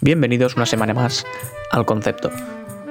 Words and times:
Bienvenidos 0.00 0.56
una 0.56 0.64
semana 0.64 0.94
más 0.94 1.26
al 1.70 1.84
Concepto, 1.84 2.30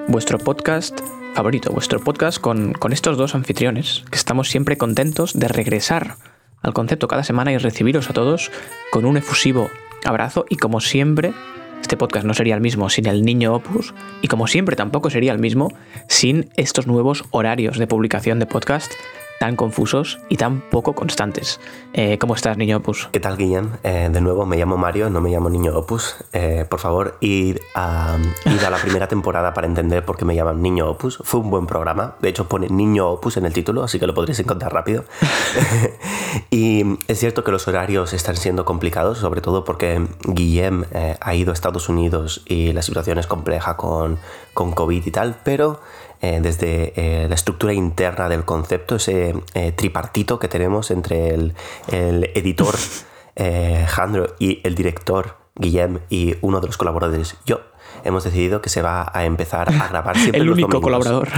vuestro 0.08 0.38
podcast 0.38 1.00
favorito, 1.34 1.72
vuestro 1.72 2.00
podcast 2.00 2.40
con, 2.40 2.74
con, 2.74 2.94
estos 2.94 3.18
dos 3.18 3.34
anfitriones, 3.34 4.06
que 4.12 4.18
estamos 4.18 4.50
siempre 4.50 4.78
contentos 4.78 5.34
de 5.34 5.48
regresar 5.48 6.18
al 6.62 6.74
concepto 6.74 7.08
cada 7.08 7.24
semana 7.24 7.52
y 7.52 7.58
recibiros 7.58 8.10
a 8.12 8.14
todos 8.14 8.52
con 8.92 9.06
un 9.06 9.18
efusivo 9.18 9.72
abrazo 10.06 10.46
y 10.50 10.58
como 10.58 10.80
siempre, 10.80 11.34
este 11.82 11.98
podcast 11.98 12.26
no 12.26 12.34
sería 12.34 12.56
el 12.56 12.62
mismo 12.62 12.90
sin 12.90 13.08
el 13.08 13.24
niño 13.24 13.54
Opus 13.54 13.94
y 14.22 14.28
como 14.28 14.48
siempre 14.48 14.76
tampoco 14.76 15.10
sería 15.10 15.32
el 15.32 15.40
mismo 15.40 15.72
sin 16.08 16.50
estos 16.56 16.88
nuevos 16.88 17.24
horarios 17.32 17.78
de 17.78 17.88
publicación 17.88 18.40
de 18.40 18.46
podcast 18.46 18.92
tan 19.40 19.56
confusos 19.56 20.20
y 20.30 20.38
tan 20.38 20.62
poco 20.62 20.94
constantes. 20.94 21.60
Eh, 21.94 22.18
¿Cómo 22.18 22.36
estás, 22.36 22.58
niño 22.58 22.78
Opus? 22.78 23.10
¿Qué 23.12 23.20
tal, 23.20 23.38
Guillem? 23.38 23.72
Eh, 23.84 24.10
de 24.12 24.22
nuevo, 24.22 24.46
me 24.46 24.58
llamo 24.58 24.78
Mario, 24.78 25.10
no 25.10 25.22
me 25.22 25.30
llamo 25.30 25.50
niño 25.50 25.78
Opus. 25.78 26.16
Eh, 26.34 26.66
por 26.70 26.80
favor, 26.80 27.18
id 27.22 27.58
a, 27.76 28.18
id 28.46 28.64
a 28.64 28.70
la 28.70 28.78
primera 28.78 29.08
temporada 29.10 29.54
para 29.54 29.68
entender 29.68 30.04
por 30.06 30.18
qué 30.18 30.26
me 30.26 30.36
llaman 30.36 30.62
niño 30.62 30.90
Opus. 30.90 31.20
Fue 31.24 31.40
un 31.40 31.50
buen 31.50 31.68
programa. 31.68 32.16
De 32.22 32.30
hecho, 32.30 32.48
pone 32.48 32.68
niño 32.70 33.10
Opus 33.10 33.38
en 33.38 33.46
el 33.46 33.54
título, 33.54 33.84
así 33.84 34.00
que 34.00 34.08
lo 34.08 34.14
podréis 34.14 34.40
encontrar 34.40 34.74
rápido. 34.74 35.06
y 36.52 37.00
es 37.08 37.20
cierto 37.20 37.44
que 37.44 37.52
los 37.52 37.68
horarios 37.68 38.14
están 38.14 38.36
siendo 38.36 38.66
complicados, 38.66 39.20
sobre 39.20 39.42
todo 39.42 39.64
porque 39.64 40.08
Guillem 40.24 40.86
ha 41.20 41.36
ido 41.36 41.52
a 41.52 41.54
Estados 41.54 41.90
Unidos 41.90 42.42
y 42.46 42.74
la 42.74 42.82
situación 42.82 43.18
es 43.18 43.28
compleja 43.28 43.78
con, 43.78 44.18
con 44.54 44.72
COVID 44.72 45.06
y 45.06 45.12
tal, 45.12 45.38
pero 45.44 45.80
eh, 46.22 46.40
desde 46.42 46.94
eh, 46.96 47.28
la 47.28 47.36
estructura 47.36 47.74
interna 47.74 48.28
del 48.28 48.44
concepto, 48.44 48.96
ese 48.96 49.36
eh, 49.54 49.72
tripartito 49.72 50.40
que 50.40 50.48
tenemos 50.48 50.90
entre 50.92 51.30
el, 51.30 51.54
el 51.92 52.32
editor 52.34 52.76
Jandro 53.88 54.36
y 54.40 54.62
el 54.64 54.74
director 54.74 55.38
Guillem 55.56 56.00
y 56.10 56.36
uno 56.42 56.60
de 56.60 56.68
los 56.68 56.78
colaboradores, 56.78 57.36
yo, 57.46 57.62
hemos 58.04 58.24
decidido 58.24 58.62
que 58.62 58.70
se 58.70 58.82
va 58.82 59.10
a 59.14 59.26
empezar 59.26 59.70
a 59.70 59.88
grabar 59.88 60.18
siempre 60.18 60.42
el 60.42 60.48
los 60.48 60.54
único 60.56 60.80
domingos. 60.80 61.06
colaborador. 61.06 61.30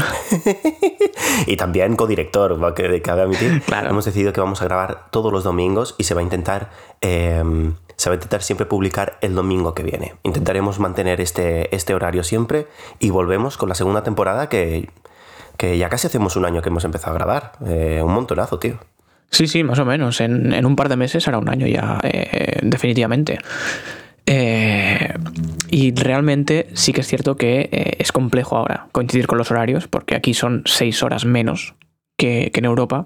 y 1.47 1.55
también 1.57 1.95
codirector, 1.95 2.73
que 2.73 3.01
cabe 3.01 3.21
admitir. 3.21 3.61
Claro. 3.63 3.89
Hemos 3.89 4.05
decidido 4.05 4.33
que 4.33 4.41
vamos 4.41 4.61
a 4.61 4.65
grabar 4.65 5.09
todos 5.11 5.31
los 5.31 5.43
domingos 5.43 5.95
y 5.97 6.03
se 6.03 6.13
va 6.13 6.21
a 6.21 6.23
intentar... 6.23 6.69
Eh, 7.01 7.71
se 7.99 8.09
va 8.09 8.13
a 8.13 8.15
intentar 8.15 8.41
siempre 8.41 8.65
publicar 8.65 9.17
el 9.19 9.35
domingo 9.35 9.73
que 9.73 9.83
viene. 9.83 10.13
Intentaremos 10.23 10.79
mantener 10.79 11.19
este, 11.19 11.75
este 11.75 11.93
horario 11.93 12.23
siempre 12.23 12.65
y 12.97 13.09
volvemos 13.09 13.57
con 13.57 13.67
la 13.67 13.75
segunda 13.75 14.03
temporada 14.03 14.47
que, 14.47 14.89
que 15.57 15.77
ya 15.77 15.89
casi 15.89 16.07
hacemos 16.07 16.37
un 16.37 16.45
año 16.45 16.61
que 16.61 16.69
hemos 16.69 16.85
empezado 16.85 17.11
a 17.11 17.15
grabar. 17.15 17.51
Eh, 17.67 18.01
un 18.01 18.13
montonazo, 18.13 18.57
tío. 18.57 18.79
Sí, 19.31 19.47
sí, 19.47 19.65
más 19.65 19.79
o 19.79 19.85
menos. 19.85 20.21
En, 20.21 20.53
en 20.53 20.65
un 20.65 20.77
par 20.77 20.87
de 20.87 20.95
meses 20.95 21.27
hará 21.27 21.39
un 21.39 21.49
año 21.49 21.67
ya, 21.67 21.99
eh, 22.03 22.59
definitivamente. 22.61 23.37
Eh, 24.25 25.13
y 25.71 25.93
realmente 25.93 26.67
sí 26.73 26.93
que 26.93 27.01
es 27.01 27.07
cierto 27.07 27.35
que 27.37 27.69
eh, 27.71 27.95
es 27.99 28.11
complejo 28.11 28.57
ahora 28.57 28.87
coincidir 28.91 29.27
con 29.27 29.37
los 29.37 29.51
horarios, 29.51 29.87
porque 29.87 30.15
aquí 30.15 30.33
son 30.33 30.63
seis 30.65 31.03
horas 31.03 31.25
menos 31.25 31.75
que, 32.17 32.51
que 32.53 32.59
en 32.59 32.65
Europa. 32.65 33.05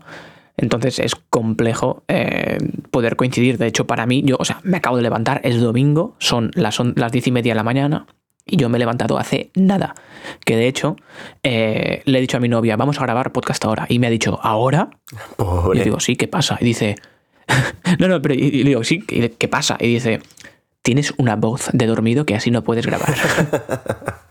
Entonces 0.56 1.00
es 1.00 1.16
complejo 1.16 2.04
eh, 2.08 2.58
poder 2.92 3.16
coincidir. 3.16 3.58
De 3.58 3.68
hecho, 3.68 3.88
para 3.88 4.06
mí, 4.06 4.22
yo, 4.24 4.38
o 4.40 4.46
sea, 4.46 4.60
me 4.64 4.78
acabo 4.78 4.98
de 4.98 5.04
levantar, 5.04 5.42
es 5.44 5.60
domingo, 5.60 6.16
son 6.20 6.52
las, 6.54 6.80
las 6.96 7.12
diez 7.12 7.28
y 7.28 7.32
media 7.32 7.54
de 7.54 7.58
la 7.58 7.64
mañana. 7.64 8.06
Y 8.46 8.58
yo 8.58 8.68
me 8.68 8.78
he 8.78 8.80
levantado 8.80 9.18
hace 9.18 9.52
nada. 9.56 9.96
Que 10.46 10.58
de 10.58 10.68
hecho, 10.68 10.98
eh, 11.44 12.02
le 12.06 12.18
he 12.18 12.22
dicho 12.22 12.38
a 12.38 12.40
mi 12.42 12.50
novia, 12.50 12.76
vamos 12.76 13.00
a 13.00 13.04
grabar 13.04 13.32
podcast 13.32 13.64
ahora. 13.66 13.86
Y 13.90 14.00
me 14.00 14.08
ha 14.08 14.10
dicho, 14.10 14.40
¿ahora? 14.44 14.90
Pobre. 15.38 15.78
Y 15.78 15.80
yo 15.80 15.84
digo, 15.86 16.00
sí, 16.00 16.16
¿qué 16.18 16.28
pasa? 16.28 16.58
Y 16.60 16.66
dice, 16.66 16.96
no, 18.00 18.08
no, 18.08 18.22
pero 18.22 18.36
y, 18.36 18.64
digo, 18.64 18.84
sí, 18.84 19.00
¿qué 19.00 19.48
pasa? 19.48 19.78
Y 19.80 19.88
dice, 19.88 20.20
tienes 20.84 21.14
una 21.18 21.36
voz 21.36 21.70
de 21.74 21.88
dormido 21.88 22.26
que 22.26 22.36
así 22.36 22.52
no 22.52 22.64
puedes 22.64 22.86
grabar. 22.86 23.16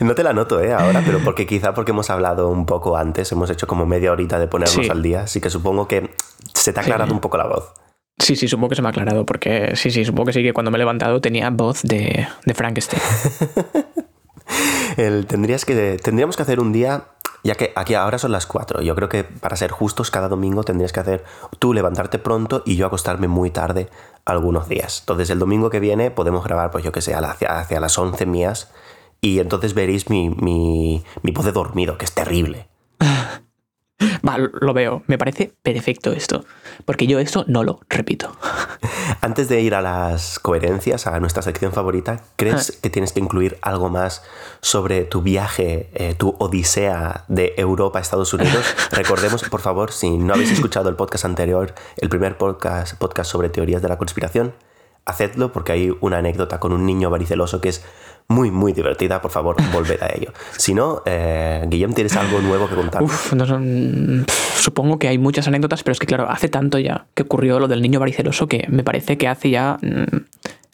No 0.00 0.14
te 0.14 0.22
la 0.22 0.34
noto, 0.34 0.60
¿eh? 0.60 0.74
Ahora, 0.74 1.02
pero 1.04 1.20
porque 1.24 1.46
quizá 1.46 1.72
porque 1.72 1.90
hemos 1.92 2.10
hablado 2.10 2.48
un 2.50 2.66
poco 2.66 2.98
antes, 2.98 3.32
hemos 3.32 3.48
hecho 3.48 3.66
como 3.66 3.86
media 3.86 4.12
horita 4.12 4.38
de 4.38 4.46
ponernos 4.46 4.84
Sí. 4.84 4.90
al 4.90 5.02
día, 5.02 5.22
así 5.22 5.40
que 5.40 5.48
supongo 5.48 5.88
que 5.88 6.10
se 6.52 6.72
te 6.74 6.78
ha 6.78 6.82
aclarado 6.82 7.08
Sí. 7.08 7.14
un 7.14 7.20
poco 7.20 7.38
la 7.38 7.46
voz. 7.46 7.72
Sí, 8.18 8.36
sí, 8.36 8.46
supongo 8.46 8.68
que 8.68 8.76
se 8.76 8.82
me 8.82 8.88
ha 8.88 8.90
aclarado, 8.90 9.24
porque 9.24 9.72
sí, 9.74 9.90
sí, 9.90 10.04
supongo 10.04 10.26
que 10.26 10.32
sí, 10.34 10.42
que 10.42 10.52
cuando 10.52 10.70
me 10.70 10.76
he 10.76 10.80
levantado 10.80 11.20
tenía 11.22 11.48
voz 11.48 11.80
de, 11.82 12.28
de 12.44 12.54
Frankenstein. 12.54 13.00
El- 14.98 15.26
tendrías 15.26 15.64
que, 15.64 15.96
tendríamos 16.02 16.36
que 16.36 16.42
hacer 16.42 16.60
un 16.60 16.72
día, 16.72 17.04
ya 17.42 17.54
que 17.54 17.72
aquí 17.74 17.94
ahora 17.94 18.18
son 18.18 18.32
las 18.32 18.46
4, 18.46 18.82
yo 18.82 18.94
creo 18.94 19.08
que 19.08 19.24
para 19.24 19.56
ser 19.56 19.70
justos, 19.70 20.10
cada 20.10 20.28
domingo 20.28 20.62
tendrías 20.62 20.92
que 20.92 21.00
hacer 21.00 21.24
tú 21.58 21.72
levantarte 21.72 22.18
pronto 22.18 22.62
y 22.66 22.76
yo 22.76 22.86
acostarme 22.86 23.28
muy 23.28 23.50
tarde 23.50 23.88
algunos 24.26 24.68
días. 24.68 25.00
Entonces 25.00 25.30
el 25.30 25.38
domingo 25.38 25.70
que 25.70 25.80
viene 25.80 26.10
podemos 26.10 26.44
grabar, 26.44 26.70
pues 26.70 26.84
yo 26.84 26.92
que 26.92 27.00
sé, 27.00 27.14
hacia, 27.14 27.58
hacia 27.58 27.80
las 27.80 27.96
11 27.96 28.26
mías 28.26 28.70
y 29.22 29.38
entonces 29.38 29.72
veréis 29.72 30.10
mi, 30.10 30.28
mi, 30.28 31.02
mi 31.22 31.32
voz 31.32 31.46
de 31.46 31.52
dormido, 31.52 31.96
que 31.96 32.04
es 32.04 32.12
terrible. 32.12 32.68
Va, 34.26 34.38
lo 34.38 34.72
veo, 34.72 35.02
me 35.06 35.18
parece 35.18 35.52
perfecto 35.62 36.12
esto, 36.12 36.44
porque 36.84 37.06
yo 37.06 37.18
esto 37.18 37.44
no 37.46 37.62
lo 37.62 37.80
repito. 37.88 38.36
Antes 39.20 39.48
de 39.48 39.60
ir 39.60 39.74
a 39.74 39.82
las 39.82 40.38
coherencias, 40.38 41.06
a 41.06 41.20
nuestra 41.20 41.42
sección 41.42 41.72
favorita, 41.72 42.22
¿crees 42.36 42.72
que 42.72 42.90
tienes 42.90 43.12
que 43.12 43.20
incluir 43.20 43.58
algo 43.62 43.88
más 43.88 44.22
sobre 44.60 45.04
tu 45.04 45.22
viaje, 45.22 45.90
eh, 45.94 46.14
tu 46.14 46.34
odisea 46.38 47.24
de 47.28 47.54
Europa 47.56 47.98
a 47.98 48.02
Estados 48.02 48.32
Unidos? 48.34 48.64
Recordemos, 48.90 49.42
por 49.48 49.60
favor, 49.60 49.92
si 49.92 50.16
no 50.16 50.34
habéis 50.34 50.50
escuchado 50.50 50.88
el 50.88 50.96
podcast 50.96 51.24
anterior, 51.24 51.74
el 51.96 52.08
primer 52.08 52.36
podcast, 52.36 52.98
podcast 52.98 53.30
sobre 53.30 53.48
teorías 53.48 53.82
de 53.82 53.88
la 53.88 53.98
conspiración, 53.98 54.54
hacedlo 55.04 55.52
porque 55.52 55.72
hay 55.72 55.96
una 56.00 56.18
anécdota 56.18 56.58
con 56.58 56.72
un 56.72 56.84
niño 56.84 57.10
variceloso 57.10 57.60
que 57.60 57.68
es 57.68 57.84
muy, 58.28 58.50
muy 58.50 58.72
divertida. 58.72 59.20
Por 59.22 59.30
favor, 59.30 59.56
volved 59.72 60.02
a 60.02 60.08
ello. 60.14 60.32
Si 60.56 60.74
no, 60.74 61.02
eh, 61.06 61.64
Guillem, 61.68 61.92
¿tienes 61.94 62.16
algo 62.16 62.40
nuevo 62.40 62.68
que 62.68 62.74
contar? 62.74 63.02
Uf, 63.02 63.32
no 63.34 63.46
son- 63.46 64.24
pf, 64.26 64.60
supongo 64.62 64.98
que 64.98 65.08
hay 65.08 65.18
muchas 65.18 65.46
anécdotas, 65.48 65.82
pero 65.82 65.92
es 65.92 65.98
que 65.98 66.06
claro, 66.06 66.28
hace 66.30 66.48
tanto 66.48 66.78
ya 66.78 67.06
que 67.14 67.22
ocurrió 67.22 67.58
lo 67.60 67.68
del 67.68 67.82
niño 67.82 68.00
variceloso 68.00 68.46
que 68.48 68.66
me 68.68 68.82
parece 68.82 69.16
que 69.16 69.28
hace 69.28 69.50
ya 69.50 69.78
mm, 69.80 70.16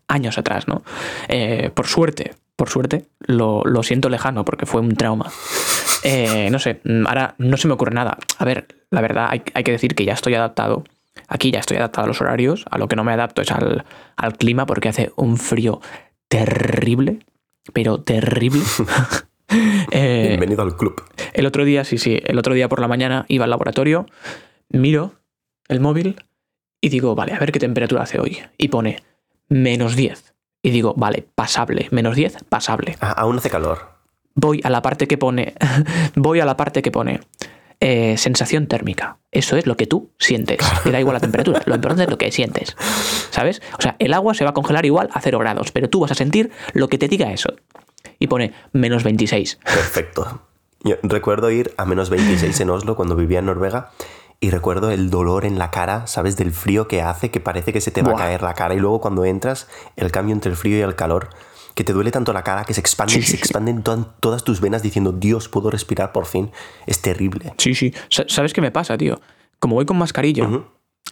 años 0.08 0.38
atrás, 0.38 0.66
¿no? 0.68 0.82
Eh, 1.28 1.70
por 1.74 1.86
suerte, 1.86 2.34
por 2.56 2.68
suerte, 2.68 3.06
lo, 3.20 3.62
lo 3.64 3.82
siento 3.82 4.08
lejano 4.08 4.44
porque 4.44 4.66
fue 4.66 4.80
un 4.80 4.94
trauma. 4.96 5.30
Eh, 6.04 6.48
no 6.50 6.58
sé, 6.58 6.80
mm, 6.84 7.06
ahora 7.06 7.34
no 7.38 7.56
se 7.56 7.68
me 7.68 7.74
ocurre 7.74 7.94
nada. 7.94 8.18
A 8.38 8.44
ver, 8.44 8.66
la 8.90 9.00
verdad, 9.00 9.28
hay, 9.30 9.42
hay 9.54 9.62
que 9.64 9.72
decir 9.72 9.94
que 9.94 10.04
ya 10.04 10.14
estoy 10.14 10.34
adaptado. 10.34 10.84
Aquí 11.28 11.50
ya 11.50 11.60
estoy 11.60 11.76
adaptado 11.76 12.04
a 12.04 12.08
los 12.08 12.20
horarios. 12.20 12.64
A 12.70 12.78
lo 12.78 12.88
que 12.88 12.96
no 12.96 13.04
me 13.04 13.12
adapto 13.12 13.42
es 13.42 13.50
al, 13.50 13.84
al 14.16 14.36
clima 14.36 14.66
porque 14.66 14.88
hace 14.88 15.12
un 15.16 15.36
frío 15.38 15.80
terrible, 16.28 17.20
pero 17.72 18.00
terrible. 18.02 18.62
Eh, 19.90 20.28
Bienvenido 20.28 20.62
al 20.62 20.78
club. 20.78 21.02
el 21.34 21.44
otro 21.44 21.66
día, 21.66 21.84
sí, 21.84 21.98
sí, 21.98 22.18
el 22.24 22.38
otro 22.38 22.54
día 22.54 22.70
por 22.70 22.80
la 22.80 22.88
mañana 22.88 23.26
iba 23.28 23.44
al 23.44 23.50
laboratorio, 23.50 24.06
miro 24.70 25.12
el 25.68 25.78
móvil 25.78 26.16
y 26.80 26.88
digo, 26.88 27.14
vale, 27.14 27.34
a 27.34 27.38
ver 27.38 27.52
qué 27.52 27.58
temperatura 27.58 28.04
hace 28.04 28.18
hoy. 28.18 28.38
Y 28.56 28.68
pone 28.68 29.02
menos 29.48 29.94
10. 29.94 30.32
Y 30.62 30.70
digo, 30.70 30.94
vale, 30.96 31.26
pasable. 31.34 31.88
Menos 31.90 32.16
10, 32.16 32.44
pasable. 32.48 32.96
Ah, 33.02 33.12
aún 33.12 33.36
hace 33.36 33.50
calor. 33.50 33.90
Voy 34.34 34.62
a 34.64 34.70
la 34.70 34.80
parte 34.80 35.06
que 35.06 35.18
pone. 35.18 35.52
voy 36.16 36.40
a 36.40 36.46
la 36.46 36.56
parte 36.56 36.80
que 36.80 36.90
pone. 36.90 37.20
Eh, 37.84 38.16
sensación 38.16 38.68
térmica. 38.68 39.18
Eso 39.32 39.56
es 39.56 39.66
lo 39.66 39.76
que 39.76 39.88
tú 39.88 40.12
sientes. 40.16 40.58
Te 40.84 40.92
da 40.92 41.00
igual 41.00 41.14
la 41.14 41.20
temperatura. 41.20 41.62
Lo 41.66 41.74
importante 41.74 42.04
es 42.04 42.10
lo 42.10 42.16
que 42.16 42.30
sientes. 42.30 42.76
¿Sabes? 43.30 43.60
O 43.76 43.82
sea, 43.82 43.96
el 43.98 44.14
agua 44.14 44.34
se 44.34 44.44
va 44.44 44.50
a 44.50 44.54
congelar 44.54 44.86
igual 44.86 45.08
a 45.12 45.20
0 45.20 45.40
grados, 45.40 45.72
pero 45.72 45.90
tú 45.90 45.98
vas 45.98 46.12
a 46.12 46.14
sentir 46.14 46.52
lo 46.74 46.86
que 46.86 46.96
te 46.96 47.08
diga 47.08 47.32
eso. 47.32 47.52
Y 48.20 48.28
pone 48.28 48.52
menos 48.70 49.02
26. 49.02 49.58
Perfecto. 49.64 50.42
Yo 50.84 50.94
recuerdo 51.02 51.50
ir 51.50 51.74
a 51.76 51.84
menos 51.84 52.08
26 52.08 52.60
en 52.60 52.70
Oslo 52.70 52.94
cuando 52.94 53.16
vivía 53.16 53.40
en 53.40 53.46
Noruega 53.46 53.90
y 54.38 54.50
recuerdo 54.50 54.92
el 54.92 55.10
dolor 55.10 55.44
en 55.44 55.58
la 55.58 55.72
cara, 55.72 56.06
¿sabes? 56.06 56.36
Del 56.36 56.52
frío 56.52 56.86
que 56.86 57.02
hace, 57.02 57.32
que 57.32 57.40
parece 57.40 57.72
que 57.72 57.80
se 57.80 57.90
te 57.90 58.02
va 58.02 58.12
Buah. 58.12 58.22
a 58.22 58.26
caer 58.26 58.42
la 58.42 58.54
cara 58.54 58.74
y 58.74 58.78
luego 58.78 59.00
cuando 59.00 59.24
entras, 59.24 59.66
el 59.96 60.12
cambio 60.12 60.34
entre 60.34 60.52
el 60.52 60.56
frío 60.56 60.78
y 60.78 60.82
el 60.82 60.94
calor, 60.94 61.30
que 61.74 61.84
te 61.84 61.92
duele 61.92 62.10
tanto 62.10 62.32
la 62.32 62.42
cara 62.44 62.64
que 62.64 62.74
se 62.74 62.80
expande 62.80 63.18
y 63.18 63.22
se 63.22 63.36
expanden 63.36 63.82
to- 63.82 64.12
todas 64.20 64.44
tus 64.44 64.60
venas 64.60 64.82
diciendo, 64.82 65.12
Dios, 65.12 65.48
puedo 65.48 65.70
respirar 65.70 66.12
por 66.12 66.26
fin. 66.26 66.50
Es 66.86 67.00
terrible. 67.00 67.52
Sí, 67.58 67.74
sí. 67.74 67.92
Sa- 68.08 68.24
¿Sabes 68.28 68.52
qué 68.52 68.60
me 68.60 68.70
pasa, 68.70 68.96
tío? 68.98 69.20
Como 69.58 69.76
voy 69.76 69.86
con 69.86 69.96
mascarilla, 69.96 70.48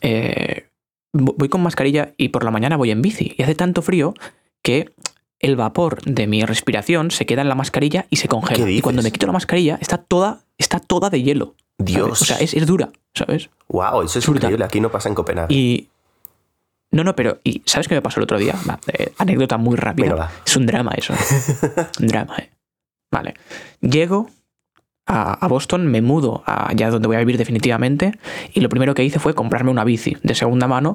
eh, 0.02 0.66
vo- 1.14 1.34
voy 1.36 1.48
con 1.48 1.62
mascarilla 1.62 2.12
y 2.16 2.28
por 2.28 2.44
la 2.44 2.50
mañana 2.50 2.76
voy 2.76 2.90
en 2.90 3.02
bici. 3.02 3.34
Y 3.36 3.42
hace 3.42 3.54
tanto 3.54 3.82
frío 3.82 4.14
que 4.62 4.92
el 5.38 5.56
vapor 5.56 6.02
de 6.02 6.26
mi 6.26 6.44
respiración 6.44 7.10
se 7.10 7.24
queda 7.26 7.42
en 7.42 7.48
la 7.48 7.54
mascarilla 7.54 8.06
y 8.10 8.16
se 8.16 8.28
congela. 8.28 8.64
¿Qué 8.64 8.70
Y 8.72 8.80
cuando 8.80 9.02
me 9.02 9.10
quito 9.10 9.26
la 9.26 9.32
mascarilla 9.32 9.78
está 9.80 9.96
toda, 9.98 10.40
está 10.58 10.80
toda 10.80 11.10
de 11.10 11.22
hielo. 11.22 11.54
¿sabes? 11.78 11.92
Dios. 11.94 12.22
O 12.22 12.24
sea, 12.26 12.36
es, 12.38 12.52
es 12.52 12.66
dura, 12.66 12.90
¿sabes? 13.14 13.48
Wow, 13.68 14.02
eso 14.02 14.18
es 14.18 14.26
brutal. 14.26 14.42
increíble. 14.50 14.64
Aquí 14.66 14.80
no 14.80 14.90
pasa 14.90 15.08
en 15.08 15.14
Copenhague. 15.14 15.54
Y. 15.54 15.88
No, 16.92 17.04
no, 17.04 17.14
pero. 17.14 17.38
¿Y 17.44 17.62
sabes 17.66 17.86
qué 17.88 17.94
me 17.94 18.02
pasó 18.02 18.18
el 18.20 18.24
otro 18.24 18.38
día? 18.38 18.54
Va, 18.68 18.78
eh, 18.92 19.12
anécdota 19.18 19.56
muy 19.58 19.76
rápida. 19.76 20.10
Venga. 20.12 20.30
Es 20.46 20.56
un 20.56 20.66
drama 20.66 20.92
eso. 20.96 21.14
un 22.00 22.06
drama, 22.08 22.36
¿eh? 22.38 22.50
Vale. 23.12 23.34
Llego 23.80 24.28
a, 25.06 25.32
a 25.44 25.48
Boston, 25.48 25.86
me 25.86 26.00
mudo 26.02 26.42
allá 26.46 26.90
donde 26.90 27.08
voy 27.08 27.16
a 27.16 27.20
vivir 27.20 27.38
definitivamente 27.38 28.12
y 28.54 28.60
lo 28.60 28.68
primero 28.68 28.94
que 28.94 29.02
hice 29.04 29.18
fue 29.18 29.34
comprarme 29.34 29.70
una 29.70 29.82
bici 29.84 30.16
de 30.22 30.34
segunda 30.34 30.68
mano 30.68 30.94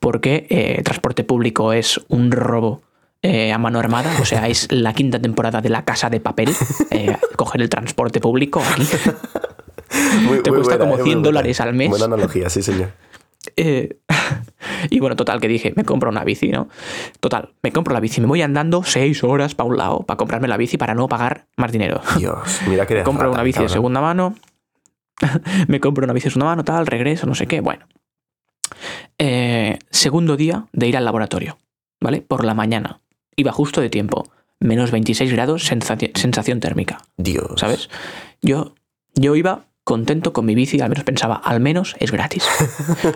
porque 0.00 0.46
eh, 0.50 0.82
transporte 0.82 1.22
público 1.22 1.72
es 1.72 2.00
un 2.08 2.32
robo 2.32 2.82
eh, 3.22 3.52
a 3.52 3.58
mano 3.58 3.78
armada, 3.78 4.10
o 4.20 4.24
sea, 4.24 4.48
es 4.48 4.66
la 4.72 4.92
quinta 4.94 5.20
temporada 5.20 5.60
de 5.60 5.68
La 5.68 5.84
Casa 5.84 6.10
de 6.10 6.18
Papel, 6.18 6.52
eh, 6.90 7.16
coger 7.36 7.62
el 7.62 7.68
transporte 7.68 8.18
público 8.20 8.60
aquí. 8.72 8.82
Muy- 10.26 10.42
Te 10.42 10.50
muy 10.50 10.58
cuesta 10.62 10.76
buena, 10.76 10.78
como 10.78 10.94
eh, 10.94 10.98
muy 10.98 11.04
100 11.04 11.04
buena. 11.04 11.22
dólares 11.22 11.60
al 11.60 11.74
mes. 11.74 11.90
Buena 11.90 12.06
analogía, 12.06 12.50
sí, 12.50 12.62
señor. 12.62 12.90
Eh, 13.56 13.98
y 14.90 15.00
bueno, 15.00 15.16
total, 15.16 15.40
que 15.40 15.48
dije, 15.48 15.72
me 15.76 15.84
compro 15.84 16.10
una 16.10 16.24
bici, 16.24 16.48
¿no? 16.48 16.68
Total, 17.20 17.54
me 17.62 17.72
compro 17.72 17.94
la 17.94 18.00
bici, 18.00 18.20
me 18.20 18.26
voy 18.26 18.42
andando 18.42 18.82
seis 18.84 19.22
horas 19.24 19.54
para 19.54 19.68
un 19.68 19.76
lado 19.76 20.00
para 20.00 20.16
comprarme 20.16 20.48
la 20.48 20.56
bici 20.56 20.76
para 20.76 20.94
no 20.94 21.08
pagar 21.08 21.46
más 21.56 21.72
dinero. 21.72 22.00
Dios, 22.18 22.60
mira 22.68 22.86
que 22.86 23.02
compro 23.04 23.24
rata, 23.24 23.34
una 23.34 23.42
bici 23.42 23.58
de 23.58 23.64
cabrón. 23.66 23.72
segunda 23.74 24.00
mano. 24.00 24.34
me 25.68 25.80
compro 25.80 26.04
una 26.04 26.12
bici 26.12 26.24
de 26.24 26.30
segunda 26.30 26.46
mano, 26.46 26.64
tal, 26.64 26.86
regreso, 26.86 27.26
no 27.26 27.34
sé 27.34 27.46
qué. 27.46 27.60
Bueno. 27.60 27.86
Eh, 29.18 29.78
segundo 29.90 30.36
día 30.36 30.66
de 30.72 30.88
ir 30.88 30.96
al 30.96 31.04
laboratorio, 31.04 31.58
¿vale? 32.00 32.22
Por 32.22 32.44
la 32.44 32.54
mañana. 32.54 33.00
Iba 33.36 33.52
justo 33.52 33.80
de 33.80 33.90
tiempo. 33.90 34.24
Menos 34.60 34.90
26 34.90 35.32
grados, 35.32 35.70
sensaci- 35.70 36.16
sensación 36.16 36.60
térmica, 36.60 36.98
Dios. 37.16 37.52
¿sabes? 37.56 37.88
Yo, 38.42 38.74
yo 39.14 39.34
iba 39.34 39.64
contento 39.84 40.32
con 40.32 40.46
mi 40.46 40.54
bici, 40.54 40.80
al 40.80 40.88
menos 40.88 41.04
pensaba, 41.04 41.34
al 41.36 41.58
menos 41.60 41.96
es 41.98 42.12
gratis. 42.12 42.46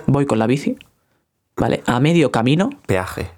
Voy 0.06 0.26
con 0.26 0.38
la 0.40 0.46
bici, 0.48 0.76
¿vale? 1.56 1.82
A 1.86 2.00
medio 2.00 2.30
camino, 2.30 2.70
Peaje. 2.86 3.30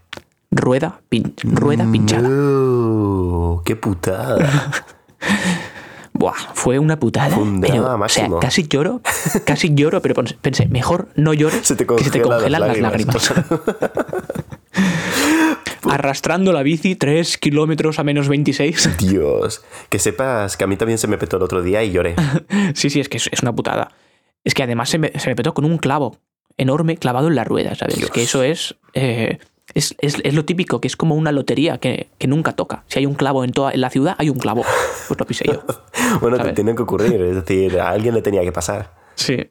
rueda, 0.50 1.00
pin- 1.11 1.35
rueda 1.43 1.87
pinchada. 1.91 2.29
No, 2.29 3.62
qué 3.65 3.76
putada. 3.76 4.70
Buah, 6.12 6.35
fue 6.55 6.81
una 6.81 6.99
putada. 6.99 7.38
Pero, 7.61 7.94
o 7.94 8.09
sea, 8.09 8.29
casi 8.41 8.67
lloro, 8.67 9.00
casi 9.44 9.73
lloro, 9.75 10.03
pero 10.03 10.15
pens- 10.17 10.37
pensé, 10.41 10.67
mejor 10.67 11.09
no 11.15 11.32
llores, 11.32 11.61
Se 11.67 11.76
te 11.76 11.87
que 11.87 12.03
se 12.03 12.11
te 12.11 12.20
congelan 12.23 12.61
las 12.61 12.70
las 12.70 12.79
lágrimas. 12.81 13.32
Arrastrando 15.88 16.53
la 16.53 16.62
bici 16.62 16.97
3 16.97 17.38
kilómetros 17.38 17.99
a 17.99 18.05
menos 18.05 18.29
26. 18.29 18.99
Dios. 18.99 19.62
Que 19.88 19.99
sepas 19.99 20.56
que 20.56 20.65
a 20.65 20.67
mí 20.67 20.76
también 20.76 20.99
se 20.99 21.06
me 21.06 21.19
petó 21.19 21.37
el 21.37 21.43
otro 21.44 21.62
día 21.62 21.82
y 21.85 21.93
lloré. 21.93 22.15
Sí, 22.75 22.91
sí, 22.91 23.00
es 23.00 23.09
que 23.09 23.17
es, 23.17 23.29
es 23.32 23.43
una 23.43 23.55
putada. 23.55 23.93
Es 24.44 24.55
que 24.55 24.62
además 24.65 24.88
se 24.91 24.99
me, 24.99 25.12
se 25.19 25.31
me 25.31 25.37
petó 25.37 25.55
con 25.55 25.65
un 25.65 25.79
clavo 25.79 26.19
enorme 26.58 26.96
clavado 26.96 27.28
en 27.28 27.34
la 27.37 27.44
rueda, 27.44 27.75
¿sabes? 27.75 27.96
Dios. 27.96 28.10
Que 28.10 28.22
eso 28.22 28.43
es, 28.43 28.76
eh, 28.94 29.38
es, 29.75 29.94
es- 30.00 30.20
es 30.22 30.34
lo 30.34 30.44
típico, 30.44 30.81
que 30.81 30.88
es 30.88 30.96
como 30.96 31.14
una 31.14 31.32
lotería 31.32 31.78
que, 31.78 32.08
que 32.19 32.26
nunca 32.26 32.52
toca. 32.52 32.84
Si 32.88 32.99
hay 32.99 33.06
un 33.06 33.14
clavo 33.14 33.44
en 33.44 33.52
toda 33.52 33.72
en 33.72 33.81
la 33.81 33.90
ciudad, 33.90 34.14
hay 34.19 34.28
un 34.31 34.38
clavo. 34.38 34.64
Pues 35.08 35.19
lo 35.19 35.26
pisé 35.26 35.44
yo. 35.46 35.62
Bueno, 36.20 36.37
te 36.37 36.43
¿Sabes? 36.44 36.55
tiene 36.55 36.75
que 36.75 36.82
ocurrir. 36.82 37.20
Es 37.20 37.34
decir, 37.37 37.78
a 37.81 37.90
alguien 37.90 38.14
le 38.14 38.22
tenía 38.22 38.43
que 38.43 38.52
pasar. 38.52 38.94
Sí. 39.14 39.50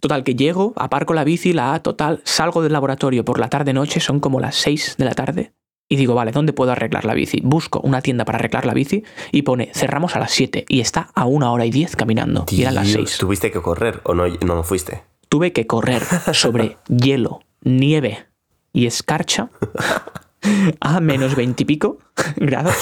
Total, 0.00 0.22
que 0.24 0.34
llego, 0.34 0.72
aparco 0.76 1.12
la 1.14 1.24
bici, 1.24 1.52
la 1.52 1.74
A, 1.74 1.82
total, 1.82 2.20
salgo 2.24 2.62
del 2.62 2.72
laboratorio 2.72 3.24
por 3.24 3.38
la 3.40 3.48
tarde-noche, 3.48 4.00
son 4.00 4.20
como 4.20 4.38
las 4.40 4.54
6 4.56 4.94
de 4.98 5.04
la 5.04 5.14
tarde, 5.14 5.52
y 5.88 5.96
digo, 5.96 6.14
vale, 6.14 6.30
¿dónde 6.30 6.52
puedo 6.52 6.70
arreglar 6.70 7.04
la 7.04 7.14
bici? 7.14 7.40
Busco 7.42 7.80
una 7.80 8.00
tienda 8.00 8.24
para 8.24 8.38
arreglar 8.38 8.64
la 8.64 8.74
bici 8.74 9.02
y 9.32 9.42
pone, 9.42 9.70
cerramos 9.74 10.14
a 10.14 10.20
las 10.20 10.30
7, 10.30 10.66
y 10.68 10.80
está 10.80 11.10
a 11.14 11.26
una 11.26 11.50
hora 11.50 11.66
y 11.66 11.70
10 11.70 11.96
caminando, 11.96 12.44
y 12.50 12.62
eran 12.62 12.76
las 12.76 12.86
Dios, 12.86 13.08
6. 13.10 13.18
¿Tuviste 13.18 13.50
que 13.50 13.60
correr 13.60 14.00
o 14.04 14.14
no, 14.14 14.28
no 14.28 14.62
fuiste? 14.62 15.02
Tuve 15.28 15.52
que 15.52 15.66
correr 15.66 16.02
sobre 16.32 16.78
hielo, 16.88 17.40
nieve 17.62 18.26
y 18.72 18.86
escarcha 18.86 19.50
a 20.80 21.00
menos 21.00 21.34
20 21.34 21.62
y 21.62 21.66
pico 21.66 21.98
grados. 22.36 22.76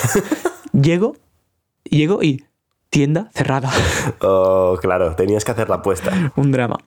Llego, 0.73 1.17
llego 1.85 2.23
y 2.23 2.45
tienda 2.91 3.31
cerrada. 3.35 3.71
Oh, 4.21 4.79
claro, 4.81 5.15
tenías 5.17 5.45
que 5.45 5.53
hacer 5.53 5.69
la 5.69 5.77
apuesta. 5.77 6.33
Un 6.37 6.53
drama. 6.53 6.79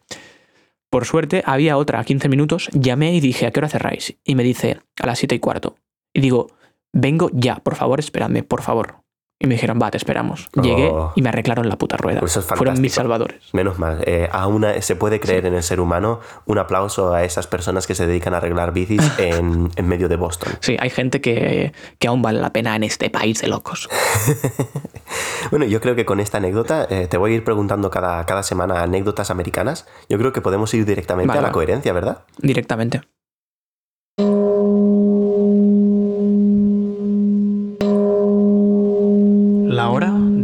Por 0.90 1.06
suerte, 1.06 1.44
había 1.46 1.78
otra 1.78 2.00
a 2.00 2.04
15 2.04 2.30
minutos. 2.30 2.70
Llamé 2.74 3.14
y 3.14 3.20
dije, 3.20 3.46
¿a 3.46 3.52
qué 3.52 3.60
hora 3.60 3.70
cerráis? 3.70 4.18
Y 4.24 4.36
me 4.36 4.44
dice, 4.44 4.80
a 5.02 5.06
las 5.06 5.20
7 5.20 5.36
y 5.36 5.40
cuarto. 5.40 5.76
Y 6.14 6.22
digo, 6.22 6.48
vengo 6.94 7.30
ya, 7.32 7.58
por 7.58 7.76
favor, 7.76 8.00
esperadme, 8.00 8.44
por 8.44 8.64
favor. 8.64 9.04
Y 9.42 9.48
me 9.48 9.54
dijeron, 9.56 9.80
va, 9.82 9.90
te 9.90 9.98
esperamos. 9.98 10.50
Llegué 10.62 10.90
Oh. 10.92 11.14
y 11.16 11.22
me 11.22 11.30
arreglaron 11.30 11.70
la 11.70 11.78
puta 11.78 11.96
rueda. 11.96 12.20
Pues 12.20 12.34
eso 12.34 12.42
es 12.42 12.46
Fueron 12.46 12.82
mis 12.82 12.94
salvadores. 12.94 13.42
Menos 13.54 13.80
mal. 13.80 14.04
Eh, 14.06 14.28
aún 14.34 14.66
se 14.82 14.98
puede 14.98 15.22
creer 15.22 15.46
en 15.46 15.54
el 15.54 15.64
ser 15.64 15.80
humano. 15.80 16.20
Un 16.46 16.58
aplauso 16.58 17.14
a 17.14 17.24
esas 17.24 17.48
personas 17.48 17.88
que 17.88 17.96
se 17.96 18.06
dedican 18.06 18.34
a 18.34 18.38
arreglar 18.38 18.74
bicis 18.74 19.02
en, 19.18 19.72
en 19.78 19.88
medio 19.88 20.10
de 20.10 20.18
Boston. 20.18 20.52
Sí, 20.60 20.76
hay 20.78 20.90
gente 20.90 21.22
que, 21.22 21.72
que 22.00 22.08
aún 22.10 22.22
vale 22.22 22.42
la 22.42 22.52
pena 22.52 22.76
en 22.76 22.84
este 22.84 23.10
país 23.10 23.42
de 23.42 23.48
locos. 23.48 23.88
Bueno, 25.52 25.66
yo 25.66 25.82
creo 25.82 25.96
que 25.96 26.06
con 26.06 26.20
esta 26.20 26.38
anécdota 26.38 26.86
eh, 26.90 27.08
te 27.08 27.18
voy 27.18 27.32
a 27.32 27.36
ir 27.36 27.44
preguntando 27.44 27.90
cada, 27.90 28.24
cada 28.26 28.44
semana 28.44 28.84
anécdotas 28.84 29.32
americanas. 29.32 29.88
Yo 30.08 30.18
creo 30.20 30.34
que 30.34 30.42
podemos 30.42 30.72
ir 30.76 30.86
directamente 30.86 31.30
Vale, 31.30 31.40
a 31.40 31.44
la 31.44 31.52
coherencia, 31.52 31.92
¿verdad? 31.94 32.20
Directamente. 32.38 33.02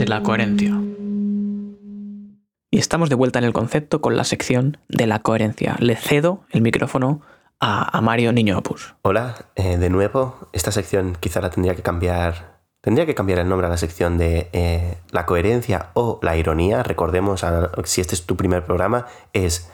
De 0.06 0.10
la 0.10 0.22
coherencia. 0.22 0.80
Y 2.70 2.78
estamos 2.78 3.10
de 3.10 3.16
vuelta 3.16 3.40
en 3.40 3.46
el 3.46 3.54
concepto 3.54 4.02
con 4.02 4.16
la 4.16 4.24
sección 4.24 4.78
de 4.88 5.08
la 5.08 5.20
coherencia. 5.20 5.78
Le 5.80 5.96
cedo 5.96 6.42
el 6.52 6.62
micrófono 6.62 7.22
a, 7.60 7.98
a 7.98 8.02
Mario 8.02 8.32
Niño 8.32 8.60
Opus. 8.60 8.94
Hola, 9.02 9.36
eh, 9.56 9.78
de 9.78 9.90
nuevo. 9.90 10.48
Esta 10.54 10.72
sección 10.72 11.18
quizá 11.20 11.42
la 11.42 11.50
tendría 11.50 11.76
que 11.76 11.82
cambiar. 11.82 12.60
Tendría 12.82 13.08
que 13.08 13.16
cambiar 13.16 13.40
el 13.40 13.50
nombre 13.50 13.66
a 13.66 13.70
la 13.72 13.78
sección 13.78 14.20
de 14.20 14.50
eh, 14.54 14.98
la 15.10 15.26
coherencia 15.26 15.90
o 15.96 16.20
la 16.22 16.38
ironía. 16.38 16.84
Recordemos, 16.84 17.44
si 17.86 18.02
este 18.02 18.14
es 18.14 18.28
tu 18.28 18.36
primer 18.38 18.64
programa, 18.64 19.08
es 19.34 19.72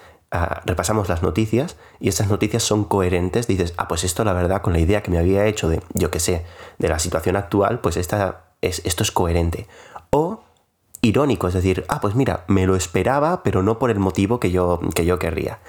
repasamos 0.64 1.10
las 1.10 1.24
noticias 1.24 1.76
y 2.00 2.08
esas 2.08 2.30
noticias 2.30 2.64
son 2.64 2.86
coherentes. 2.86 3.48
Dices, 3.48 3.74
ah, 3.76 3.90
pues 3.90 4.06
esto 4.06 4.24
la 4.24 4.32
verdad 4.32 4.62
con 4.62 4.72
la 4.72 4.80
idea 4.80 5.04
que 5.04 5.12
me 5.12 5.20
había 5.20 5.46
hecho 5.46 5.68
de, 5.68 5.82
yo 5.94 6.10
qué 6.10 6.22
sé, 6.22 6.46
de 6.78 6.88
la 6.88 7.00
situación 7.00 7.36
actual, 7.36 7.82
pues 7.82 7.98
esta 7.98 8.46
es, 8.62 8.82
esto 8.86 9.04
es 9.04 9.12
coherente. 9.12 9.68
O 10.12 10.42
irónico, 11.02 11.48
es 11.48 11.54
decir, 11.54 11.86
ah, 11.88 12.00
pues 12.02 12.16
mira, 12.16 12.44
me 12.48 12.68
lo 12.68 12.76
esperaba, 12.76 13.44
pero 13.44 13.64
no 13.64 13.80
por 13.80 13.90
el 13.92 14.00
motivo 14.00 14.40
que 14.40 14.52
yo, 14.52 14.80
que 14.94 15.06
yo 15.06 15.18
querría. 15.20 15.60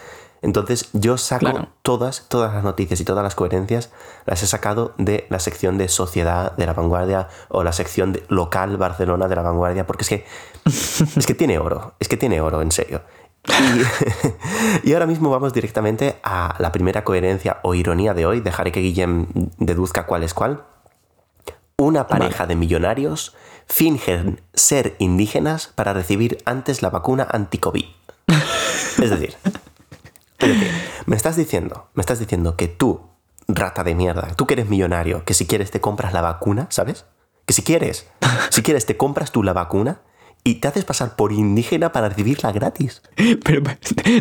Entonces 0.43 0.89
yo 0.93 1.17
saco 1.19 1.47
Claro. 1.47 1.69
todas, 1.83 2.27
todas 2.29 2.53
las 2.53 2.65
noticias 2.65 3.01
y 3.01 3.05
todas 3.05 3.23
las 3.23 3.37
coherencias, 3.37 3.91
las 4.27 4.43
he 4.43 4.47
sacado 4.49 4.93
de 4.99 5.27
la 5.31 5.39
sección 5.39 5.79
de 5.79 5.87
sociedad 5.89 6.57
de 6.57 6.67
la 6.67 6.73
vanguardia 6.75 7.29
o 7.49 7.63
la 7.63 7.73
sección 7.73 8.13
de 8.13 8.25
local 8.29 8.77
Barcelona 8.77 9.29
de 9.29 9.37
la 9.37 9.43
vanguardia, 9.43 9.87
porque 9.87 10.03
es 10.03 10.09
que, 10.09 10.27
es 11.17 11.27
que 11.27 11.35
tiene 11.35 11.59
oro, 11.61 11.95
es 12.01 12.09
que 12.09 12.17
tiene 12.17 12.41
oro, 12.41 12.61
en 12.61 12.73
serio. 12.73 13.03
Y, 14.83 14.89
y 14.91 14.93
ahora 14.93 15.07
mismo 15.07 15.31
vamos 15.31 15.53
directamente 15.53 16.17
a 16.25 16.57
la 16.59 16.73
primera 16.73 17.05
coherencia 17.05 17.59
o 17.63 17.75
ironía 17.75 18.13
de 18.13 18.27
hoy. 18.27 18.41
Dejaré 18.41 18.73
que 18.73 18.81
Guillem 18.81 19.27
deduzca 19.59 20.07
cuál 20.07 20.25
es 20.25 20.35
cuál. 20.35 20.65
Una 21.77 22.07
pareja 22.07 22.47
de 22.47 22.55
millonarios 22.57 23.35
fingen 23.73 24.43
ser 24.53 24.97
indígenas 24.99 25.69
para 25.75 25.95
recibir 25.95 26.37
antes 26.45 26.83
la 26.83 26.91
vacuna 26.91 27.27
anti-COVID. 27.31 27.87
Es 29.03 29.09
decir, 29.11 29.35
me 31.07 31.17
estás 31.17 31.37
diciendo, 31.37 31.89
me 31.95 32.03
estás 32.03 32.19
diciendo 32.19 32.55
que 32.55 32.69
tú, 32.69 33.01
rata 33.49 33.83
de 33.83 33.95
mierda, 33.95 34.35
tú 34.37 34.47
que 34.47 34.53
eres 34.55 34.69
millonario, 34.69 35.25
que 35.25 35.33
si 35.33 35.47
quieres 35.47 35.71
te 35.71 35.81
compras 35.81 36.13
la 36.13 36.21
vacuna, 36.21 36.67
¿sabes? 36.69 37.07
Que 37.47 37.55
si 37.55 37.63
quieres, 37.63 38.07
si 38.51 38.63
quieres 38.63 38.85
te 38.85 38.99
compras 38.99 39.33
tú 39.33 39.43
la 39.43 39.55
vacuna 39.55 40.03
y 40.45 40.57
te 40.57 40.69
haces 40.69 40.85
pasar 40.85 41.17
por 41.17 41.33
indígena 41.33 41.93
para 41.93 42.11
recibirla 42.11 42.53
gratis. 42.53 43.01
Pero, 43.43 43.63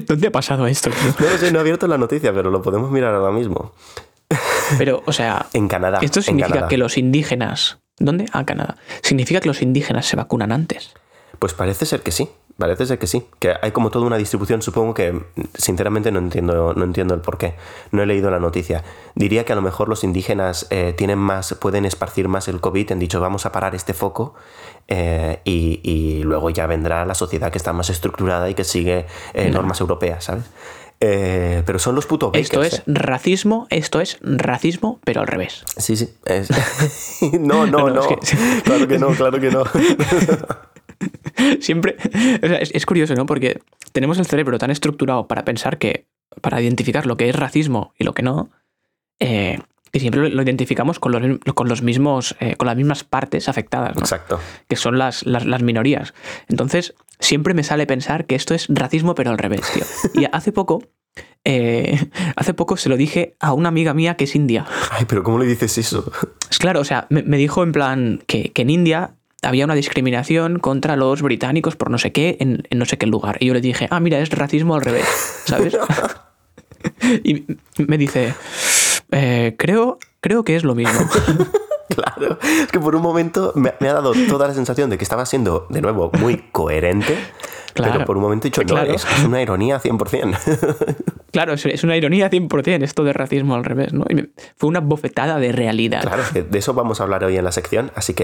¿dónde 0.05 0.27
ha 0.27 0.31
pasado 0.31 0.65
esto? 0.65 0.89
No 1.19 1.29
lo 1.29 1.37
sé, 1.37 1.51
no 1.51 1.57
he 1.57 1.61
abierto 1.61 1.87
la 1.87 1.97
noticia, 1.97 2.33
pero 2.33 2.51
lo 2.51 2.61
podemos 2.61 2.89
mirar 2.89 3.13
ahora 3.13 3.33
mismo. 3.33 3.73
Pero, 4.77 5.03
o 5.05 5.11
sea, 5.11 5.47
En 5.51 5.67
Canadá. 5.67 5.99
esto 6.01 6.21
significa 6.21 6.53
Canadá. 6.53 6.69
que 6.69 6.77
los 6.77 6.97
indígenas... 6.97 7.79
¿Dónde? 8.03 8.25
Ah, 8.33 8.45
Canadá. 8.45 8.75
Significa 9.01 9.39
que 9.39 9.47
los 9.47 9.61
indígenas 9.61 10.05
se 10.05 10.15
vacunan 10.15 10.51
antes. 10.51 10.91
Pues 11.39 11.53
parece 11.53 11.85
ser 11.85 12.01
que 12.01 12.11
sí. 12.11 12.29
Parece 12.57 12.85
ser 12.85 12.99
que 12.99 13.07
sí. 13.07 13.25
Que 13.39 13.55
hay 13.61 13.71
como 13.71 13.89
toda 13.89 14.05
una 14.05 14.17
distribución. 14.17 14.61
Supongo 14.61 14.93
que, 14.93 15.19
sinceramente, 15.55 16.11
no 16.11 16.19
entiendo, 16.19 16.73
no 16.75 16.83
entiendo 16.83 17.13
el 17.15 17.21
por 17.21 17.37
qué. 17.37 17.55
No 17.91 18.03
he 18.03 18.05
leído 18.05 18.29
la 18.29 18.39
noticia. 18.39 18.83
Diría 19.15 19.45
que 19.45 19.53
a 19.53 19.55
lo 19.55 19.61
mejor 19.61 19.87
los 19.89 20.03
indígenas 20.03 20.67
eh, 20.69 20.93
tienen 20.95 21.17
más, 21.17 21.55
pueden 21.59 21.85
esparcir 21.85 22.27
más 22.27 22.47
el 22.47 22.59
COVID. 22.59 22.91
Han 22.91 22.99
dicho, 22.99 23.19
vamos 23.21 23.45
a 23.45 23.51
parar 23.51 23.73
este 23.73 23.93
foco. 23.93 24.35
eh, 24.87 25.39
y, 25.45 25.79
y 25.83 26.23
luego 26.23 26.49
ya 26.49 26.67
vendrá 26.67 27.05
la 27.05 27.15
sociedad 27.15 27.51
que 27.51 27.57
está 27.57 27.71
más 27.73 27.89
estructurada 27.89 28.49
y 28.49 28.53
que 28.53 28.63
sigue 28.65 29.05
eh, 29.33 29.49
normas 29.49 29.79
europeas, 29.79 30.25
¿sabes? 30.25 30.43
Eh, 31.03 31.63
pero 31.65 31.79
son 31.79 31.95
los 31.95 32.05
putos 32.05 32.29
Esto 32.35 32.59
bakers, 32.59 32.73
es 32.75 32.79
¿eh? 32.81 32.83
racismo, 32.87 33.65
esto 33.71 33.99
es 34.01 34.19
racismo, 34.21 34.99
pero 35.03 35.21
al 35.21 35.27
revés. 35.27 35.63
Sí, 35.77 35.95
sí. 35.97 36.09
es- 36.25 36.49
no, 37.39 37.65
no, 37.65 37.79
No, 37.79 37.89
no. 37.89 37.93
no, 37.95 38.01
es 38.01 38.07
que- 38.29 38.61
Claro 38.63 38.87
que 38.87 38.99
no, 38.99 39.07
claro 39.09 39.39
que 39.39 39.49
no. 39.49 39.63
Siempre. 41.59 41.95
o 42.43 42.47
sea, 42.47 42.57
es, 42.57 42.71
es 42.73 42.85
curioso, 42.85 43.15
¿no? 43.15 43.25
Porque 43.25 43.61
tenemos 43.91 44.17
el 44.19 44.25
cerebro 44.25 44.57
tan 44.57 44.71
estructurado 44.71 45.27
para 45.27 45.43
pensar 45.45 45.77
que. 45.77 46.05
para 46.41 46.61
identificar 46.61 47.05
lo 47.05 47.17
que 47.17 47.29
es 47.29 47.35
racismo 47.35 47.93
y 47.97 48.03
lo 48.03 48.13
que 48.13 48.21
no. 48.23 48.51
eh, 49.19 49.59
que 49.91 49.99
siempre 49.99 50.29
lo 50.29 50.41
identificamos 50.41 50.99
con 50.99 51.11
los, 51.11 51.39
con 51.53 51.67
los 51.67 51.81
mismos, 51.81 52.35
eh, 52.39 52.55
con 52.55 52.65
las 52.67 52.77
mismas 52.77 53.03
partes 53.03 53.49
afectadas, 53.49 53.95
¿no? 53.95 54.01
Exacto. 54.01 54.39
que 54.69 54.77
son 54.77 54.97
las, 54.97 55.25
las, 55.25 55.45
las 55.45 55.61
minorías. 55.63 56.13
Entonces, 56.47 56.93
siempre 57.21 57.53
me 57.53 57.63
sale 57.63 57.87
pensar 57.87 58.25
que 58.25 58.35
esto 58.35 58.53
es 58.53 58.67
racismo, 58.69 59.15
pero 59.15 59.31
al 59.31 59.37
revés, 59.37 59.61
tío. 59.73 59.85
Y 60.21 60.27
hace 60.31 60.51
poco, 60.51 60.83
eh, 61.45 61.97
hace 62.35 62.53
poco 62.53 62.77
se 62.77 62.89
lo 62.89 62.97
dije 62.97 63.35
a 63.39 63.53
una 63.53 63.69
amiga 63.69 63.93
mía 63.93 64.15
que 64.15 64.25
es 64.25 64.35
india. 64.35 64.65
Ay, 64.91 65.05
pero 65.07 65.23
¿cómo 65.23 65.39
le 65.39 65.45
dices 65.45 65.77
eso? 65.77 66.11
Es 66.49 66.59
claro, 66.59 66.81
o 66.81 66.85
sea, 66.85 67.07
me, 67.09 67.23
me 67.23 67.37
dijo 67.37 67.63
en 67.63 67.71
plan 67.71 68.23
que, 68.27 68.51
que 68.51 68.61
en 68.63 68.69
India 68.69 69.15
había 69.43 69.65
una 69.65 69.73
discriminación 69.75 70.59
contra 70.59 70.95
los 70.95 71.21
británicos 71.21 71.75
por 71.75 71.89
no 71.89 71.97
sé 71.97 72.11
qué 72.11 72.37
en, 72.39 72.63
en 72.69 72.77
no 72.77 72.85
sé 72.85 72.97
qué 72.97 73.07
lugar. 73.07 73.37
Y 73.39 73.47
yo 73.47 73.53
le 73.53 73.61
dije, 73.61 73.87
ah, 73.89 73.99
mira, 73.99 74.19
es 74.19 74.29
racismo 74.29 74.75
al 74.75 74.81
revés, 74.81 75.05
¿sabes? 75.45 75.75
y 77.23 77.45
me 77.77 77.97
dice, 77.97 78.33
"Eh, 79.11 79.55
creo, 79.57 79.97
creo 80.19 80.43
que 80.43 80.55
es 80.55 80.63
lo 80.63 80.75
mismo. 80.75 80.99
Claro, 81.95 82.37
es 82.41 82.71
que 82.71 82.79
por 82.79 82.95
un 82.95 83.01
momento 83.01 83.51
me, 83.55 83.73
me 83.79 83.89
ha 83.89 83.93
dado 83.93 84.13
toda 84.29 84.47
la 84.47 84.53
sensación 84.53 84.89
de 84.89 84.97
que 84.97 85.03
estaba 85.03 85.25
siendo, 85.25 85.67
de 85.69 85.81
nuevo, 85.81 86.11
muy 86.19 86.37
coherente. 86.51 87.17
Claro, 87.73 87.93
pero 87.93 88.05
por 88.05 88.17
un 88.17 88.23
momento 88.23 88.47
he 88.47 88.49
dicho, 88.49 88.63
no, 88.63 88.81
es, 88.81 89.05
es 89.05 89.23
una 89.23 89.41
ironía 89.41 89.79
100%. 89.79 90.37
Claro, 91.31 91.53
es- 91.53 91.83
una 91.83 91.95
ironía 91.95 92.29
100% 92.29 92.83
esto 92.83 93.03
de 93.03 93.13
racismo 93.13 93.55
al 93.55 93.63
revés, 93.63 93.93
¿no? 93.93 94.05
Y 94.09 94.15
me- 94.15 94.29
fue 94.57 94.67
una 94.69 94.79
bofetada 94.81 95.39
de 95.39 95.51
realidad. 95.51 96.01
Claro, 96.01 96.23
de 96.33 96.59
eso 96.59 96.73
vamos 96.73 96.99
a 96.99 97.03
hablar 97.03 97.23
hoy 97.23 97.37
en 97.37 97.43
la 97.45 97.51
sección, 97.51 97.91
así 97.95 98.13
que, 98.13 98.23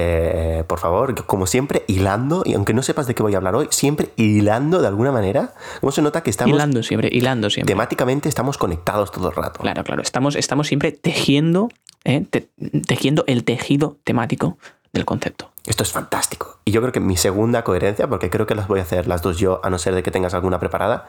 eh, 0.59 0.63
por 0.67 0.79
favor, 0.79 1.25
como 1.25 1.47
siempre, 1.47 1.83
hilando, 1.87 2.43
y 2.45 2.53
aunque 2.53 2.73
no 2.73 2.81
sepas 2.83 3.07
de 3.07 3.15
qué 3.15 3.23
voy 3.23 3.33
a 3.33 3.37
hablar 3.37 3.55
hoy, 3.55 3.67
siempre 3.71 4.09
hilando 4.17 4.81
de 4.81 4.87
alguna 4.87 5.11
manera, 5.11 5.53
¿cómo 5.79 5.91
se 5.91 6.01
nota 6.01 6.21
que 6.21 6.29
estamos, 6.29 6.53
Hilando 6.55 6.83
siempre, 6.83 7.09
hilando 7.11 7.49
siempre. 7.49 7.71
temáticamente, 7.73 8.27
estamos 8.29 8.57
conectados 8.57 9.11
todo 9.11 9.29
el 9.29 9.35
rato? 9.35 9.59
Claro, 9.61 9.83
claro. 9.83 10.01
Estamos, 10.01 10.35
estamos 10.35 10.67
siempre 10.67 10.91
tejiendo, 10.91 11.69
¿eh? 12.03 12.25
Te- 12.29 12.49
tejiendo 12.87 13.23
el 13.27 13.43
tejido 13.45 13.97
temático 14.03 14.57
del 14.93 15.05
concepto. 15.05 15.51
Esto 15.65 15.83
es 15.83 15.91
fantástico. 15.91 16.59
Y 16.65 16.71
yo 16.71 16.81
creo 16.81 16.91
que 16.93 16.99
mi 16.99 17.17
segunda 17.17 17.63
coherencia, 17.63 18.07
porque 18.07 18.29
creo 18.29 18.45
que 18.47 18.55
las 18.55 18.67
voy 18.67 18.79
a 18.79 18.83
hacer 18.83 19.07
las 19.07 19.21
dos 19.21 19.37
yo, 19.37 19.59
a 19.63 19.69
no 19.69 19.77
ser 19.77 19.93
de 19.95 20.03
que 20.03 20.11
tengas 20.11 20.33
alguna 20.33 20.59
preparada, 20.59 21.07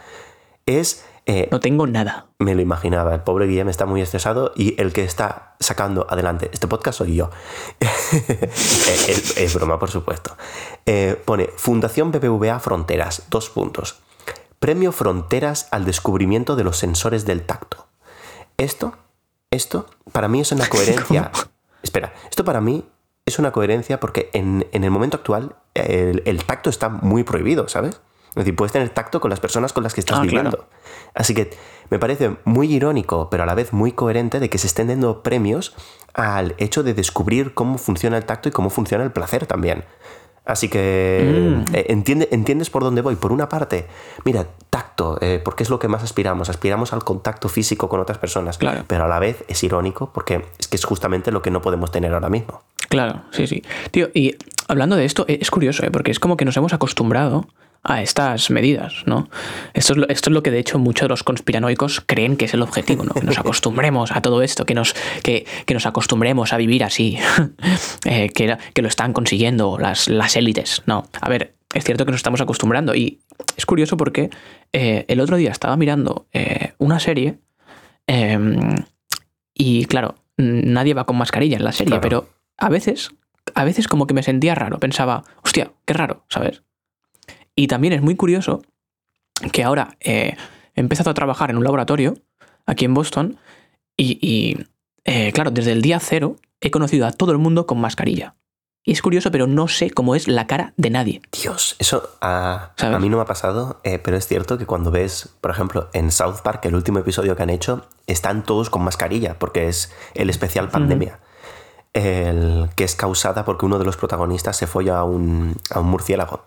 es... 0.66 1.04
eh, 1.26 1.49
No 1.50 1.61
tengo 1.61 1.87
nada. 1.87 2.26
Me 2.38 2.54
lo 2.54 2.61
imaginaba, 2.61 3.14
el 3.14 3.20
pobre 3.23 3.47
Guillem 3.47 3.68
está 3.68 3.87
muy 3.87 4.02
estresado 4.02 4.52
y 4.56 4.78
el 4.80 4.92
que 4.92 5.04
está 5.04 5.54
sacando 5.61 6.06
adelante 6.11 6.50
este 6.52 6.66
podcast 6.68 6.99
soy 6.99 7.14
yo. 7.16 7.30
Eh, 8.11 8.50
es, 9.08 9.37
es 9.37 9.54
broma, 9.54 9.78
por 9.78 9.90
supuesto. 9.90 10.37
Eh, 10.87 11.20
pone 11.25 11.49
Fundación 11.56 12.11
BBVA 12.11 12.58
Fronteras, 12.58 13.25
dos 13.30 13.50
puntos. 13.50 14.00
Premio 14.58 14.92
Fronteras 14.92 15.68
al 15.70 15.85
descubrimiento 15.85 16.56
de 16.56 16.64
los 16.64 16.78
sensores 16.78 17.25
del 17.26 17.42
tacto. 17.44 17.87
Esto, 18.56 18.94
esto, 19.50 19.87
para 20.12 20.28
mí 20.28 20.40
es 20.40 20.52
una 20.52 20.66
coherencia. 20.70 21.30
Espera, 21.82 22.12
esto 22.30 22.44
para 22.44 22.61
mí 22.61 22.85
es 23.28 23.38
una 23.38 23.52
coherencia 23.52 24.00
porque 24.00 24.30
en, 24.32 24.66
en 24.73 24.85
el 24.85 24.90
momento 24.90 25.16
actual 25.16 25.54
el, 25.75 26.23
el 26.26 26.44
tacto 26.44 26.70
está 26.70 26.88
muy 26.88 27.25
prohibido, 27.25 27.68
¿sabes? 27.68 28.00
Es 28.30 28.35
decir, 28.35 28.54
puedes 28.56 28.73
tener 28.73 28.90
tacto 28.90 29.20
con 29.20 29.30
las 29.30 29.40
personas 29.40 29.73
con 29.73 29.82
las 29.82 29.94
que 29.94 30.00
estás 30.00 30.18
Ah, 30.18 30.23
viviendo. 30.23 30.50
claro. 30.50 30.66
Así 31.14 31.35
que 31.35 31.50
me 31.90 31.99
parece 31.99 32.37
muy 32.44 32.73
irónico, 32.73 33.28
pero 33.30 33.42
a 33.42 33.47
la 33.47 33.54
vez 33.54 33.73
muy 33.73 33.92
coherente 33.92 34.38
de 34.38 34.49
que 34.50 34.58
se 34.58 34.66
estén 34.66 34.88
dando 34.88 35.23
premios 35.23 35.75
al 36.14 36.54
hecho 36.58 36.82
de 36.82 36.94
descubrir 36.94 37.54
cómo 37.54 37.78
funciona 37.78 38.16
el 38.16 38.25
tacto 38.25 38.49
y 38.49 38.52
cómo 38.52 38.70
funciona 38.70 39.02
el 39.04 39.11
placer 39.12 39.47
también. 39.47 39.85
Así 40.44 40.68
que 40.70 41.64
Mm. 41.66 41.75
eh, 41.75 41.87
entiende- 41.88 42.28
entiendes 42.30 42.70
por 42.70 42.82
dónde 42.82 43.02
voy. 43.02 43.16
Por 43.16 43.32
una 43.32 43.49
parte, 43.50 43.87
mira, 44.25 44.47
tacto, 44.70 45.18
eh, 45.20 45.40
porque 45.44 45.62
es 45.62 45.68
lo 45.70 45.78
que 45.78 45.88
más 45.88 46.02
aspiramos. 46.02 46.49
Aspiramos 46.49 46.92
al 46.94 47.04
contacto 47.04 47.49
físico 47.50 47.88
con 47.90 48.00
otras 48.00 48.16
personas. 48.18 48.56
Claro. 48.56 48.85
Pero 48.87 49.04
a 49.04 49.08
la 49.08 49.18
vez 49.18 49.44
es 49.49 49.62
irónico 49.62 50.11
porque 50.12 50.47
es 50.58 50.68
que 50.68 50.76
es 50.76 50.85
justamente 50.85 51.32
lo 51.32 51.42
que 51.42 51.50
no 51.50 51.61
podemos 51.61 51.90
tener 51.90 52.14
ahora 52.14 52.30
mismo. 52.30 52.62
Claro, 52.88 53.23
sí, 53.30 53.47
sí. 53.47 53.62
Tío, 53.90 54.11
y 54.14 54.35
hablando 54.66 54.97
de 54.97 55.04
esto, 55.04 55.25
es 55.28 55.50
curioso, 55.50 55.85
¿eh? 55.85 55.90
porque 55.90 56.11
es 56.11 56.18
como 56.21 56.37
que 56.37 56.45
nos 56.45 56.57
hemos 56.57 56.73
acostumbrado 56.73 57.49
a 57.85 58.02
estas 58.02 58.50
medidas, 58.50 59.04
¿no? 59.07 59.30
Esto 59.73 59.92
es, 59.92 59.99
lo, 59.99 60.09
esto 60.09 60.30
es 60.30 60.35
lo 60.35 60.42
que 60.42 60.50
de 60.50 60.59
hecho 60.59 60.78
muchos 60.80 61.04
de 61.04 61.11
los 61.11 61.23
conspiranoicos 61.23 62.02
creen 62.04 62.37
que 62.37 62.47
es 62.47 62.54
el 62.54 62.62
objetivo, 62.62 63.04
¿no? 63.04 63.14
Que 63.14 63.23
nos 63.25 63.38
acostumbremos 63.38 64.11
a 64.11 64.21
todo 64.21 64.42
esto, 64.42 64.66
que 64.66 64.75
nos, 64.75 64.95
que, 65.23 65.47
que 65.64 65.75
nos 65.75 65.87
acostumbremos 65.87 66.52
a 66.52 66.57
vivir 66.57 66.83
así, 66.85 67.18
Eh, 68.04 68.30
que, 68.30 68.57
que 68.75 68.83
lo 68.83 68.88
están 68.88 69.12
consiguiendo 69.12 69.78
las, 69.78 70.09
las 70.09 70.37
élites, 70.37 70.83
¿no? 70.87 71.04
A 71.21 71.28
ver, 71.28 71.54
es 71.75 71.85
cierto 71.85 72.04
que 72.04 72.11
nos 72.12 72.18
estamos 72.18 72.40
acostumbrando 72.40 72.95
y 72.95 73.21
es 73.57 73.64
curioso 73.66 73.97
porque 73.97 74.30
eh, 74.73 75.04
el 75.09 75.21
otro 75.21 75.37
día 75.37 75.50
estaba 75.50 75.76
mirando 75.76 76.26
eh, 76.33 76.73
una 76.78 76.99
serie 77.00 77.38
eh, 78.07 78.38
y 79.54 79.85
claro, 79.87 80.14
nadie 80.37 80.95
va 80.95 81.04
con 81.04 81.16
mascarilla 81.16 81.57
en 81.57 81.64
la 81.64 81.73
serie, 81.73 81.90
Claro. 81.99 82.00
pero 82.02 82.28
a 82.58 82.68
veces, 82.68 83.10
a 83.54 83.64
veces 83.64 83.88
como 83.88 84.06
que 84.06 84.14
me 84.14 84.22
sentía 84.22 84.54
raro, 84.54 84.78
pensaba, 84.78 85.24
hostia, 85.42 85.72
qué 85.86 85.94
raro, 85.94 86.24
¿sabes? 86.28 86.62
Y 87.54 87.68
también 87.68 87.92
es 87.92 88.02
muy 88.02 88.16
curioso 88.16 88.62
que 89.52 89.64
ahora 89.64 89.96
eh, 90.00 90.36
he 90.74 90.80
empezado 90.80 91.10
a 91.10 91.14
trabajar 91.14 91.50
en 91.50 91.56
un 91.56 91.64
laboratorio 91.64 92.14
aquí 92.66 92.84
en 92.84 92.94
Boston 92.94 93.38
y, 93.96 94.18
y, 94.20 94.66
eh, 95.04 95.32
claro, 95.32 95.50
desde 95.50 95.72
el 95.72 95.82
día 95.82 96.00
cero 96.00 96.36
he 96.60 96.70
conocido 96.70 97.06
a 97.06 97.12
todo 97.12 97.32
el 97.32 97.38
mundo 97.38 97.66
con 97.66 97.80
mascarilla. 97.80 98.34
Y 98.84 98.92
es 98.92 99.02
curioso, 99.02 99.30
pero 99.30 99.46
no 99.46 99.68
sé 99.68 99.90
cómo 99.90 100.14
es 100.14 100.28
la 100.28 100.46
cara 100.46 100.72
de 100.76 100.88
nadie. 100.88 101.20
Dios, 101.30 101.76
eso 101.78 102.08
a 102.20 102.72
mí 102.98 103.08
no 103.10 103.18
me 103.18 103.22
ha 103.22 103.26
pasado, 103.26 103.80
eh, 103.84 103.98
pero 103.98 104.16
es 104.16 104.26
cierto 104.26 104.56
que 104.56 104.64
cuando 104.64 104.90
ves, 104.90 105.34
por 105.40 105.50
ejemplo, 105.50 105.90
en 105.92 106.10
South 106.10 106.40
Park, 106.42 106.64
el 106.64 106.74
último 106.74 106.98
episodio 107.00 107.36
que 107.36 107.42
han 107.42 107.50
hecho, 107.50 107.86
están 108.06 108.44
todos 108.44 108.70
con 108.70 108.82
mascarilla, 108.82 109.38
porque 109.38 109.68
es 109.68 109.92
el 110.14 110.30
especial 110.30 110.70
pandemia. 110.70 111.18
El 111.99 112.71
que 112.76 112.85
es 112.85 112.95
causada 112.95 113.45
porque 113.45 113.67
uno 113.67 113.78
de 113.78 113.85
los 113.85 113.97
protagonistas 113.97 114.57
se 114.57 114.69
folla 114.69 114.99
a 114.99 115.05
un, 115.05 115.57
a 115.71 115.81
un 115.81 115.88
murciélago. 115.88 116.45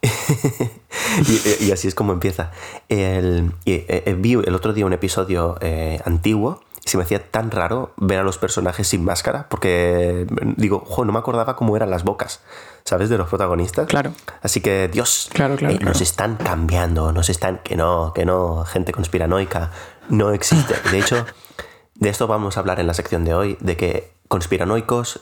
y, 0.00 1.64
y 1.64 1.72
así 1.72 1.88
es 1.88 1.94
como 1.94 2.12
empieza. 2.12 2.50
El, 2.88 3.52
y, 3.64 3.72
eh, 3.72 3.86
eh, 4.06 4.16
vi 4.18 4.32
el 4.32 4.54
otro 4.54 4.72
día 4.72 4.86
un 4.86 4.94
episodio 4.94 5.58
eh, 5.60 6.00
antiguo 6.06 6.62
y 6.84 6.88
se 6.88 6.96
me 6.96 7.02
hacía 7.02 7.30
tan 7.30 7.50
raro 7.50 7.92
ver 7.96 8.18
a 8.18 8.22
los 8.22 8.38
personajes 8.38 8.88
sin 8.88 9.04
máscara 9.04 9.46
porque 9.48 10.26
digo, 10.56 10.84
jo, 10.86 11.04
no 11.04 11.12
me 11.12 11.18
acordaba 11.18 11.54
cómo 11.54 11.76
eran 11.76 11.90
las 11.90 12.04
bocas, 12.04 12.40
¿sabes? 12.84 13.08
De 13.08 13.18
los 13.18 13.28
protagonistas. 13.28 13.86
Claro. 13.86 14.12
Así 14.42 14.60
que, 14.60 14.88
Dios, 14.88 15.28
Claro, 15.32 15.56
claro, 15.56 15.74
eh, 15.74 15.78
nos 15.78 15.92
claro. 15.92 16.02
están 16.02 16.36
cambiando, 16.36 17.12
nos 17.12 17.28
están, 17.28 17.58
que 17.58 17.76
no, 17.76 18.12
que 18.14 18.24
no, 18.24 18.64
gente 18.64 18.92
conspiranoica, 18.92 19.70
no 20.08 20.32
existe. 20.32 20.74
De 20.90 20.98
hecho, 20.98 21.26
de 21.94 22.08
esto 22.08 22.26
vamos 22.26 22.56
a 22.56 22.60
hablar 22.60 22.80
en 22.80 22.86
la 22.86 22.94
sección 22.94 23.24
de 23.24 23.34
hoy, 23.34 23.56
de 23.60 23.76
que 23.76 24.13
conspiranoicos, 24.28 25.20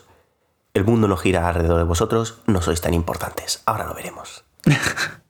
el 0.74 0.84
mundo 0.84 1.08
no 1.08 1.16
gira 1.16 1.48
alrededor 1.48 1.78
de 1.78 1.84
vosotros, 1.84 2.40
no 2.46 2.62
sois 2.62 2.80
tan 2.80 2.94
importantes. 2.94 3.62
Ahora 3.66 3.86
lo 3.86 3.94
veremos. 3.94 4.44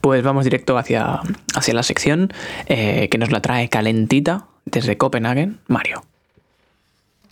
Pues 0.00 0.24
vamos 0.24 0.44
directo 0.44 0.76
hacia, 0.76 1.20
hacia 1.54 1.74
la 1.74 1.84
sección 1.84 2.32
eh, 2.66 3.08
que 3.08 3.18
nos 3.18 3.30
la 3.30 3.40
trae 3.40 3.68
calentita 3.68 4.46
desde 4.64 4.98
Copenhague, 4.98 5.52
Mario. 5.68 6.02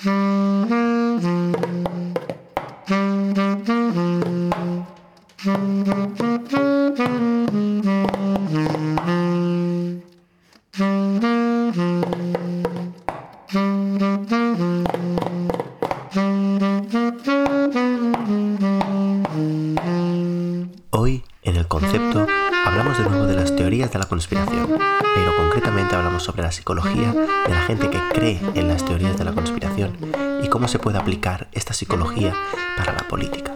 la 23.98 24.06
conspiración, 24.06 24.78
pero 25.14 25.36
concretamente 25.36 25.94
hablamos 25.94 26.22
sobre 26.22 26.42
la 26.42 26.52
psicología 26.52 27.12
de 27.12 27.54
la 27.54 27.62
gente 27.62 27.90
que 27.90 27.98
cree 28.12 28.40
en 28.54 28.68
las 28.68 28.84
teorías 28.84 29.18
de 29.18 29.24
la 29.24 29.32
conspiración 29.32 29.96
y 30.42 30.48
cómo 30.48 30.68
se 30.68 30.78
puede 30.78 30.98
aplicar 30.98 31.48
esta 31.52 31.74
psicología 31.74 32.34
para 32.76 32.92
la 32.92 33.06
política. 33.08 33.52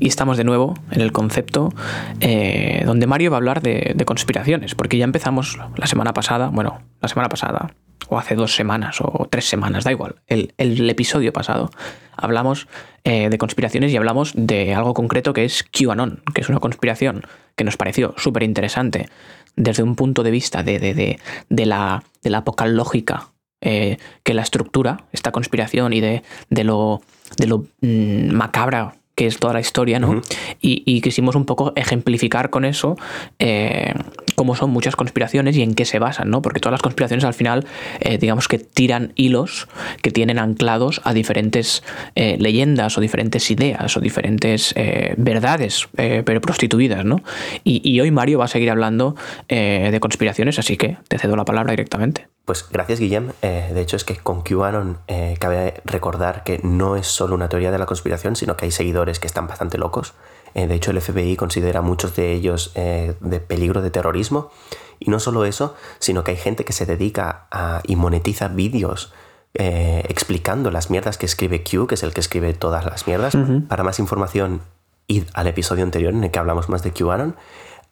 Y 0.00 0.06
estamos 0.06 0.36
de 0.36 0.44
nuevo 0.44 0.74
en 0.90 1.00
el 1.00 1.12
concepto 1.12 1.72
eh, 2.20 2.82
donde 2.86 3.06
Mario 3.06 3.30
va 3.32 3.36
a 3.36 3.38
hablar 3.38 3.62
de, 3.62 3.96
conspiraciones, 4.06 4.74
porque 4.74 4.96
ya 4.96 5.04
empezamos 5.04 5.58
la 5.76 5.86
semana 5.86 6.12
pasada, 6.12 6.48
bueno, 6.48 6.82
la 7.00 7.08
semana 7.08 7.28
pasada, 7.28 7.74
o 8.08 8.18
hace 8.18 8.36
dos 8.36 8.54
semanas, 8.54 8.98
o 9.00 9.26
tres 9.28 9.48
semanas, 9.48 9.84
da 9.84 9.90
igual, 9.90 10.16
el 10.28 10.88
episodio 10.88 11.32
pasado, 11.32 11.70
hablamos 12.18 12.68
eh, 13.04 13.28
de 13.30 13.38
conspiraciones 13.38 13.92
y 13.92 13.96
hablamos 13.96 14.32
de 14.34 14.74
algo 14.74 14.94
concreto 14.94 15.32
que 15.32 15.44
es 15.44 15.62
QAnon, 15.64 16.22
que 16.34 16.42
es 16.42 16.48
una 16.48 16.60
conspiración 16.60 17.22
que 17.56 17.64
nos 17.64 17.76
pareció 17.76 18.14
súper 18.16 18.42
interesante 18.42 19.08
desde 19.56 19.82
un 19.82 19.96
punto 19.96 20.22
de 20.22 20.30
vista 20.30 20.62
de, 20.62 20.78
de, 20.78 21.18
de, 21.48 21.66
la, 21.66 22.04
de 22.22 22.30
la 22.30 22.44
poca 22.44 22.66
lógica 22.66 23.30
eh, 23.60 23.98
que 24.22 24.34
la 24.34 24.42
estructura, 24.42 25.04
esta 25.12 25.32
conspiración 25.32 25.92
y 25.92 26.00
de, 26.00 26.22
de 26.48 26.64
lo, 26.64 27.02
de 27.38 27.46
lo 27.48 27.66
mm, 27.80 28.30
macabra 28.32 28.94
que 29.18 29.26
es 29.26 29.40
toda 29.40 29.52
la 29.52 29.58
historia, 29.58 29.98
¿no? 29.98 30.22
y, 30.60 31.00
quisimos 31.00 31.34
un 31.34 31.44
poco 31.44 31.72
ejemplificar 31.74 32.50
con 32.50 32.64
eso 32.64 32.96
eh, 33.40 33.92
cómo 34.36 34.54
son 34.54 34.70
muchas 34.70 34.94
conspiraciones 34.94 35.56
y 35.56 35.62
en 35.62 35.74
qué 35.74 35.84
se 35.84 35.98
basan, 35.98 36.30
¿no? 36.30 36.40
Porque 36.40 36.60
todas 36.60 36.72
las 36.72 36.82
conspiraciones 36.82 37.24
al 37.24 37.34
final, 37.34 37.66
eh, 37.98 38.18
digamos 38.18 38.46
que 38.46 38.58
tiran 38.60 39.12
hilos 39.16 39.66
que 40.02 40.12
tienen 40.12 40.38
anclados 40.38 41.00
a 41.02 41.14
diferentes 41.14 41.82
eh, 42.14 42.36
leyendas 42.38 42.96
o 42.96 43.00
diferentes 43.00 43.50
ideas 43.50 43.96
o 43.96 44.00
diferentes 44.00 44.72
verdades, 45.16 45.88
pero 45.96 46.40
prostituidas, 46.40 47.04
¿no? 47.04 47.20
Y, 47.64 47.98
hoy 48.00 48.12
Mario 48.12 48.38
va 48.38 48.44
a 48.44 48.48
seguir 48.48 48.70
hablando 48.70 49.16
de 49.48 49.98
conspiraciones, 50.00 50.60
así 50.60 50.76
que 50.76 50.96
te 51.08 51.18
cedo 51.18 51.34
la 51.34 51.44
palabra 51.44 51.72
directamente. 51.72 52.28
Pues 52.48 52.66
gracias, 52.68 52.98
Guillem. 52.98 53.32
de 53.42 53.80
hecho, 53.80 53.96
es 53.96 54.04
que 54.04 54.16
con 54.16 54.40
QAnon 54.40 54.98
cabe 55.38 55.82
recordar 55.84 56.42
que 56.44 56.58
no 56.64 56.96
es 56.96 57.06
solo 57.06 57.34
una 57.34 57.48
teoría 57.48 57.70
de 57.70 57.78
la 57.78 57.84
conspiración, 57.84 58.36
sino 58.36 58.56
que 58.56 58.64
hay 58.64 58.70
seguidores 58.70 59.20
que 59.20 59.26
están 59.26 59.46
bastante 59.46 59.76
locos. 59.76 60.14
Eh, 60.54 60.66
de 60.66 60.74
hecho, 60.74 60.90
el 60.90 61.00
FBI 61.00 61.36
considera 61.36 61.80
a 61.80 61.82
muchos 61.82 62.16
de 62.16 62.32
ellos 62.32 62.72
eh, 62.74 63.14
de 63.20 63.40
peligro 63.40 63.82
de 63.82 63.90
terrorismo. 63.90 64.50
Y 64.98 65.10
no 65.10 65.20
solo 65.20 65.44
eso, 65.44 65.76
sino 65.98 66.24
que 66.24 66.32
hay 66.32 66.36
gente 66.36 66.64
que 66.64 66.72
se 66.72 66.86
dedica 66.86 67.46
a, 67.50 67.82
y 67.86 67.96
monetiza 67.96 68.48
vídeos 68.48 69.12
eh, 69.54 70.04
explicando 70.08 70.70
las 70.70 70.90
mierdas 70.90 71.18
que 71.18 71.26
escribe 71.26 71.62
Q, 71.62 71.86
que 71.86 71.94
es 71.94 72.02
el 72.02 72.12
que 72.12 72.20
escribe 72.20 72.52
todas 72.54 72.84
las 72.84 73.06
mierdas. 73.06 73.36
Para 73.68 73.84
más 73.84 74.00
información, 74.00 74.62
id 75.06 75.24
al 75.34 75.46
episodio 75.46 75.84
anterior 75.84 76.12
en 76.12 76.24
el 76.24 76.30
que 76.30 76.38
hablamos 76.38 76.68
más 76.68 76.82
de 76.82 76.92
QAnon. 76.92 77.36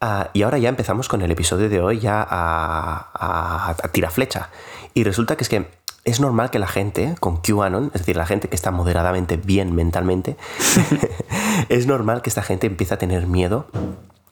Ah, 0.00 0.30
y 0.34 0.42
ahora 0.42 0.58
ya 0.58 0.68
empezamos 0.68 1.08
con 1.08 1.22
el 1.22 1.30
episodio 1.30 1.68
de 1.68 1.80
hoy 1.80 2.00
ya 2.00 2.26
a, 2.28 3.10
a, 3.14 3.70
a 3.70 3.88
tirar 3.88 4.10
flecha. 4.10 4.50
Y 4.94 5.04
resulta 5.04 5.36
que 5.36 5.44
es 5.44 5.48
que 5.48 5.68
es 6.06 6.20
normal 6.20 6.50
que 6.50 6.60
la 6.60 6.68
gente 6.68 7.16
con 7.18 7.38
QAnon, 7.38 7.90
es 7.92 8.00
decir, 8.02 8.16
la 8.16 8.26
gente 8.26 8.48
que 8.48 8.54
está 8.54 8.70
moderadamente 8.70 9.36
bien 9.36 9.74
mentalmente, 9.74 10.36
es 11.68 11.86
normal 11.86 12.22
que 12.22 12.30
esta 12.30 12.42
gente 12.42 12.66
empiece 12.68 12.94
a 12.94 12.98
tener 12.98 13.26
miedo 13.26 13.66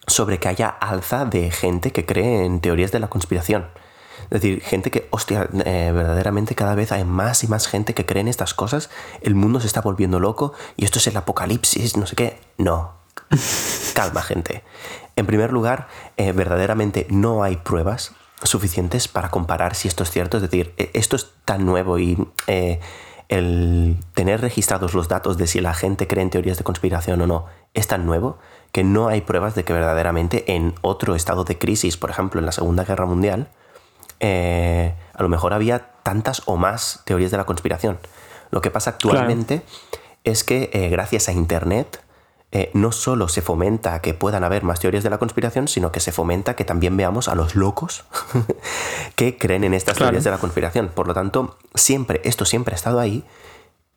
sobre 0.06 0.38
que 0.38 0.48
haya 0.48 0.68
alza 0.68 1.24
de 1.24 1.50
gente 1.50 1.90
que 1.90 2.06
cree 2.06 2.44
en 2.44 2.60
teorías 2.60 2.92
de 2.92 3.00
la 3.00 3.08
conspiración. 3.08 3.66
Es 4.24 4.30
decir, 4.40 4.62
gente 4.62 4.90
que, 4.90 5.08
hostia, 5.10 5.48
eh, 5.64 5.90
verdaderamente 5.92 6.54
cada 6.54 6.74
vez 6.74 6.92
hay 6.92 7.04
más 7.04 7.44
y 7.44 7.48
más 7.48 7.66
gente 7.66 7.92
que 7.92 8.06
cree 8.06 8.20
en 8.20 8.28
estas 8.28 8.54
cosas, 8.54 8.88
el 9.20 9.34
mundo 9.34 9.60
se 9.60 9.66
está 9.66 9.80
volviendo 9.80 10.20
loco 10.20 10.52
y 10.76 10.84
esto 10.84 10.98
es 10.98 11.06
el 11.08 11.16
apocalipsis, 11.16 11.96
no 11.96 12.06
sé 12.06 12.16
qué. 12.16 12.40
No. 12.56 12.92
Calma, 13.94 14.22
gente. 14.22 14.62
En 15.16 15.26
primer 15.26 15.52
lugar, 15.52 15.88
eh, 16.16 16.32
verdaderamente 16.32 17.06
no 17.10 17.42
hay 17.42 17.56
pruebas 17.56 18.12
suficientes 18.42 19.08
para 19.08 19.30
comparar 19.30 19.74
si 19.74 19.88
esto 19.88 20.02
es 20.02 20.10
cierto. 20.10 20.36
Es 20.36 20.42
decir, 20.42 20.74
e, 20.76 20.90
esto 20.94 21.16
es 21.16 21.30
tan 21.44 21.64
nuevo 21.64 21.98
y 21.98 22.18
eh, 22.46 22.80
el 23.28 23.96
tener 24.14 24.40
registrados 24.40 24.94
los 24.94 25.08
datos 25.08 25.38
de 25.38 25.46
si 25.46 25.60
la 25.60 25.74
gente 25.74 26.06
cree 26.06 26.22
en 26.22 26.30
teorías 26.30 26.58
de 26.58 26.64
conspiración 26.64 27.20
o 27.22 27.26
no 27.26 27.46
es 27.72 27.88
tan 27.88 28.06
nuevo 28.06 28.38
que 28.70 28.84
no 28.84 29.08
hay 29.08 29.20
pruebas 29.20 29.54
de 29.54 29.64
que 29.64 29.72
verdaderamente 29.72 30.54
en 30.54 30.74
otro 30.82 31.14
estado 31.14 31.44
de 31.44 31.58
crisis, 31.58 31.96
por 31.96 32.10
ejemplo 32.10 32.40
en 32.40 32.46
la 32.46 32.52
Segunda 32.52 32.84
Guerra 32.84 33.06
Mundial, 33.06 33.48
eh, 34.20 34.94
a 35.12 35.22
lo 35.22 35.28
mejor 35.28 35.52
había 35.52 35.90
tantas 36.02 36.42
o 36.46 36.56
más 36.56 37.02
teorías 37.04 37.30
de 37.30 37.36
la 37.36 37.44
conspiración. 37.44 37.98
Lo 38.50 38.60
que 38.60 38.70
pasa 38.70 38.90
actualmente 38.90 39.62
es 40.24 40.44
que 40.44 40.70
eh, 40.72 40.88
gracias 40.90 41.28
a 41.28 41.32
Internet 41.32 42.03
eh, 42.56 42.70
no 42.72 42.92
solo 42.92 43.26
se 43.26 43.42
fomenta 43.42 44.00
que 44.00 44.14
puedan 44.14 44.44
haber 44.44 44.62
más 44.62 44.78
teorías 44.78 45.02
de 45.02 45.10
la 45.10 45.18
conspiración, 45.18 45.66
sino 45.66 45.90
que 45.90 45.98
se 45.98 46.12
fomenta 46.12 46.54
que 46.54 46.64
también 46.64 46.96
veamos 46.96 47.26
a 47.26 47.34
los 47.34 47.56
locos 47.56 48.04
que 49.16 49.36
creen 49.36 49.64
en 49.64 49.74
estas 49.74 49.98
teorías 49.98 50.22
de 50.22 50.30
la 50.30 50.38
conspiración. 50.38 50.88
Por 50.94 51.08
lo 51.08 51.14
tanto, 51.14 51.58
siempre, 51.74 52.20
esto 52.22 52.44
siempre 52.44 52.74
ha 52.74 52.76
estado 52.76 53.00
ahí 53.00 53.24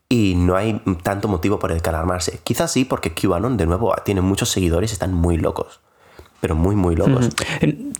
y 0.09 0.33
no 0.35 0.55
hay 0.55 0.81
tanto 1.03 1.27
motivo 1.27 1.59
por 1.59 1.71
el 1.71 1.83
que 1.83 1.89
alarmarse. 1.89 2.39
Quizás 2.43 2.71
sí, 2.71 2.83
porque 2.83 3.13
QAnon, 3.13 3.57
de 3.57 3.67
nuevo, 3.67 3.95
tiene 4.03 4.21
muchos 4.21 4.49
seguidores 4.49 4.91
y 4.91 4.93
están 4.93 5.13
muy 5.13 5.37
locos 5.37 5.79
pero 6.39 6.55
muy, 6.55 6.75
muy 6.75 6.95
locos. 6.95 7.29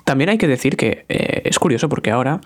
También 0.04 0.30
hay 0.30 0.38
que 0.38 0.48
decir 0.48 0.78
que 0.78 1.06
eh, 1.10 1.42
es 1.46 1.60
curioso 1.60 1.90
porque 1.90 2.12
ahora, 2.12 2.40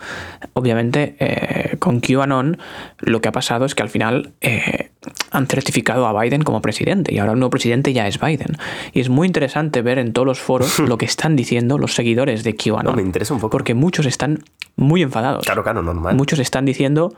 obviamente, 0.53 1.15
eh, 1.19 1.77
con 1.77 1.99
QAnon 1.99 2.57
lo 2.99 3.21
que 3.21 3.27
ha 3.29 3.31
pasado 3.31 3.65
es 3.65 3.75
que 3.75 3.83
al 3.83 3.89
final 3.89 4.33
eh, 4.41 4.91
han 5.31 5.47
certificado 5.47 6.07
a 6.07 6.21
Biden 6.21 6.43
como 6.43 6.61
presidente 6.61 7.13
y 7.13 7.19
ahora 7.19 7.33
el 7.33 7.39
nuevo 7.39 7.51
presidente 7.51 7.93
ya 7.93 8.07
es 8.07 8.19
Biden. 8.19 8.57
Y 8.93 9.01
es 9.01 9.09
muy 9.09 9.27
interesante 9.27 9.81
ver 9.81 9.99
en 9.99 10.13
todos 10.13 10.25
los 10.25 10.39
foros 10.39 10.79
lo 10.87 10.97
que 10.97 11.05
están 11.05 11.35
diciendo 11.35 11.77
los 11.77 11.93
seguidores 11.93 12.43
de 12.43 12.55
QAnon. 12.55 12.85
No, 12.85 12.93
me 12.93 13.01
interesa 13.01 13.33
un 13.33 13.39
poco. 13.39 13.51
Porque 13.51 13.73
muchos 13.73 14.05
están 14.05 14.43
muy 14.77 15.01
enfadados. 15.01 15.43
Claro, 15.43 15.63
claro, 15.63 15.83
normal. 15.83 16.15
Muchos 16.15 16.39
están 16.39 16.65
diciendo 16.65 17.13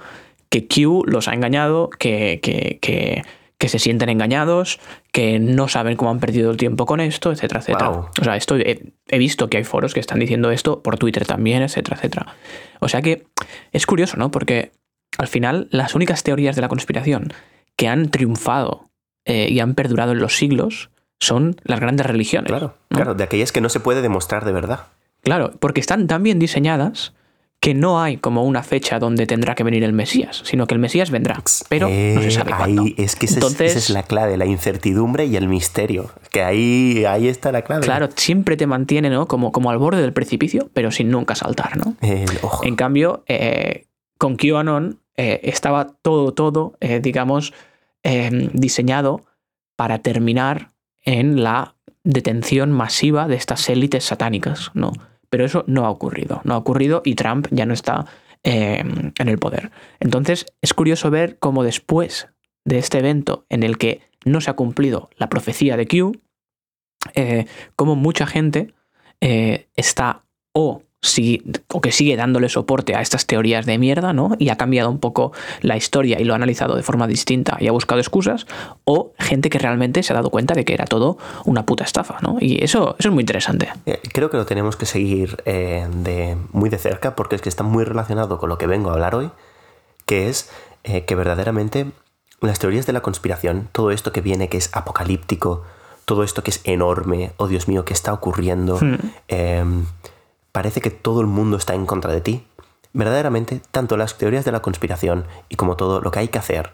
que 0.50 0.68
Q 0.68 1.04
los 1.06 1.28
ha 1.28 1.34
engañado, 1.34 1.90
que, 1.90 2.40
que, 2.42 2.80
que 2.82 3.24
que 3.64 3.70
se 3.70 3.80
sienten 3.80 4.10
engañados, 4.10 4.82
que 5.14 5.40
no 5.40 5.70
saben 5.70 5.96
cómo 5.96 6.12
han 6.12 6.20
perdido 6.20 6.52
el 6.52 6.58
tiempo 6.58 6.86
con 6.86 7.00
esto, 7.00 7.32
etcétera, 7.32 7.62
etcétera. 7.62 7.92
O 7.92 8.22
sea, 8.22 8.36
esto 8.36 8.58
he, 8.58 9.18
visto 9.18 9.50
que 9.50 9.56
hay 9.56 9.64
foros 9.64 9.94
que 9.94 10.02
están 10.02 10.20
diciendo 10.20 10.52
esto 10.52 10.84
por 10.84 10.98
Twitter 10.98 11.26
también, 11.26 11.64
etcétera, 11.64 11.96
etcétera. 11.96 12.36
O 12.82 12.90
sea 12.90 13.02
que 13.02 13.26
es 13.72 13.86
curioso, 13.86 14.18
¿no? 14.18 14.32
Porque 14.32 14.74
al 15.18 15.30
final 15.30 15.70
las 15.72 15.96
únicas 15.96 16.24
teorías 16.24 16.58
de 16.58 16.62
la 16.62 16.68
conspiración 16.68 17.32
que 17.78 17.88
han 17.88 18.10
triunfado 18.10 18.90
eh, 19.24 19.48
y 19.50 19.62
han 19.62 19.76
perdurado 19.76 20.12
en 20.12 20.20
los 20.20 20.36
siglos 20.36 20.90
son 21.22 21.56
las 21.64 21.80
grandes 21.80 22.06
religiones. 22.06 22.50
Claro, 22.50 22.76
claro, 22.90 23.16
de 23.16 23.24
aquellas 23.24 23.54
que 23.54 23.62
no 23.62 23.70
se 23.70 23.80
puede 23.80 24.02
demostrar 24.02 24.44
de 24.44 24.52
verdad. 24.52 24.88
Claro, 25.22 25.54
porque 25.62 25.80
están 25.80 26.08
tan 26.08 26.22
bien 26.22 26.38
diseñadas 26.38 27.14
que 27.64 27.74
no 27.74 28.02
hay 28.02 28.18
como 28.18 28.44
una 28.44 28.62
fecha 28.62 29.00
donde 29.00 29.26
tendrá 29.26 29.56
que 29.56 29.64
venir 29.64 29.86
el 29.86 29.94
Mesías, 29.94 30.42
sino 30.44 30.68
que 30.68 30.74
el 30.74 30.82
Mesías 30.82 31.12
vendrá, 31.12 31.42
pero 31.70 31.88
no 31.88 32.22
se 32.22 32.32
sabe 32.32 32.52
cuándo. 32.58 32.84
es 32.98 33.16
que 33.16 33.26
esa 33.26 33.64
es 33.64 33.90
la 33.90 34.04
clave, 34.04 34.36
la 34.36 34.46
incertidumbre 34.46 35.28
y 35.28 35.38
el 35.38 35.48
misterio, 35.48 36.12
que 36.30 36.44
ahí, 36.44 37.06
ahí 37.06 37.30
está 37.30 37.54
la 37.54 37.62
clave. 37.62 37.86
Claro, 37.86 38.10
siempre 38.18 38.58
te 38.58 38.68
mantiene 38.68 39.10
¿no? 39.10 39.30
como, 39.30 39.54
como 39.54 39.72
al 39.72 39.78
borde 39.78 40.02
del 40.02 40.12
precipicio, 40.12 40.70
pero 40.74 40.92
sin 40.92 41.10
nunca 41.10 41.36
saltar. 41.36 41.78
¿no? 41.78 41.96
En 42.02 42.76
cambio, 42.76 43.24
eh, 43.28 43.86
con 44.18 44.36
QAnon 44.36 45.00
eh, 45.16 45.40
estaba 45.44 45.88
todo, 46.02 46.34
todo, 46.34 46.76
eh, 46.82 47.00
digamos, 47.02 47.54
diseñado 48.52 49.22
para 49.78 50.00
terminar 50.00 50.72
en 51.06 51.42
la 51.42 51.76
detención 52.04 52.74
masiva 52.74 53.30
de 53.30 53.36
estas 53.36 53.70
élites 53.70 54.04
satánicas, 54.04 54.72
¿no? 54.74 54.92
Pero 55.34 55.46
eso 55.46 55.64
no 55.66 55.88
ha 55.88 55.90
ocurrido, 55.90 56.42
no 56.44 56.54
ha 56.54 56.58
ocurrido 56.58 57.02
y 57.04 57.16
Trump 57.16 57.48
ya 57.50 57.66
no 57.66 57.74
está 57.74 58.06
em, 58.44 59.14
en 59.18 59.28
el 59.28 59.40
poder. 59.40 59.72
Entonces 60.00 60.46
es 60.62 60.76
curioso 60.76 61.10
ver 61.10 61.40
cómo 61.40 61.64
después 61.64 62.28
de 62.66 62.78
este 62.78 63.00
evento 63.00 63.48
en 63.50 63.64
el 63.64 63.80
que 63.80 64.02
no 64.26 64.42
se 64.42 64.52
ha 64.52 64.56
cumplido 64.56 65.10
la 65.18 65.30
profecía 65.30 65.76
de 65.76 65.88
Q, 65.88 66.22
eh, 67.16 67.48
cómo 67.76 67.96
mucha 67.96 68.28
gente 68.28 68.76
eh, 69.22 69.70
está 69.76 70.24
o 70.54 70.84
o 71.68 71.82
que 71.82 71.92
sigue 71.92 72.16
dándole 72.16 72.50
soporte 72.50 72.96
a 72.96 73.02
estas 73.02 73.26
teorías 73.26 73.66
de 73.66 73.78
mierda, 73.78 74.14
¿no? 74.14 74.36
Y 74.40 74.50
ha 74.50 74.56
cambiado 74.56 74.90
un 74.90 75.00
poco 75.00 75.34
la 75.62 75.78
historia 75.78 76.20
y 76.20 76.24
lo 76.24 76.34
ha 76.34 76.38
analizado 76.38 76.76
de 76.76 76.84
forma 76.84 77.08
distinta 77.08 77.58
y 77.60 77.68
ha 77.68 77.72
buscado 77.72 78.00
excusas, 78.00 78.48
o 78.86 79.14
gente 79.20 79.50
que 79.50 79.60
realmente 79.60 80.04
se 80.04 80.14
ha 80.14 80.16
dado 80.16 80.30
cuenta 80.30 80.54
de 80.54 80.66
que 80.66 80.74
era 80.74 80.86
todo 80.86 81.18
una 81.46 81.66
puta 81.66 81.84
estafa, 81.84 82.18
¿no? 82.22 82.38
Y 82.40 82.64
eso, 82.64 82.96
eso 82.98 83.10
es 83.10 83.14
muy 83.14 83.22
interesante. 83.22 83.70
Eh, 83.86 84.00
creo 84.14 84.30
que 84.30 84.38
lo 84.38 84.46
tenemos 84.46 84.76
que 84.76 84.86
seguir 84.86 85.42
eh, 85.46 85.88
de, 86.04 86.38
muy 86.52 86.70
de 86.70 86.78
cerca 86.78 87.16
porque 87.16 87.36
es 87.36 87.42
que 87.42 87.50
está 87.50 87.64
muy 87.64 87.84
relacionado 87.84 88.38
con 88.40 88.50
lo 88.50 88.58
que 88.58 88.68
vengo 88.68 88.90
a 88.90 88.94
hablar 88.94 89.16
hoy, 89.16 89.30
que 90.06 90.30
es 90.30 90.50
eh, 90.84 91.06
que 91.06 91.16
verdaderamente 91.16 91.88
las 92.42 92.60
teorías 92.60 92.86
de 92.86 92.94
la 92.94 93.02
conspiración, 93.02 93.70
todo 93.72 93.92
esto 93.92 94.12
que 94.12 94.22
viene 94.22 94.50
que 94.50 94.58
es 94.58 94.70
apocalíptico, 94.74 95.64
todo 96.06 96.24
esto 96.24 96.44
que 96.44 96.52
es 96.52 96.62
enorme, 96.66 97.32
oh 97.38 97.48
Dios 97.48 97.68
mío, 97.68 97.86
¿qué 97.86 97.94
está 97.94 98.12
ocurriendo? 98.12 98.80
Em, 99.30 99.86
parece 100.54 100.80
que 100.80 100.92
todo 100.92 101.20
el 101.20 101.28
mundo 101.28 101.58
está 101.58 101.74
en 101.74 101.86
contra 101.86 102.14
de 102.14 102.22
ti. 102.22 102.48
Verdaderamente, 102.94 103.60
tanto 103.72 103.98
las 103.98 104.18
teorías 104.18 104.46
de 104.46 104.54
la 104.54 104.62
conspiración 104.62 105.26
y 105.50 105.58
como 105.58 105.76
todo, 105.76 106.00
lo 106.00 106.12
que 106.12 106.20
hay 106.20 106.28
que 106.30 106.38
hacer 106.38 106.72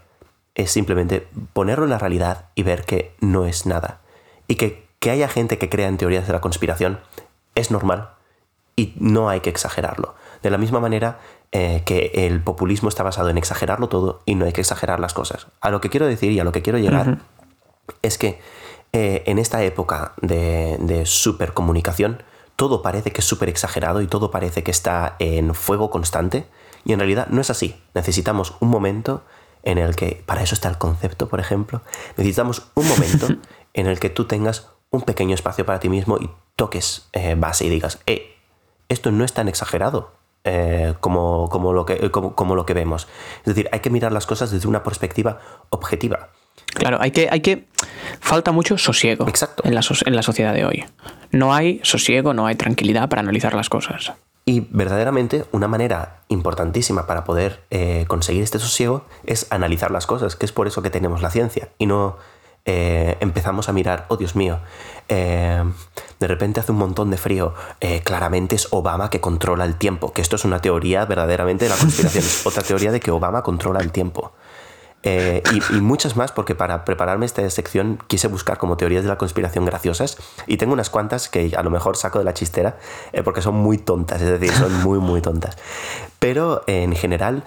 es 0.53 0.69
simplemente 0.69 1.27
ponerlo 1.53 1.85
en 1.85 1.91
la 1.91 1.97
realidad 1.97 2.45
y 2.53 2.63
ver 2.63 2.83
que 2.83 3.15
no 3.21 3.45
es 3.45 3.65
nada. 3.65 4.01
Y 4.47 4.55
que, 4.55 4.85
que 4.99 5.11
haya 5.11 5.29
gente 5.29 5.57
que 5.57 5.69
crea 5.69 5.87
en 5.87 5.97
teorías 5.97 6.27
de 6.27 6.33
la 6.33 6.41
conspiración 6.41 6.99
es 7.55 7.71
normal 7.71 8.09
y 8.75 8.93
no 8.97 9.29
hay 9.29 9.39
que 9.39 9.49
exagerarlo. 9.49 10.13
De 10.43 10.49
la 10.49 10.57
misma 10.57 10.81
manera 10.81 11.19
eh, 11.53 11.83
que 11.85 12.11
el 12.13 12.41
populismo 12.41 12.89
está 12.89 13.03
basado 13.03 13.29
en 13.29 13.37
exagerarlo 13.37 13.87
todo 13.87 14.21
y 14.25 14.35
no 14.35 14.45
hay 14.45 14.51
que 14.51 14.61
exagerar 14.61 14.99
las 14.99 15.13
cosas. 15.13 15.47
A 15.61 15.69
lo 15.69 15.79
que 15.79 15.89
quiero 15.89 16.05
decir 16.05 16.31
y 16.33 16.39
a 16.39 16.43
lo 16.43 16.51
que 16.51 16.61
quiero 16.61 16.79
llegar 16.79 17.19
es 18.01 18.17
que 18.17 18.41
eh, 18.91 19.23
en 19.25 19.39
esta 19.39 19.63
época 19.63 20.13
de, 20.21 20.77
de 20.79 21.05
supercomunicación, 21.05 22.23
todo 22.59 22.81
parece 22.81 23.13
que 23.13 23.21
es 23.21 23.25
súper 23.25 23.47
exagerado 23.47 24.01
y 24.01 24.07
todo 24.07 24.31
parece 24.31 24.63
que 24.63 24.71
está 24.71 25.15
en 25.19 25.55
fuego 25.55 25.89
constante. 25.89 26.45
Y 26.83 26.91
en 26.91 26.99
realidad 26.99 27.27
no 27.29 27.39
es 27.39 27.49
así. 27.49 27.81
Necesitamos 27.93 28.55
un 28.59 28.67
momento 28.67 29.23
en 29.63 29.77
el 29.77 29.95
que, 29.95 30.21
para 30.25 30.43
eso 30.43 30.55
está 30.55 30.67
el 30.67 30.77
concepto, 30.77 31.29
por 31.29 31.39
ejemplo, 31.39 31.81
necesitamos 32.17 32.63
un 32.75 32.85
momento 32.89 33.27
en 33.73 33.87
el 33.87 33.97
que 34.01 34.09
tú 34.09 34.25
tengas 34.25 34.67
un 34.89 35.03
pequeño 35.03 35.35
espacio 35.35 35.65
para 35.65 35.79
ti 35.79 35.87
mismo 35.87 36.17
y 36.17 36.29
toques 36.57 37.07
eh, 37.13 37.35
base 37.37 37.63
y 37.63 37.69
digas, 37.69 37.99
eh, 38.05 38.35
esto 38.89 39.09
no 39.11 39.23
es 39.23 39.31
tan 39.31 39.47
exagerado 39.47 40.11
eh, 40.43 40.95
como, 40.99 41.47
como, 41.47 41.71
lo 41.71 41.85
que, 41.85 42.11
como, 42.11 42.55
lo 42.55 42.65
que 42.65 42.73
vemos. 42.73 43.07
Es 43.39 43.55
decir, 43.55 43.69
hay 43.71 43.79
que 43.79 43.89
mirar 43.89 44.11
las 44.11 44.25
cosas 44.25 44.51
desde 44.51 44.67
una 44.67 44.83
perspectiva 44.83 45.39
objetiva. 45.69 46.31
Claro, 46.73 46.97
hay 47.01 47.11
que, 47.11 47.27
hay 47.31 47.41
que. 47.41 47.65
Falta 48.19 48.51
mucho 48.51 48.77
sosiego 48.77 49.27
Exacto. 49.27 49.63
En, 49.65 49.73
la, 49.73 49.81
en 50.05 50.15
la 50.15 50.23
sociedad 50.23 50.53
de 50.53 50.65
hoy. 50.65 50.85
No 51.31 51.53
hay 51.53 51.79
sosiego, 51.83 52.33
no 52.33 52.47
hay 52.47 52.55
tranquilidad 52.55 53.09
para 53.09 53.21
analizar 53.21 53.53
las 53.53 53.69
cosas. 53.69 54.13
Y 54.49 54.61
verdaderamente 54.71 55.45
una 55.51 55.67
manera 55.67 56.23
importantísima 56.27 57.05
para 57.05 57.23
poder 57.23 57.63
eh, 57.69 58.05
conseguir 58.07 58.41
este 58.41 58.57
sosiego 58.57 59.05
es 59.27 59.45
analizar 59.51 59.91
las 59.91 60.07
cosas, 60.07 60.35
que 60.35 60.47
es 60.47 60.51
por 60.51 60.65
eso 60.65 60.81
que 60.81 60.89
tenemos 60.89 61.21
la 61.21 61.29
ciencia 61.29 61.69
y 61.77 61.85
no 61.85 62.17
eh, 62.65 63.15
empezamos 63.19 63.69
a 63.69 63.73
mirar, 63.73 64.07
oh 64.07 64.17
Dios 64.17 64.35
mío, 64.35 64.59
eh, 65.07 65.63
de 66.19 66.27
repente 66.27 66.59
hace 66.59 66.71
un 66.71 66.79
montón 66.79 67.11
de 67.11 67.17
frío, 67.17 67.53
claramente 68.03 68.55
es 68.55 68.69
Obama 68.71 69.11
que 69.11 69.21
controla 69.21 69.65
el 69.65 69.75
tiempo, 69.75 70.13
que 70.13 70.21
esto 70.23 70.35
es 70.35 70.45
una 70.45 70.59
teoría 70.59 71.05
verdaderamente 71.05 71.65
de 71.65 71.69
la 71.69 71.77
conspiración, 71.77 72.23
es 72.23 72.43
otra 72.47 72.63
teoría 72.63 72.91
de 72.91 72.99
que 72.99 73.11
Obama 73.11 73.43
controla 73.43 73.81
el 73.81 73.91
tiempo. 73.91 74.33
Eh, 75.03 75.41
y, 75.71 75.79
muchas 75.79 76.17
más, 76.17 76.33
porque 76.33 76.55
para 76.55 76.83
prepararme 76.83 77.25
esta 77.25 77.49
sección 77.49 77.99
quise 78.07 78.27
buscar 78.27 78.57
como 78.57 78.75
teorías 78.75 79.03
de 79.03 79.09
la 79.09 79.17
conspiración 79.17 79.63
graciosas 79.63 80.17
y 80.45 80.57
tengo 80.57 80.73
unas 80.73 80.89
cuantas 80.89 81.29
que 81.29 81.53
a 81.55 81.63
lo 81.63 81.69
mejor 81.69 81.95
saco 81.95 82.19
de 82.19 82.25
la 82.25 82.33
chistera 82.33 82.77
eh, 83.13 83.23
porque 83.23 83.41
son 83.41 83.55
muy 83.55 83.77
tontas, 83.77 84.21
es 84.21 84.39
decir, 84.39 84.51
son 84.51 84.73
muy, 84.83 84.99
muy 84.99 85.21
tontas. 85.21 85.57
Pero 86.19 86.63
en 86.67 86.95
general 86.95 87.43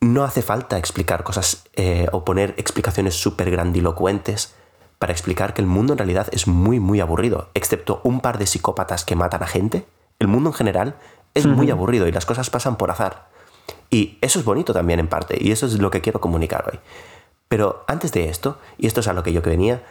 no 0.00 0.22
hace 0.22 0.42
falta 0.42 0.78
explicar 0.78 1.24
cosas 1.24 1.64
eh, 1.74 2.06
o 2.12 2.24
poner 2.24 2.54
explicaciones 2.58 3.14
súper 3.14 3.50
grandilocuentes 3.50 4.54
para 4.98 5.12
explicar 5.12 5.54
que 5.54 5.62
el 5.62 5.66
mundo 5.66 5.94
en 5.94 5.98
realidad 5.98 6.28
es 6.30 6.46
muy, 6.46 6.78
muy 6.78 7.00
aburrido, 7.00 7.48
excepto 7.54 8.00
un 8.04 8.20
par 8.20 8.38
de 8.38 8.46
psicópatas 8.46 9.04
que 9.04 9.16
matan 9.16 9.42
a 9.42 9.46
gente. 9.46 9.86
El 10.18 10.28
mundo 10.28 10.50
en 10.50 10.54
general 10.54 10.94
es 11.34 11.46
muy 11.46 11.70
aburrido 11.70 12.06
y 12.06 12.12
las 12.12 12.26
cosas 12.26 12.48
pasan 12.50 12.76
por 12.76 12.90
azar. 12.92 13.33
Y 13.94 14.18
eso 14.22 14.40
es 14.40 14.44
bonito 14.44 14.72
también 14.72 14.98
en 14.98 15.06
parte, 15.06 15.38
y 15.40 15.52
eso 15.52 15.66
es 15.66 15.78
lo 15.78 15.88
que 15.92 16.00
quiero 16.00 16.20
comunicar 16.20 16.68
hoy. 16.68 16.80
Pero 17.46 17.84
antes 17.86 18.10
de 18.10 18.28
esto, 18.28 18.58
y 18.76 18.88
esto 18.88 18.98
es 18.98 19.06
a 19.06 19.12
lo 19.12 19.22
que 19.22 19.32
yo 19.32 19.40
que 19.40 19.50
venía, 19.50 19.84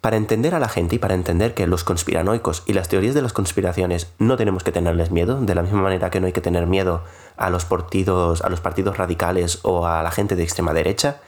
para 0.00 0.16
entender 0.16 0.56
a 0.56 0.58
la 0.58 0.68
gente 0.68 0.96
y 0.96 0.98
para 0.98 1.14
entender 1.14 1.54
que 1.54 1.68
los 1.68 1.84
conspiranoicos 1.84 2.64
y 2.66 2.72
las 2.72 2.88
teorías 2.88 3.14
de 3.14 3.22
las 3.22 3.32
conspiraciones 3.32 4.12
no 4.18 4.36
tenemos 4.36 4.64
que 4.64 4.72
tenerles 4.72 5.12
miedo, 5.12 5.40
de 5.40 5.54
la 5.54 5.62
misma 5.62 5.82
manera 5.82 6.10
que 6.10 6.18
no 6.18 6.26
hay 6.26 6.32
que 6.32 6.40
tener 6.40 6.66
miedo 6.66 7.04
a 7.36 7.48
los 7.48 7.64
partidos, 7.64 8.42
a 8.42 8.48
los 8.48 8.60
partidos 8.60 8.98
radicales 8.98 9.60
o 9.62 9.86
a 9.86 10.02
la 10.02 10.10
gente 10.10 10.34
de 10.34 10.42
extrema 10.42 10.72
derecha, 10.72 11.20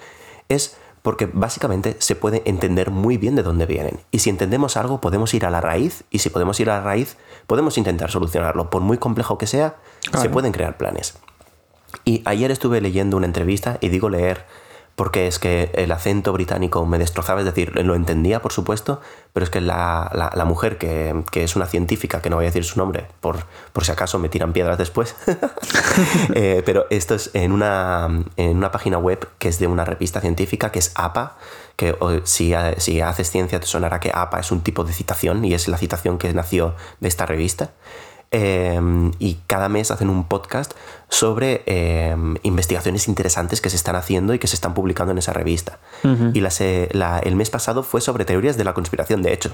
es 0.48 0.78
porque 1.02 1.30
básicamente 1.32 1.94
se 2.00 2.16
puede 2.16 2.42
entender 2.44 2.90
muy 2.90 3.18
bien 3.18 3.36
de 3.36 3.44
dónde 3.44 3.66
vienen. 3.66 4.00
Y 4.10 4.18
si 4.18 4.30
entendemos 4.30 4.76
algo, 4.76 5.00
podemos 5.00 5.32
ir 5.32 5.46
a 5.46 5.50
la 5.50 5.60
raíz, 5.60 6.02
y 6.10 6.18
si 6.18 6.30
podemos 6.30 6.58
ir 6.58 6.70
a 6.70 6.78
la 6.78 6.82
raíz, 6.82 7.18
podemos 7.46 7.78
intentar 7.78 8.10
solucionarlo. 8.10 8.68
Por 8.68 8.82
muy 8.82 8.98
complejo 8.98 9.38
que 9.38 9.46
sea, 9.46 9.76
se 10.20 10.28
pueden 10.28 10.50
crear 10.50 10.76
planes. 10.76 11.16
Y 12.04 12.22
ayer 12.24 12.50
estuve 12.50 12.80
leyendo 12.80 13.16
una 13.16 13.26
entrevista, 13.26 13.78
y 13.80 13.88
digo 13.88 14.08
leer 14.08 14.44
porque 15.00 15.26
es 15.26 15.38
que 15.38 15.70
el 15.72 15.92
acento 15.92 16.30
británico 16.30 16.84
me 16.84 16.98
destrozaba, 16.98 17.40
es 17.40 17.46
decir, 17.46 17.74
lo 17.74 17.94
entendía, 17.94 18.42
por 18.42 18.52
supuesto, 18.52 19.00
pero 19.32 19.44
es 19.44 19.48
que 19.48 19.62
la, 19.62 20.30
la, 20.34 20.44
mujer, 20.44 20.76
que, 20.76 21.24
que, 21.32 21.42
es 21.42 21.56
una 21.56 21.64
científica, 21.64 22.20
que 22.20 22.28
no 22.28 22.36
voy 22.36 22.44
a 22.44 22.48
decir 22.48 22.64
su 22.64 22.78
nombre, 22.78 23.06
por, 23.22 23.38
por 23.72 23.82
si 23.82 23.92
acaso 23.92 24.18
me 24.18 24.28
tiran 24.28 24.52
piedras 24.52 24.76
después, 24.76 25.16
eh, 26.34 26.62
pero 26.66 26.84
esto 26.90 27.14
es 27.14 27.30
en 27.32 27.52
una, 27.52 28.08
en 28.36 28.58
una 28.58 28.70
página 28.70 28.98
web 28.98 29.26
que 29.38 29.48
es 29.48 29.58
de 29.58 29.68
una 29.68 29.86
revista 29.86 30.20
científica, 30.20 30.70
que 30.70 30.80
es 30.80 30.92
APA, 30.94 31.38
que 31.76 31.96
si, 32.24 32.52
si 32.76 33.00
haces 33.00 33.30
ciencia 33.30 33.58
te 33.58 33.66
sonará 33.66 34.00
que 34.00 34.10
APA 34.12 34.40
es 34.40 34.52
un 34.52 34.60
tipo 34.60 34.84
de 34.84 34.92
citación, 34.92 35.46
y 35.46 35.54
es 35.54 35.66
la 35.66 35.78
citación 35.78 36.18
que 36.18 36.30
nació 36.34 36.74
de 37.00 37.08
esta 37.08 37.24
revista. 37.24 37.70
Em, 38.32 39.10
y 39.18 39.38
cada 39.48 39.68
mes 39.68 39.90
hacen 39.90 40.08
un 40.08 40.22
podcast 40.22 40.74
sobre 41.08 41.64
em, 41.66 42.36
investigaciones 42.44 43.08
interesantes 43.08 43.60
que 43.60 43.70
se 43.70 43.76
están 43.76 43.96
haciendo 43.96 44.34
y 44.34 44.38
que 44.38 44.46
se 44.46 44.54
están 44.54 44.72
publicando 44.72 45.10
en 45.10 45.18
esa 45.18 45.32
revista. 45.32 45.80
Y 46.04 46.38
el 46.38 47.36
mes 47.36 47.50
pasado 47.50 47.82
fue 47.82 48.00
sobre 48.00 48.24
teorías 48.24 48.56
de 48.56 48.62
la 48.62 48.72
conspiración, 48.72 49.22
de 49.22 49.32
hecho, 49.32 49.52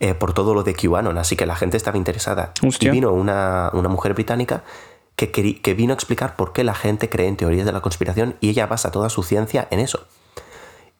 eh, 0.00 0.12
por 0.12 0.34
todo 0.34 0.52
lo 0.52 0.62
de 0.62 0.74
QAnon, 0.74 1.16
así 1.16 1.34
que 1.34 1.46
la 1.46 1.56
gente 1.56 1.78
estaba 1.78 1.96
interesada. 1.96 2.52
Y 2.60 2.90
vino 2.90 3.12
una, 3.12 3.70
mujer 3.88 4.12
británica 4.12 4.64
que, 5.16 5.30
que 5.30 5.74
vino 5.74 5.92
a 5.92 5.94
explicar 5.94 6.36
por 6.36 6.52
qué 6.52 6.62
la 6.62 6.74
gente 6.74 7.08
cree 7.08 7.26
en 7.26 7.36
teorías 7.36 7.64
de 7.64 7.72
la 7.72 7.80
conspiración 7.80 8.36
y 8.40 8.50
ella 8.50 8.66
basa 8.66 8.90
toda 8.90 9.08
su 9.08 9.22
ciencia 9.22 9.66
en 9.70 9.80
eso. 9.80 10.06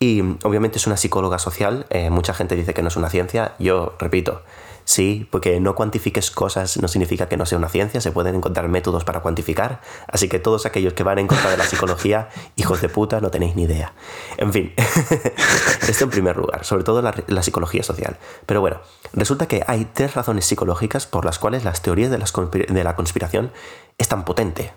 Y 0.02 0.22
obviamente 0.44 0.78
es 0.78 0.86
una 0.86 0.96
psicóloga 0.96 1.38
social, 1.38 1.84
eh, 1.90 2.08
mucha 2.08 2.32
gente 2.32 2.56
dice 2.56 2.72
que 2.72 2.80
no 2.80 2.88
es 2.88 2.96
una 2.96 3.10
ciencia, 3.10 3.52
yo 3.58 3.92
repito, 3.98 4.40
Sí, 4.90 5.24
porque 5.30 5.60
no 5.60 5.76
cuantifiques 5.76 6.32
cosas 6.32 6.76
no 6.78 6.88
significa 6.88 7.28
que 7.28 7.36
no 7.36 7.46
sea 7.46 7.58
una 7.58 7.68
ciencia, 7.68 8.00
se 8.00 8.10
pueden 8.10 8.34
encontrar 8.34 8.66
métodos 8.66 9.04
para 9.04 9.20
cuantificar, 9.20 9.80
así 10.08 10.28
que 10.28 10.40
todos 10.40 10.66
aquellos 10.66 10.94
que 10.94 11.04
van 11.04 11.20
en 11.20 11.28
contra 11.28 11.48
de 11.48 11.56
la 11.56 11.64
psicología, 11.64 12.28
hijos 12.56 12.80
de 12.80 12.88
puta, 12.88 13.20
no 13.20 13.30
tenéis 13.30 13.54
ni 13.54 13.62
idea. 13.62 13.92
En 14.36 14.52
fin, 14.52 14.74
esto 15.88 16.02
en 16.02 16.10
primer 16.10 16.36
lugar, 16.36 16.64
sobre 16.64 16.82
todo 16.82 17.02
la, 17.02 17.42
psicología 17.44 17.84
social. 17.84 18.16
Pero 18.46 18.62
bueno, 18.62 18.80
resulta 19.12 19.46
que 19.46 19.62
hay 19.68 19.84
tres 19.84 20.14
razones 20.14 20.44
psicológicas 20.44 21.06
por 21.06 21.24
las 21.24 21.38
cuales 21.38 21.62
las 21.62 21.82
teorías 21.82 22.10
de, 22.10 22.82
la 22.82 22.96
conspiración 22.96 23.52
es 23.96 24.08
tan 24.08 24.24
potente. 24.24 24.72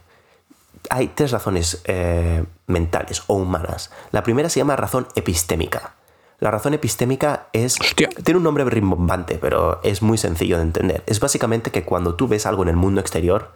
Hay 0.91 1.08
tres 1.08 1.32
razones 1.32 1.82
eh, 1.86 2.45
mentales 2.67 3.23
o 3.26 3.34
humanas. 3.34 3.89
La 4.12 4.21
primera 4.21 4.47
se 4.49 4.60
llama 4.60 4.76
razón 4.76 5.08
epistémica. 5.15 5.95
La 6.44 6.52
razón 6.52 6.74
epistémica 6.74 7.48
es... 7.54 7.78
Tiene 7.96 8.38
un 8.38 8.44
nombre 8.44 8.66
rimbombante, 8.66 9.38
pero 9.38 9.80
es 9.82 10.02
muy 10.02 10.18
sencillo 10.18 10.58
de 10.58 10.64
entender. 10.64 11.02
Es 11.06 11.22
básicamente 11.22 11.72
que 11.72 11.86
cuando 11.86 12.16
tú 12.16 12.28
ves 12.28 12.46
algo 12.46 12.64
en 12.64 12.68
el 12.68 12.76
mundo 12.76 13.00
exterior, 13.00 13.54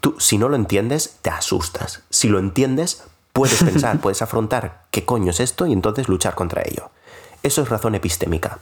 tú 0.00 0.14
si 0.18 0.36
no 0.36 0.50
lo 0.50 0.56
entiendes, 0.56 1.16
te 1.22 1.30
asustas. 1.30 2.02
Si 2.10 2.28
lo 2.28 2.38
entiendes, 2.38 3.02
puedes 3.32 3.64
pensar, 3.64 3.98
puedes 4.02 4.20
afrontar 4.20 4.82
qué 4.90 5.06
coño 5.06 5.30
es 5.30 5.40
esto 5.40 5.66
y 5.66 5.72
entonces 5.72 6.10
luchar 6.10 6.34
contra 6.34 6.60
ello. 6.66 6.90
Eso 7.42 7.62
es 7.62 7.70
razón 7.70 7.94
epistémica. 7.94 8.58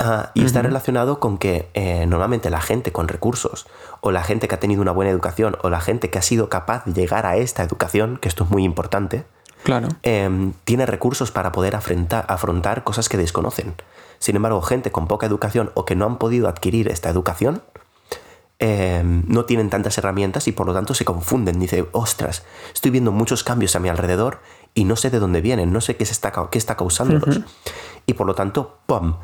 Ah, 0.00 0.32
y 0.34 0.44
está 0.44 0.60
relacionado 0.60 1.20
con 1.20 1.38
que 1.38 1.68
eh, 1.74 2.06
normalmente 2.06 2.50
la 2.50 2.60
gente 2.60 2.90
con 2.90 3.06
recursos, 3.06 3.68
o 4.00 4.10
la 4.10 4.24
gente 4.24 4.48
que 4.48 4.56
ha 4.56 4.60
tenido 4.60 4.82
una 4.82 4.90
buena 4.90 5.12
educación, 5.12 5.56
o 5.62 5.70
la 5.70 5.80
gente 5.80 6.10
que 6.10 6.18
ha 6.18 6.22
sido 6.22 6.48
capaz 6.48 6.84
de 6.86 6.94
llegar 6.94 7.24
a 7.24 7.36
esta 7.36 7.62
educación, 7.62 8.16
que 8.16 8.26
esto 8.26 8.42
es 8.42 8.50
muy 8.50 8.64
importante, 8.64 9.26
Claro. 9.62 9.88
Em, 10.02 10.52
tiene 10.64 10.86
recursos 10.86 11.30
para 11.30 11.52
poder 11.52 11.76
afrontar, 11.76 12.24
afrontar 12.28 12.84
cosas 12.84 13.08
que 13.08 13.16
desconocen. 13.16 13.74
Sin 14.18 14.36
embargo, 14.36 14.60
gente 14.62 14.92
con 14.92 15.06
poca 15.06 15.26
educación 15.26 15.70
o 15.74 15.84
que 15.84 15.96
no 15.96 16.06
han 16.06 16.18
podido 16.18 16.48
adquirir 16.48 16.88
esta 16.88 17.08
educación, 17.08 17.62
em, 18.58 19.24
no 19.26 19.44
tienen 19.46 19.70
tantas 19.70 19.96
herramientas 19.98 20.46
y 20.48 20.52
por 20.52 20.66
lo 20.66 20.74
tanto 20.74 20.94
se 20.94 21.04
confunden. 21.04 21.58
Dice, 21.58 21.88
ostras, 21.92 22.44
estoy 22.74 22.90
viendo 22.90 23.12
muchos 23.12 23.44
cambios 23.44 23.74
a 23.76 23.80
mi 23.80 23.88
alrededor 23.88 24.40
y 24.74 24.84
no 24.84 24.96
sé 24.96 25.10
de 25.10 25.18
dónde 25.18 25.40
vienen, 25.40 25.72
no 25.72 25.80
sé 25.80 25.96
qué, 25.96 26.04
se 26.04 26.12
está, 26.12 26.32
qué 26.50 26.58
está 26.58 26.76
causándolos. 26.76 27.40
Y 28.06 28.14
por 28.14 28.26
lo 28.26 28.34
tanto, 28.34 28.78
¡pum! 28.86 29.14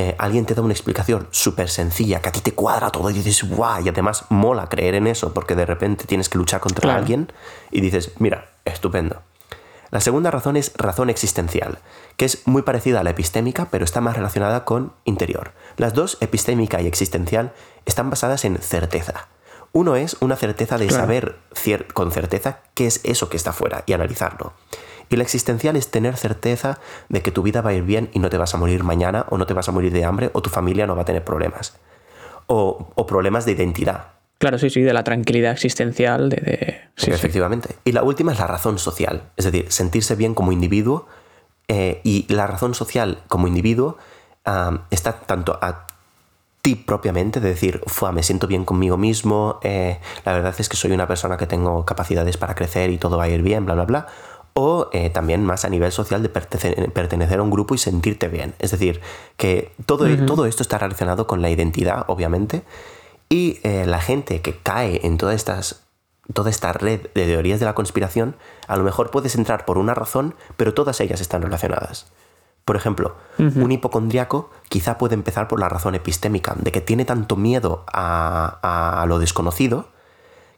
Eh, 0.00 0.14
alguien 0.16 0.46
te 0.46 0.54
da 0.54 0.62
una 0.62 0.72
explicación 0.72 1.26
súper 1.32 1.68
sencilla, 1.68 2.22
que 2.22 2.28
a 2.28 2.32
ti 2.32 2.40
te 2.40 2.52
cuadra 2.52 2.90
todo 2.90 3.10
y 3.10 3.14
dices, 3.14 3.42
guau, 3.42 3.84
y 3.84 3.88
además 3.88 4.26
mola 4.28 4.68
creer 4.68 4.94
en 4.94 5.08
eso 5.08 5.34
porque 5.34 5.56
de 5.56 5.66
repente 5.66 6.04
tienes 6.04 6.28
que 6.28 6.38
luchar 6.38 6.60
contra 6.60 6.94
alguien 6.94 7.32
y 7.72 7.80
dices, 7.80 8.12
mira, 8.20 8.50
estupendo. 8.64 9.22
La 9.90 10.00
segunda 10.00 10.30
razón 10.30 10.56
es 10.56 10.72
razón 10.76 11.08
existencial, 11.08 11.78
que 12.16 12.26
es 12.26 12.46
muy 12.46 12.62
parecida 12.62 13.00
a 13.00 13.04
la 13.04 13.10
epistémica, 13.10 13.68
pero 13.70 13.84
está 13.84 14.00
más 14.00 14.16
relacionada 14.16 14.64
con 14.64 14.92
interior. 15.04 15.52
Las 15.76 15.94
dos, 15.94 16.18
epistémica 16.20 16.80
y 16.82 16.86
existencial, 16.86 17.52
están 17.86 18.10
basadas 18.10 18.44
en 18.44 18.58
certeza. 18.58 19.28
Uno 19.72 19.96
es 19.96 20.16
una 20.20 20.36
certeza 20.36 20.76
de 20.78 20.90
saber 20.90 21.36
con 21.94 22.10
certeza 22.10 22.60
qué 22.74 22.86
es 22.86 23.00
eso 23.04 23.28
que 23.28 23.36
está 23.36 23.52
fuera 23.52 23.84
y 23.86 23.92
analizarlo. 23.92 24.52
Y 25.10 25.16
la 25.16 25.22
existencial 25.22 25.76
es 25.76 25.90
tener 25.90 26.16
certeza 26.16 26.78
de 27.08 27.22
que 27.22 27.30
tu 27.30 27.42
vida 27.42 27.62
va 27.62 27.70
a 27.70 27.74
ir 27.74 27.82
bien 27.82 28.10
y 28.12 28.18
no 28.18 28.28
te 28.28 28.36
vas 28.36 28.54
a 28.54 28.58
morir 28.58 28.84
mañana, 28.84 29.26
o 29.30 29.38
no 29.38 29.46
te 29.46 29.54
vas 29.54 29.68
a 29.68 29.72
morir 29.72 29.92
de 29.92 30.04
hambre, 30.04 30.30
o 30.34 30.42
tu 30.42 30.50
familia 30.50 30.86
no 30.86 30.96
va 30.96 31.02
a 31.02 31.06
tener 31.06 31.24
problemas. 31.24 31.78
O, 32.46 32.90
o 32.94 33.06
problemas 33.06 33.46
de 33.46 33.52
identidad. 33.52 34.17
Claro, 34.38 34.58
sí, 34.58 34.70
sí, 34.70 34.82
de 34.82 34.92
la 34.92 35.02
tranquilidad 35.02 35.52
existencial, 35.52 36.28
de... 36.28 36.80
Sí, 36.96 37.10
efectivamente. 37.10 37.70
Y 37.84 37.92
la 37.92 38.02
última 38.04 38.32
es 38.32 38.38
la 38.38 38.46
razón 38.46 38.78
social, 38.78 39.22
es 39.36 39.44
decir, 39.44 39.66
sentirse 39.70 40.14
bien 40.14 40.34
como 40.34 40.52
individuo 40.52 41.06
eh, 41.66 42.00
y 42.04 42.32
la 42.32 42.46
razón 42.46 42.74
social 42.74 43.18
como 43.28 43.46
individuo 43.46 43.98
está 44.90 45.20
tanto 45.20 45.58
a 45.60 45.86
ti 46.62 46.74
propiamente, 46.74 47.40
de 47.40 47.50
decir, 47.50 47.82
me 48.12 48.22
siento 48.22 48.46
bien 48.46 48.64
conmigo 48.64 48.96
mismo, 48.96 49.58
eh, 49.62 50.00
la 50.24 50.32
verdad 50.32 50.54
es 50.58 50.68
que 50.68 50.76
soy 50.76 50.92
una 50.92 51.06
persona 51.06 51.36
que 51.36 51.46
tengo 51.46 51.84
capacidades 51.84 52.36
para 52.36 52.54
crecer 52.54 52.90
y 52.90 52.98
todo 52.98 53.18
va 53.18 53.24
a 53.24 53.28
ir 53.28 53.42
bien, 53.42 53.66
bla, 53.66 53.74
bla, 53.74 53.84
bla, 53.84 54.06
o 54.54 54.88
eh, 54.92 55.10
también 55.10 55.44
más 55.44 55.64
a 55.64 55.68
nivel 55.68 55.92
social 55.92 56.22
de 56.22 56.30
pertenecer, 56.30 57.38
a 57.38 57.42
un 57.42 57.50
grupo 57.50 57.74
y 57.74 57.78
sentirte 57.78 58.28
bien. 58.28 58.54
Es 58.58 58.70
decir, 58.70 59.00
que 59.36 59.72
todo, 59.86 60.06
todo 60.26 60.46
esto 60.46 60.62
está 60.62 60.78
relacionado 60.78 61.26
con 61.26 61.42
la 61.42 61.50
identidad, 61.50 62.04
obviamente, 62.08 62.62
y 63.28 63.60
eh, 63.62 63.84
la 63.86 64.00
gente 64.00 64.40
que 64.40 64.56
cae 64.56 65.06
en 65.06 65.18
todas 65.18 65.34
estas, 65.34 65.82
toda 66.32 66.50
esta 66.50 66.72
red 66.72 67.00
de 67.14 67.26
teorías 67.26 67.60
de 67.60 67.66
la 67.66 67.74
conspiración, 67.74 68.36
a 68.66 68.76
lo 68.76 68.84
mejor 68.84 69.10
puedes 69.10 69.34
entrar 69.34 69.64
por 69.64 69.78
una 69.78 69.94
razón, 69.94 70.34
pero 70.56 70.74
todas 70.74 71.00
ellas 71.00 71.20
están 71.20 71.42
relacionadas. 71.42 72.06
Por 72.64 72.76
ejemplo, 72.76 73.16
un 73.38 73.72
hipocondriaco 73.72 74.50
quizá 74.68 74.98
puede 74.98 75.14
empezar 75.14 75.48
por 75.48 75.58
la 75.58 75.70
razón 75.70 75.94
epistémica, 75.94 76.54
de 76.58 76.70
que 76.70 76.82
tiene 76.82 77.06
tanto 77.06 77.34
miedo 77.34 77.84
a, 77.90 79.00
a 79.00 79.06
lo 79.06 79.18
desconocido 79.18 79.88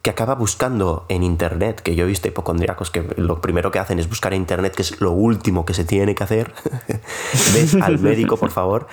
que 0.02 0.10
acaba 0.10 0.34
buscando 0.34 1.04
en 1.08 1.22
Internet, 1.22 1.80
que 1.82 1.94
yo 1.94 2.04
he 2.04 2.08
visto 2.08 2.26
hipocondriacos 2.26 2.90
que 2.90 3.04
lo 3.16 3.42
primero 3.42 3.70
que 3.70 3.78
hacen 3.78 3.98
es 3.98 4.08
buscar 4.08 4.32
en 4.32 4.40
Internet, 4.40 4.74
que 4.74 4.82
es 4.82 5.00
lo 5.00 5.12
último 5.12 5.66
que 5.66 5.74
se 5.74 5.84
tiene 5.84 6.14
que 6.14 6.24
hacer. 6.24 6.54
Ves 7.54 7.74
al 7.74 7.98
médico, 7.98 8.38
por 8.38 8.50
favor, 8.50 8.86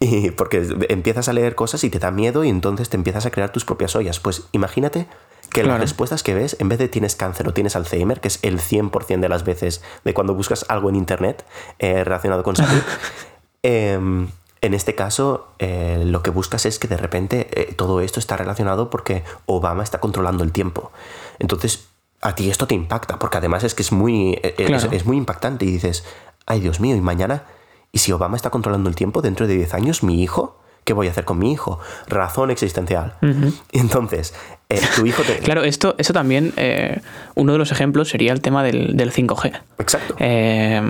y 0.00 0.30
porque 0.30 0.66
empiezas 0.88 1.28
a 1.28 1.34
leer 1.34 1.54
cosas 1.54 1.84
y 1.84 1.90
te 1.90 1.98
da 1.98 2.10
miedo 2.10 2.42
y 2.42 2.48
entonces 2.48 2.88
te 2.88 2.96
empiezas 2.96 3.26
a 3.26 3.30
crear 3.30 3.52
tus 3.52 3.66
propias 3.66 3.94
ollas. 3.96 4.18
Pues 4.18 4.44
imagínate 4.52 5.06
que 5.50 5.62
las 5.62 5.78
respuestas 5.78 6.22
que 6.22 6.34
ves, 6.34 6.56
en 6.58 6.68
vez 6.68 6.78
de 6.78 6.88
tienes 6.88 7.16
cáncer 7.16 7.48
o 7.48 7.52
tienes 7.52 7.76
Alzheimer, 7.76 8.20
que 8.20 8.28
es 8.28 8.38
el 8.42 8.58
100% 8.58 9.20
de 9.20 9.28
las 9.28 9.44
veces 9.44 9.82
de 10.04 10.14
cuando 10.14 10.34
buscas 10.34 10.64
algo 10.68 10.88
en 10.88 10.96
Internet 10.96 11.44
eh, 11.78 12.02
relacionado 12.02 12.42
con 12.42 12.56
salud, 12.56 12.82
em, 13.62 14.28
en 14.60 14.74
este 14.74 14.94
caso, 14.94 15.48
eh, 15.58 16.02
lo 16.04 16.22
que 16.22 16.30
buscas 16.30 16.66
es 16.66 16.78
que 16.78 16.88
de 16.88 16.96
repente 16.96 17.48
eh, 17.52 17.74
todo 17.74 18.00
esto 18.00 18.20
está 18.20 18.36
relacionado 18.36 18.90
porque 18.90 19.22
Obama 19.46 19.82
está 19.82 20.00
controlando 20.00 20.44
el 20.44 20.52
tiempo. 20.52 20.92
Entonces, 21.38 21.88
a 22.22 22.34
ti 22.34 22.50
esto 22.50 22.66
te 22.66 22.74
impacta, 22.74 23.18
porque 23.18 23.38
además 23.38 23.64
es 23.64 23.74
que 23.74 23.82
es 23.82 23.92
muy, 23.92 24.38
eh, 24.42 24.54
es, 24.92 25.04
muy 25.04 25.16
impactante 25.16 25.64
y 25.66 25.70
dices, 25.70 26.04
ay 26.46 26.60
Dios 26.60 26.80
mío, 26.80 26.96
y 26.96 27.00
mañana, 27.00 27.44
¿y 27.92 27.98
si 27.98 28.12
Obama 28.12 28.36
está 28.36 28.50
controlando 28.50 28.88
el 28.88 28.96
tiempo 28.96 29.20
dentro 29.20 29.46
de 29.46 29.56
10 29.56 29.74
años, 29.74 30.02
mi 30.02 30.22
hijo? 30.22 30.58
¿Qué 30.86 30.92
voy 30.92 31.08
a 31.08 31.10
hacer 31.10 31.24
con 31.24 31.40
mi 31.40 31.50
hijo? 31.50 31.80
Razón 32.06 32.52
existencial. 32.52 33.14
Y 33.72 33.80
entonces, 33.80 34.34
eh, 34.68 34.80
tu 34.94 35.04
hijo 35.04 35.24
te... 35.24 35.38
Claro, 35.42 35.64
esto, 35.64 35.96
eso 35.98 36.12
también, 36.12 36.52
eh, 36.56 37.00
uno 37.34 37.54
de 37.54 37.58
los 37.58 37.72
ejemplos 37.72 38.08
sería 38.08 38.32
el 38.32 38.40
tema 38.40 38.62
del, 38.62 38.96
5G. 38.96 39.62
Exacto. 39.80 40.14
Eh, 40.20 40.80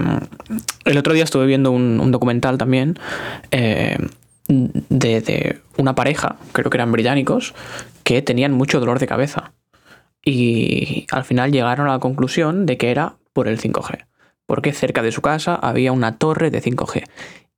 el 0.84 0.98
otro 0.98 1.14
día 1.14 1.24
estuve 1.24 1.46
viendo 1.46 1.70
un, 1.70 2.10
documental 2.10 2.58
también 2.58 2.98
de, 4.50 5.60
una 5.78 5.94
pareja, 5.94 6.36
creo 6.52 6.68
que 6.68 6.76
eran 6.76 6.92
británicos, 6.92 7.54
que 8.04 8.20
tenían 8.20 8.52
mucho 8.52 8.80
dolor 8.80 8.98
de 8.98 9.06
cabeza. 9.06 9.52
Y 10.22 11.06
al 11.10 11.24
final 11.24 11.52
llegaron 11.52 11.88
a 11.88 11.92
la 11.92 12.00
conclusión 12.00 12.66
de 12.66 12.76
que 12.76 12.90
era 12.90 13.14
por 13.32 13.48
el 13.48 13.58
5G. 13.58 14.04
Porque 14.44 14.74
cerca 14.74 15.00
de 15.00 15.10
su 15.10 15.22
casa 15.22 15.54
había 15.54 15.90
una 15.90 16.18
torre 16.18 16.50
de 16.50 16.62
5G 16.62 17.04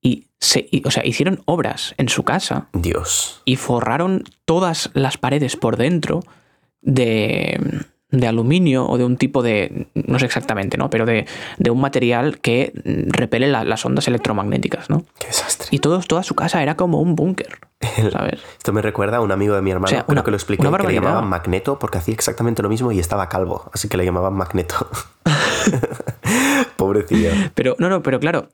y 0.02 0.28
se, 0.40 0.68
o 0.84 0.90
sea, 0.90 1.04
hicieron 1.04 1.42
obras 1.44 1.94
en 1.98 2.08
su 2.08 2.22
casa. 2.22 2.68
Dios. 2.72 3.42
Y 3.44 3.56
forraron 3.56 4.24
todas 4.44 4.90
las 4.94 5.18
paredes 5.18 5.56
por 5.56 5.76
dentro 5.76 6.22
de, 6.80 7.84
de 8.10 8.26
aluminio 8.26 8.86
o 8.86 8.96
de 8.96 9.04
un 9.04 9.16
tipo 9.16 9.42
de, 9.42 9.88
no 9.94 10.18
sé 10.18 10.26
exactamente, 10.26 10.78
¿no? 10.78 10.88
Pero 10.90 11.04
de, 11.04 11.26
de 11.58 11.70
un 11.70 11.80
material 11.80 12.38
que 12.38 12.72
repele 13.08 13.48
las 13.48 13.84
ondas 13.84 14.08
electromagnéticas, 14.08 14.88
¿no? 14.88 15.04
Qué 15.18 15.26
desastre. 15.26 15.68
Y 15.72 15.80
todo, 15.80 16.00
toda 16.00 16.22
su 16.22 16.34
casa 16.34 16.62
era 16.62 16.76
como 16.76 17.00
un 17.00 17.16
búnker, 17.16 17.58
¿sabes? 18.12 18.40
Esto 18.56 18.72
me 18.72 18.80
recuerda 18.80 19.18
a 19.18 19.20
un 19.20 19.32
amigo 19.32 19.54
de 19.54 19.62
mi 19.62 19.72
hermano, 19.72 20.04
creo 20.06 20.24
que 20.24 20.30
lo 20.30 20.36
expliqué, 20.36 20.62
que 20.62 20.86
le 20.86 20.94
llamaban 20.94 21.28
Magneto 21.28 21.78
porque 21.78 21.98
hacía 21.98 22.14
exactamente 22.14 22.62
lo 22.62 22.68
mismo 22.68 22.92
y 22.92 22.98
estaba 22.98 23.28
calvo, 23.28 23.70
así 23.74 23.88
que 23.88 23.96
le 23.96 24.04
llamaban 24.04 24.34
Magneto. 24.34 24.88
Pobrecillo. 26.76 27.30
Pero, 27.54 27.76
no, 27.78 27.88
no, 27.88 28.02
pero 28.02 28.20
claro, 28.20 28.48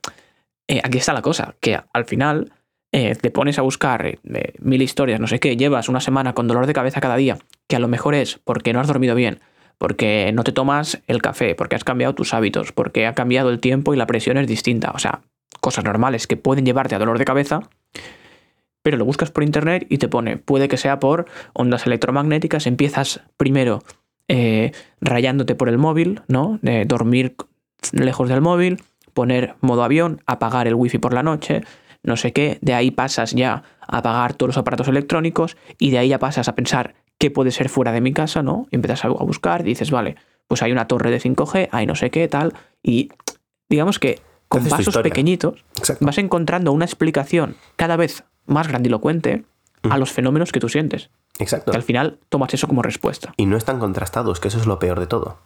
eh, 0.67 0.81
aquí 0.83 0.97
está 0.97 1.13
la 1.13 1.21
cosa, 1.21 1.55
que 1.59 1.79
al 1.93 2.05
final 2.05 2.51
eh, 2.91 3.15
te 3.15 3.29
pones 3.29 3.59
a 3.59 3.61
buscar 3.61 4.05
eh, 4.07 4.19
mil 4.59 4.81
historias, 4.81 5.19
no 5.19 5.27
sé 5.27 5.39
qué, 5.39 5.57
llevas 5.57 5.89
una 5.89 6.01
semana 6.01 6.33
con 6.33 6.47
dolor 6.47 6.65
de 6.65 6.73
cabeza 6.73 7.01
cada 7.01 7.17
día, 7.17 7.37
que 7.67 7.75
a 7.75 7.79
lo 7.79 7.87
mejor 7.87 8.15
es 8.15 8.39
porque 8.43 8.73
no 8.73 8.79
has 8.79 8.87
dormido 8.87 9.15
bien, 9.15 9.39
porque 9.77 10.31
no 10.33 10.43
te 10.43 10.51
tomas 10.51 11.01
el 11.07 11.21
café, 11.21 11.53
porque 11.53 11.75
has 11.75 11.83
cambiado 11.83 12.15
tus 12.15 12.33
hábitos, 12.33 12.71
porque 12.71 13.05
ha 13.05 13.13
cambiado 13.13 13.49
el 13.49 13.59
tiempo 13.59 13.93
y 13.93 13.97
la 13.97 14.07
presión 14.07 14.37
es 14.37 14.47
distinta, 14.47 14.91
o 14.95 14.99
sea, 14.99 15.21
cosas 15.61 15.83
normales 15.83 16.25
que 16.25 16.37
pueden 16.37 16.65
llevarte 16.65 16.95
a 16.95 16.99
dolor 16.99 17.19
de 17.19 17.25
cabeza, 17.25 17.61
pero 18.81 18.97
lo 18.97 19.05
buscas 19.05 19.31
por 19.31 19.43
internet 19.43 19.85
y 19.89 19.99
te 19.99 20.07
pone, 20.07 20.37
puede 20.37 20.67
que 20.67 20.77
sea 20.77 20.99
por 20.99 21.25
ondas 21.53 21.85
electromagnéticas, 21.85 22.67
empiezas 22.67 23.21
primero 23.37 23.83
rayándote 25.01 25.53
por 25.53 25.69
el 25.69 25.77
móvil, 25.77 26.21
¿no? 26.27 26.57
De 26.63 26.85
dormir 26.85 27.35
lejos 27.93 28.27
del 28.27 28.41
móvil, 28.41 28.79
poner 29.15 29.55
modo 29.61 29.83
avión, 29.83 30.21
apagar 30.27 30.67
el 30.67 30.75
wifi 30.75 30.99
por 30.99 31.13
la 31.13 31.23
noche, 31.23 31.63
no 32.03 32.17
sé 32.17 32.33
qué, 32.33 32.59
de 32.61 32.75
ahí 32.75 32.91
pasas 32.91 33.31
ya 33.31 33.63
a 33.79 33.97
apagar 33.97 34.33
todos 34.33 34.49
los 34.49 34.57
aparatos 34.57 34.89
electrónicos 34.89 35.57
y 35.79 35.89
de 35.89 35.97
ahí 35.97 36.09
ya 36.09 36.19
pasas 36.19 36.47
a 36.49 36.53
pensar 36.53 36.93
qué 37.17 37.31
puede 37.31 37.49
ser 37.49 37.69
fuera 37.69 37.93
de 37.93 38.01
mi 38.01 38.13
casa, 38.13 38.43
¿no? 38.43 38.67
Y 38.69 38.75
empiezas 38.75 39.05
a 39.05 39.07
buscar 39.07 39.61
y 39.61 39.63
dices, 39.63 39.89
vale, 39.89 40.17
pues 40.47 40.61
hay 40.61 40.71
una 40.71 40.87
torre 40.87 41.09
de 41.09 41.19
5G, 41.19 41.69
hay 41.71 41.87
no 41.87 41.95
sé 41.95 42.11
qué, 42.11 42.27
tal, 42.27 42.53
y 42.83 43.09
digamos 43.69 43.97
que 43.97 44.21
con 44.49 44.65
pasos 44.65 44.97
pequeñitos 44.97 45.63
vas 46.01 46.17
encontrando 46.17 46.71
una 46.73 46.85
explicación 46.85 47.55
cada 47.77 47.95
vez 47.95 48.25
más 48.45 48.67
grandilocuente 48.67 49.45
a 49.89 49.97
los 49.97 50.11
fenómenos 50.11 50.51
que 50.51 50.59
tú 50.59 50.67
sientes. 50.67 51.09
Exacto. 51.39 51.71
Que 51.71 51.77
al 51.77 51.83
final 51.83 52.19
tomas 52.29 52.53
eso 52.53 52.67
como 52.67 52.81
respuesta. 52.81 53.33
Y 53.37 53.45
no 53.45 53.55
están 53.55 53.79
contrastados, 53.79 54.39
que 54.39 54.49
eso 54.49 54.59
es 54.59 54.65
lo 54.65 54.77
peor 54.77 54.99
de 54.99 55.07
todo. 55.07 55.39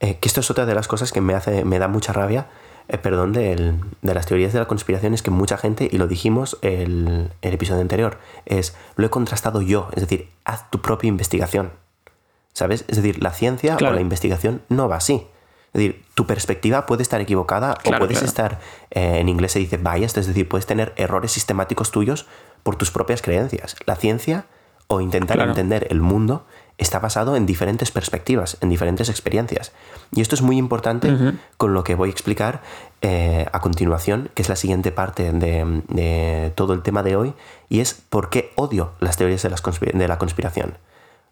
Eh, 0.00 0.18
que 0.20 0.28
esto 0.28 0.40
es 0.40 0.50
otra 0.50 0.66
de 0.66 0.74
las 0.74 0.88
cosas 0.88 1.12
que 1.12 1.20
me 1.20 1.34
hace, 1.34 1.64
me 1.64 1.78
da 1.78 1.88
mucha 1.88 2.12
rabia, 2.12 2.48
eh, 2.88 2.98
perdón, 2.98 3.32
de 3.32 3.74
las 4.02 4.26
teorías 4.26 4.52
de 4.52 4.58
la 4.58 4.66
conspiración 4.66 5.14
es 5.14 5.22
que 5.22 5.30
mucha 5.30 5.58
gente, 5.58 5.88
y 5.90 5.98
lo 5.98 6.06
dijimos 6.06 6.58
el, 6.62 7.30
el 7.42 7.54
episodio 7.54 7.80
anterior, 7.80 8.18
es 8.44 8.76
lo 8.96 9.06
he 9.06 9.10
contrastado 9.10 9.62
yo, 9.62 9.88
es 9.94 10.02
decir, 10.02 10.30
haz 10.44 10.70
tu 10.70 10.80
propia 10.80 11.08
investigación. 11.08 11.72
¿Sabes? 12.52 12.86
Es 12.88 12.96
decir, 12.96 13.22
la 13.22 13.32
ciencia 13.32 13.76
o 13.76 13.80
la 13.80 14.00
investigación 14.00 14.62
no 14.70 14.88
va 14.88 14.96
así. 14.96 15.26
Es 15.74 15.80
decir, 15.80 16.04
tu 16.14 16.26
perspectiva 16.26 16.86
puede 16.86 17.02
estar 17.02 17.20
equivocada 17.20 17.76
o 17.84 17.98
puedes 17.98 18.22
estar, 18.22 18.60
eh, 18.90 19.18
en 19.18 19.28
inglés 19.28 19.52
se 19.52 19.58
dice 19.58 19.76
biased, 19.76 20.18
es 20.18 20.26
decir, 20.26 20.48
puedes 20.48 20.64
tener 20.64 20.94
errores 20.96 21.32
sistemáticos 21.32 21.90
tuyos 21.90 22.26
por 22.62 22.76
tus 22.76 22.90
propias 22.90 23.20
creencias. 23.20 23.76
La 23.84 23.94
ciencia 23.96 24.46
o 24.86 25.02
intentar 25.02 25.38
entender 25.40 25.86
el 25.90 26.00
mundo 26.00 26.46
está 26.78 26.98
basado 26.98 27.36
en 27.36 27.46
diferentes 27.46 27.90
perspectivas, 27.90 28.58
en 28.60 28.68
diferentes 28.68 29.08
experiencias. 29.08 29.72
Y 30.14 30.20
esto 30.20 30.34
es 30.34 30.42
muy 30.42 30.58
importante 30.58 31.34
con 31.56 31.74
lo 31.74 31.84
que 31.84 31.94
voy 31.94 32.10
a 32.10 32.12
explicar 32.12 32.62
eh, 33.02 33.46
a 33.52 33.60
continuación, 33.60 34.30
que 34.34 34.42
es 34.42 34.48
la 34.48 34.56
siguiente 34.56 34.92
parte 34.92 35.32
de, 35.32 36.52
todo 36.54 36.74
el 36.74 36.82
tema 36.82 37.02
de 37.02 37.16
hoy, 37.16 37.34
y 37.68 37.80
es 37.80 37.94
por 37.94 38.30
qué 38.30 38.52
odio 38.56 38.92
las 39.00 39.16
teorías 39.16 39.42
de, 39.42 39.50
de 39.94 40.08
la 40.08 40.18
conspiración. 40.18 40.78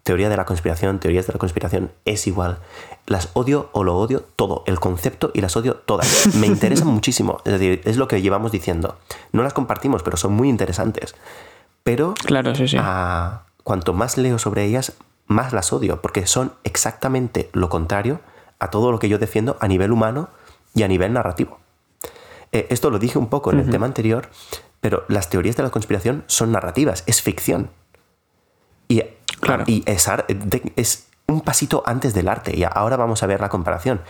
Teoría 0.03 0.29
de 0.29 0.37
la 0.37 0.45
conspiración, 0.45 0.99
teorías 0.99 1.25
de 1.25 1.33
la 1.33 1.39
conspiración, 1.39 1.91
es 2.05 2.27
igual. 2.27 2.59
Las 3.07 3.29
odio 3.33 3.69
o 3.71 3.83
lo 3.83 3.97
odio 3.97 4.23
todo, 4.35 4.63
el 4.67 4.79
concepto 4.79 5.31
y 5.33 5.41
las 5.41 5.55
odio 5.57 5.77
todas. 5.77 6.35
Me 6.35 6.45
interesan 6.45 6.87
muchísimo, 6.93 7.39
es 7.43 7.53
decir, 7.53 7.81
es 7.85 7.97
lo 7.97 8.07
que 8.07 8.21
llevamos 8.21 8.51
diciendo. 8.51 8.97
No 9.31 9.41
las 9.41 9.53
compartimos, 9.53 10.03
pero 10.03 10.17
son 10.17 10.33
muy 10.33 10.47
interesantes. 10.47 11.15
Pero 11.81 12.13
claro, 12.13 12.53
sí, 12.53 12.67
sí. 12.67 12.77
cuanto 13.63 13.93
más 13.93 14.17
leo 14.17 14.37
sobre 14.37 14.65
ellas, 14.65 14.93
más 15.27 15.53
las 15.53 15.73
odio, 15.73 16.01
porque 16.01 16.27
son 16.27 16.53
exactamente 16.63 17.49
lo 17.53 17.69
contrario 17.69 18.19
a 18.59 18.69
todo 18.69 18.91
lo 18.91 18.99
que 18.99 19.09
yo 19.09 19.17
defiendo 19.17 19.57
a 19.59 19.67
nivel 19.67 19.91
humano 19.91 20.29
y 20.73 20.83
a 20.83 20.87
nivel 20.87 21.13
narrativo. 21.13 21.59
Eh, 22.51 22.67
esto 22.69 22.89
lo 22.89 22.99
dije 22.99 23.17
un 23.17 23.27
poco 23.27 23.51
en 23.51 23.59
el 23.59 23.69
tema 23.69 23.85
anterior, 23.85 24.29
pero 24.81 25.03
las 25.07 25.29
teorías 25.29 25.55
de 25.57 25.63
la 25.63 25.71
conspiración 25.71 26.23
son 26.27 26.51
narrativas, 26.51 27.03
es 27.07 27.21
ficción. 27.21 27.69
Y, 28.87 29.01
claro. 29.39 29.63
y 29.67 29.83
es, 29.87 30.07
es 30.75 31.07
un 31.27 31.41
pasito 31.41 31.83
antes 31.85 32.13
del 32.13 32.27
arte, 32.27 32.55
y 32.55 32.63
ahora 32.63 32.95
vamos 32.95 33.23
a 33.23 33.27
ver 33.27 33.41
la 33.41 33.49
comparación. 33.49 34.01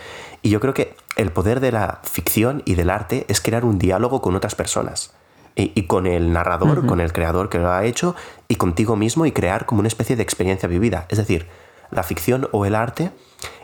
Y 0.42 0.50
yo 0.50 0.60
creo 0.60 0.74
que 0.74 0.94
el 1.16 1.32
poder 1.32 1.60
de 1.60 1.72
la 1.72 2.00
ficción 2.02 2.62
y 2.66 2.74
del 2.74 2.90
arte 2.90 3.24
es 3.28 3.40
crear 3.40 3.64
un 3.64 3.78
diálogo 3.78 4.20
con 4.20 4.36
otras 4.36 4.54
personas 4.54 5.14
y, 5.56 5.82
con 5.84 6.06
el 6.06 6.32
narrador, 6.32 6.86
con 6.86 7.00
el 7.00 7.12
creador 7.14 7.48
que 7.48 7.58
lo 7.58 7.72
ha 7.72 7.84
hecho 7.84 8.14
y 8.46 8.56
contigo 8.56 8.94
mismo 8.94 9.24
y 9.24 9.32
crear 9.32 9.64
como 9.64 9.80
una 9.80 9.88
especie 9.88 10.14
de 10.14 10.22
experiencia 10.22 10.68
vivida. 10.68 11.06
Es 11.08 11.16
decir, 11.16 11.46
la 11.90 12.02
ficción 12.02 12.48
o 12.52 12.66
el 12.66 12.74
arte 12.74 13.10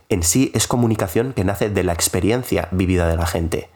en 0.08 0.22
sí 0.22 0.50
es 0.54 0.66
comunicación 0.66 1.34
que 1.34 1.44
nace 1.44 1.68
de 1.68 1.84
la 1.84 1.92
experiencia 1.92 2.68
vivida 2.70 3.08
de 3.08 3.16
la 3.16 3.26
gente. 3.26 3.68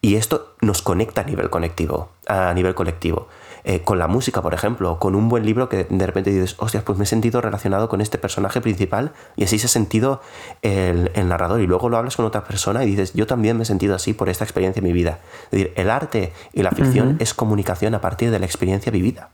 Y 0.00 0.14
esto 0.14 0.54
nos 0.60 0.80
conecta 0.80 1.20
a 1.20 1.24
nivel 1.24 1.50
colectivo, 1.50 2.10
a 2.26 2.54
nivel 2.54 2.74
colectivo. 2.74 3.28
Eh, 3.68 3.82
con 3.82 3.98
la 3.98 4.08
música, 4.08 4.40
por 4.40 4.54
ejemplo, 4.54 4.98
con 4.98 5.14
un 5.14 5.28
buen 5.28 5.44
libro 5.44 5.68
que 5.68 5.84
de 5.84 6.06
repente 6.06 6.30
dices, 6.30 6.54
hostias, 6.56 6.82
pues 6.84 6.96
me 6.96 7.04
he 7.04 7.06
sentido 7.06 7.42
relacionado 7.42 7.90
con 7.90 8.00
este 8.00 8.16
personaje 8.16 8.62
principal 8.62 9.12
y 9.36 9.44
así 9.44 9.58
se 9.58 9.66
ha 9.66 9.68
sentido 9.68 10.22
el, 10.62 11.10
narrador. 11.28 11.60
Y 11.60 11.66
luego 11.66 11.90
lo 11.90 11.98
hablas 11.98 12.16
con 12.16 12.24
otra 12.24 12.44
persona 12.44 12.82
y 12.82 12.86
dices, 12.86 13.12
yo 13.12 13.26
también 13.26 13.58
me 13.58 13.64
he 13.64 13.66
sentido 13.66 13.94
así 13.94 14.14
por 14.14 14.30
esta 14.30 14.42
experiencia 14.42 14.80
en 14.80 14.86
mi 14.86 14.94
vida. 14.94 15.18
Es 15.44 15.50
decir, 15.50 15.72
el 15.76 15.90
arte 15.90 16.32
y 16.54 16.62
la 16.62 16.70
ficción 16.70 17.18
es 17.20 17.34
comunicación 17.34 17.94
a 17.94 18.00
partir 18.00 18.30
de 18.30 18.38
la 18.38 18.46
experiencia 18.46 18.90
vivida. 18.90 19.28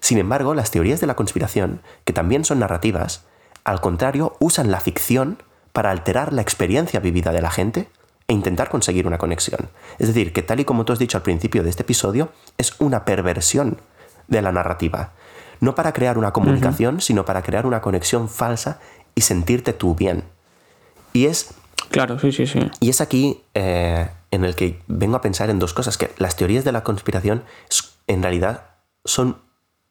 Sin 0.00 0.16
embargo, 0.16 0.54
las 0.54 0.70
teorías 0.70 1.02
de 1.02 1.06
la 1.06 1.14
conspiración, 1.14 1.82
que 2.06 2.14
también 2.14 2.46
son 2.46 2.60
narrativas, 2.60 3.26
al 3.62 3.82
contrario, 3.82 4.36
usan 4.38 4.70
la 4.70 4.80
ficción 4.80 5.42
para 5.74 5.90
alterar 5.90 6.32
la 6.32 6.40
experiencia 6.40 7.00
vivida 7.00 7.30
de 7.30 7.42
la 7.42 7.50
gente 7.50 7.88
e 8.28 8.32
intentar 8.32 8.68
conseguir 8.68 9.06
una 9.06 9.18
conexión. 9.18 9.68
Es 9.98 10.08
decir, 10.08 10.32
que 10.32 10.42
tal 10.42 10.60
y 10.60 10.64
como 10.64 10.84
tú 10.84 10.92
has 10.92 10.98
dicho 10.98 11.16
al 11.16 11.22
principio 11.22 11.62
de 11.62 11.70
este 11.70 11.82
episodio, 11.82 12.30
es 12.58 12.74
una 12.80 13.04
perversión 13.04 13.78
de 14.28 14.42
la 14.42 14.52
narrativa. 14.52 15.12
No 15.60 15.74
para 15.74 15.92
crear 15.92 16.18
una 16.18 16.32
comunicación, 16.32 17.00
sino 17.00 17.24
para 17.24 17.42
crear 17.42 17.66
una 17.66 17.80
conexión 17.80 18.28
falsa 18.28 18.80
y 19.14 19.22
sentirte 19.22 19.72
tú 19.72 19.94
bien. 19.94 20.24
Y 21.12 21.26
es... 21.26 21.54
Claro, 21.90 22.18
sí, 22.18 22.32
sí, 22.32 22.46
sí. 22.46 22.70
Y 22.80 22.90
es 22.90 23.00
aquí 23.00 23.42
eh, 23.54 24.10
en 24.30 24.44
el 24.44 24.56
que 24.56 24.82
vengo 24.88 25.16
a 25.16 25.20
pensar 25.20 25.48
en 25.50 25.58
dos 25.58 25.72
cosas, 25.72 25.96
que 25.96 26.10
las 26.18 26.36
teorías 26.36 26.64
de 26.64 26.72
la 26.72 26.82
conspiración 26.82 27.44
en 28.06 28.22
realidad 28.22 28.66
son 29.04 29.38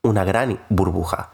una 0.04 0.24
gran 0.24 0.60
burbuja 0.69 1.32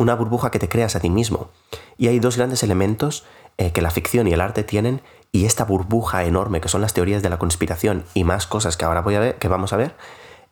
una 0.00 0.14
burbuja 0.14 0.50
que 0.50 0.58
te 0.58 0.68
creas 0.68 0.96
a 0.96 1.00
ti 1.00 1.10
mismo. 1.10 1.50
Y 1.98 2.08
hay 2.08 2.18
dos 2.20 2.36
grandes 2.36 2.62
elementos 2.62 3.24
eh, 3.58 3.72
que 3.72 3.82
la 3.82 3.90
ficción 3.90 4.26
y 4.26 4.32
el 4.32 4.40
arte 4.40 4.64
tienen 4.64 5.02
y 5.32 5.44
esta 5.44 5.64
burbuja 5.64 6.24
enorme 6.24 6.60
que 6.60 6.68
son 6.68 6.80
las 6.80 6.94
teorías 6.94 7.22
de 7.22 7.30
la 7.30 7.38
conspiración 7.38 8.04
y 8.14 8.24
más 8.24 8.46
cosas 8.46 8.76
que 8.76 8.84
ahora 8.84 9.02
voy 9.02 9.14
a 9.14 9.20
ver, 9.20 9.36
que 9.36 9.48
vamos 9.48 9.72
a 9.72 9.76
ver, 9.76 9.94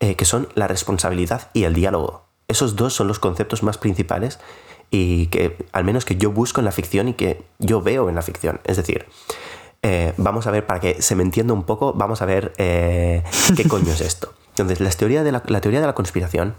eh, 0.01 0.15
que 0.15 0.25
son 0.25 0.49
la 0.55 0.69
responsabilidad 0.69 1.51
y 1.53 1.65
el 1.65 1.75
diálogo. 1.75 2.27
Esos 2.47 2.77
dos 2.77 2.95
son 2.95 3.09
los 3.09 3.19
conceptos 3.19 3.63
más 3.63 3.79
principales 3.79 4.39
y 4.91 5.27
que 5.27 5.57
al 5.73 5.85
menos 5.85 6.05
que 6.05 6.17
yo 6.17 6.31
busco 6.31 6.61
en 6.61 6.65
la 6.65 6.73
ficción 6.73 7.09
y 7.09 7.15
que 7.15 7.43
yo 7.59 7.83
veo 7.83 8.09
en 8.09 8.15
la 8.15 8.23
ficción. 8.23 8.61
Es 8.65 8.77
decir, 8.77 9.07
eh, 9.83 10.15
vamos 10.17 10.47
a 10.47 10.51
ver, 10.51 10.67
para 10.67 10.81
que 10.81 11.03
se 11.03 11.15
me 11.15 11.23
entienda 11.23 11.53
un 11.53 11.65
poco, 11.65 11.93
vamos 11.93 12.23
a 12.23 12.27
ver 12.27 12.53
qué 12.57 13.23
coño 13.69 13.93
es 13.93 14.01
esto. 14.01 14.33
Entonces, 14.51 14.81
la 14.81 14.91
teoría 14.91 15.23
de 15.23 15.31
la, 15.31 15.41
teoría 15.41 15.81
de 15.81 15.87
la 15.87 15.95
conspiración 15.95 16.57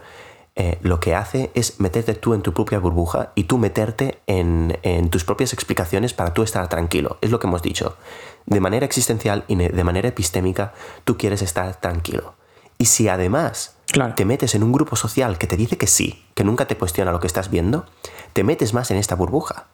lo 0.81 0.99
que 0.99 1.15
hace 1.15 1.51
es 1.53 1.79
meterte 1.79 2.15
tú 2.15 2.33
en 2.33 2.41
tu 2.41 2.53
propia 2.53 2.79
burbuja 2.79 3.31
y 3.35 3.45
tú 3.45 3.57
meterte 3.57 4.19
en, 4.27 4.77
en, 4.83 5.09
tus 5.09 5.23
propias 5.23 5.53
explicaciones 5.53 6.13
para 6.13 6.33
tú 6.33 6.43
estar 6.43 6.67
tranquilo. 6.67 7.17
Es 7.21 7.31
lo 7.31 7.39
que 7.39 7.47
hemos 7.47 7.62
dicho. 7.62 7.95
De 8.45 8.59
manera 8.59 8.85
existencial 8.85 9.45
y 9.47 9.55
de 9.55 9.83
manera 9.85 10.09
epistémica, 10.09 10.73
tú 11.05 11.17
quieres 11.17 11.41
estar 11.41 11.79
tranquilo. 11.79 12.35
Y 12.77 12.85
si 12.85 13.07
además 13.07 13.77
te 14.15 14.25
metes 14.25 14.55
en 14.55 14.63
un 14.63 14.71
grupo 14.71 14.95
social 14.95 15.38
que 15.38 15.47
te 15.47 15.57
dice 15.57 15.77
que 15.77 15.88
sí, 15.88 16.23
que 16.35 16.43
nunca 16.43 16.65
te 16.65 16.77
cuestiona 16.77 17.12
lo 17.12 17.19
que 17.19 17.27
estás 17.27 17.49
viendo, 17.49 17.85
te 18.33 18.43
metes 18.43 18.73
más 18.73 18.91
en 18.91 18.97
esta 18.97 19.15
burbuja. 19.15 19.67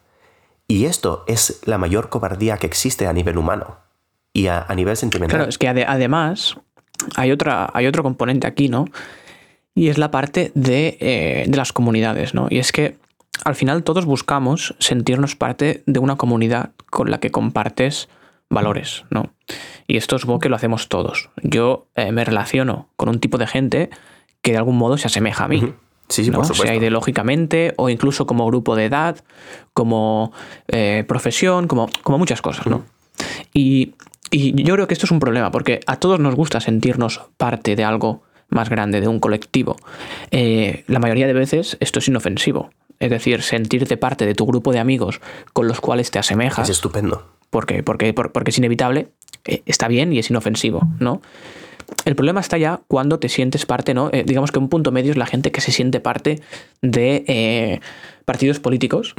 Y 0.67 0.85
esto 0.85 1.23
es 1.27 1.61
la 1.65 1.77
mayor 1.77 2.09
cobardía 2.09 2.57
que 2.57 2.65
existe 2.65 3.07
a 3.07 3.13
nivel 3.13 3.37
humano 3.37 3.77
y 4.33 4.47
a, 4.47 4.65
nivel 4.75 4.97
sentimental. 4.97 5.37
Claro, 5.37 5.49
es 5.49 5.57
que 5.57 5.67
además 5.67 6.55
hay, 7.15 7.31
otra, 7.31 7.69
hay 7.73 7.87
otro 7.87 8.03
componente 8.03 8.47
aquí, 8.47 8.69
¿no? 8.69 8.85
Y 9.75 9.89
es 9.89 9.97
la 9.97 10.09
parte 10.09 10.51
de, 10.55 10.97
eh, 10.99 11.45
de 11.47 11.57
las 11.57 11.73
comunidades, 11.73 12.33
¿no? 12.33 12.47
Y 12.49 12.59
es 12.59 12.71
que 12.71 12.95
al 13.43 13.55
final 13.55 13.83
todos 13.83 14.05
buscamos 14.05 14.75
sentirnos 14.79 15.35
parte 15.35 15.83
de 15.85 15.99
una 15.99 16.15
comunidad 16.15 16.71
con 16.89 17.11
la 17.11 17.19
que 17.19 17.31
compartes 17.31 18.07
valores, 18.49 19.05
¿no? 19.09 19.33
Y 19.87 19.97
esto 19.97 20.15
es 20.15 20.25
que 20.41 20.49
lo 20.49 20.55
hacemos 20.55 20.87
todos. 20.87 21.29
Yo 21.43 21.87
eh, 21.95 22.11
me 22.11 22.23
relaciono 22.23 22.89
con 22.95 23.09
un 23.09 23.19
tipo 23.19 23.37
de 23.37 23.47
gente 23.47 23.89
que 24.41 24.51
de 24.51 24.57
algún 24.57 24.77
modo 24.77 24.97
se 24.97 25.07
asemeja 25.07 25.45
a 25.45 25.47
mí. 25.47 25.73
Sí, 26.07 26.23
sí, 26.23 26.31
por 26.31 26.45
Sea 26.45 26.75
ideológicamente 26.75 27.73
o 27.77 27.89
incluso 27.89 28.27
como 28.27 28.45
grupo 28.45 28.75
de 28.75 28.85
edad, 28.85 29.23
como 29.73 30.31
eh, 30.67 31.03
profesión, 31.07 31.67
como, 31.67 31.89
como 32.03 32.19
muchas 32.19 32.41
cosas, 32.41 32.67
¿no? 32.67 32.83
Y, 33.53 33.93
yo 34.31 34.73
creo 34.73 34.87
que 34.87 34.93
esto 34.93 35.05
es 35.05 35.11
un 35.11 35.19
problema, 35.19 35.49
porque 35.49 35.79
a 35.87 35.95
todos 35.95 36.19
nos 36.19 36.35
gusta 36.35 36.59
sentirnos 36.59 37.21
parte 37.37 37.75
de 37.77 37.85
algo 37.85 38.23
más 38.49 38.69
grande, 38.69 39.01
de 39.01 39.07
un 39.07 39.19
colectivo. 39.19 39.75
Eh, 40.31 40.83
la 40.87 40.99
mayoría 40.99 41.27
de 41.27 41.33
veces 41.33 41.77
esto 41.79 41.99
es 41.99 42.07
inofensivo. 42.07 42.69
Es 42.99 43.09
decir, 43.09 43.41
sentirte 43.41 43.97
parte 43.97 44.25
de 44.25 44.35
tu 44.35 44.45
grupo 44.45 44.71
de 44.71 44.79
amigos 44.79 45.19
con 45.51 45.67
los 45.67 45.81
cuales 45.81 46.11
te 46.11 46.19
asemejas. 46.19 46.69
Es 46.69 46.77
estupendo 46.77 47.35
porque, 47.55 47.83
porque, 47.83 48.13
porque 48.13 48.51
es 48.51 48.57
inevitable, 48.57 49.07
eh, 49.45 49.61
está 49.65 49.87
bien 49.87 50.11
y 50.11 50.19
es 50.19 50.29
inofensivo, 50.29 50.81
¿no? 50.99 51.21
El 52.03 52.13
problema 52.15 52.41
está 52.41 52.57
ya 52.57 52.81
cuando 52.89 53.17
te 53.17 53.29
sientes 53.29 53.65
parte, 53.65 53.93
¿no? 53.93 54.09
Eh, 54.11 54.25
digamos 54.25 54.51
que 54.51 54.59
un 54.59 54.67
punto 54.67 54.91
medio 54.91 55.11
es 55.11 55.17
la 55.17 55.25
gente 55.25 55.53
que 55.53 55.61
se 55.61 55.71
siente 55.71 56.01
parte 56.01 56.41
de 56.81 57.23
eh, 57.27 57.79
partidos 58.25 58.59
políticos 58.59 59.15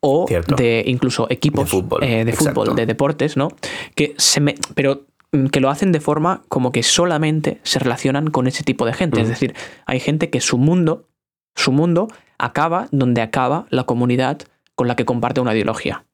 o 0.00 0.26
de 0.58 0.84
incluso 0.86 1.26
equipos 1.30 1.64
de 1.64 1.70
fútbol, 1.70 2.76
de, 2.76 2.84
deportes, 2.84 3.38
¿no? 3.38 3.48
Que 3.94 4.14
se 4.18 4.40
me, 4.40 4.56
pero 4.74 5.06
que 5.50 5.60
lo 5.60 5.70
hacen 5.70 5.92
de 5.92 6.00
forma 6.00 6.42
como 6.48 6.72
que 6.72 6.82
solamente 6.82 7.60
se 7.62 7.78
relacionan 7.78 8.30
con 8.30 8.46
ese 8.46 8.64
tipo 8.64 8.84
de 8.84 8.92
gente. 8.92 9.20
Es 9.20 9.28
decir, 9.28 9.54
hay 9.86 10.00
gente 10.00 10.30
que 10.30 10.40
su 10.40 10.58
mundo, 10.58 11.08
su 11.54 11.72
mundo 11.72 12.08
acaba 12.38 12.88
donde 12.90 13.22
acaba 13.22 13.66
la 13.70 13.84
comunidad 13.84 14.42
con 14.74 14.88
la 14.88 14.96
que 14.96 15.04
comparte 15.04 15.40
una 15.40 15.54
ideología. 15.54 16.04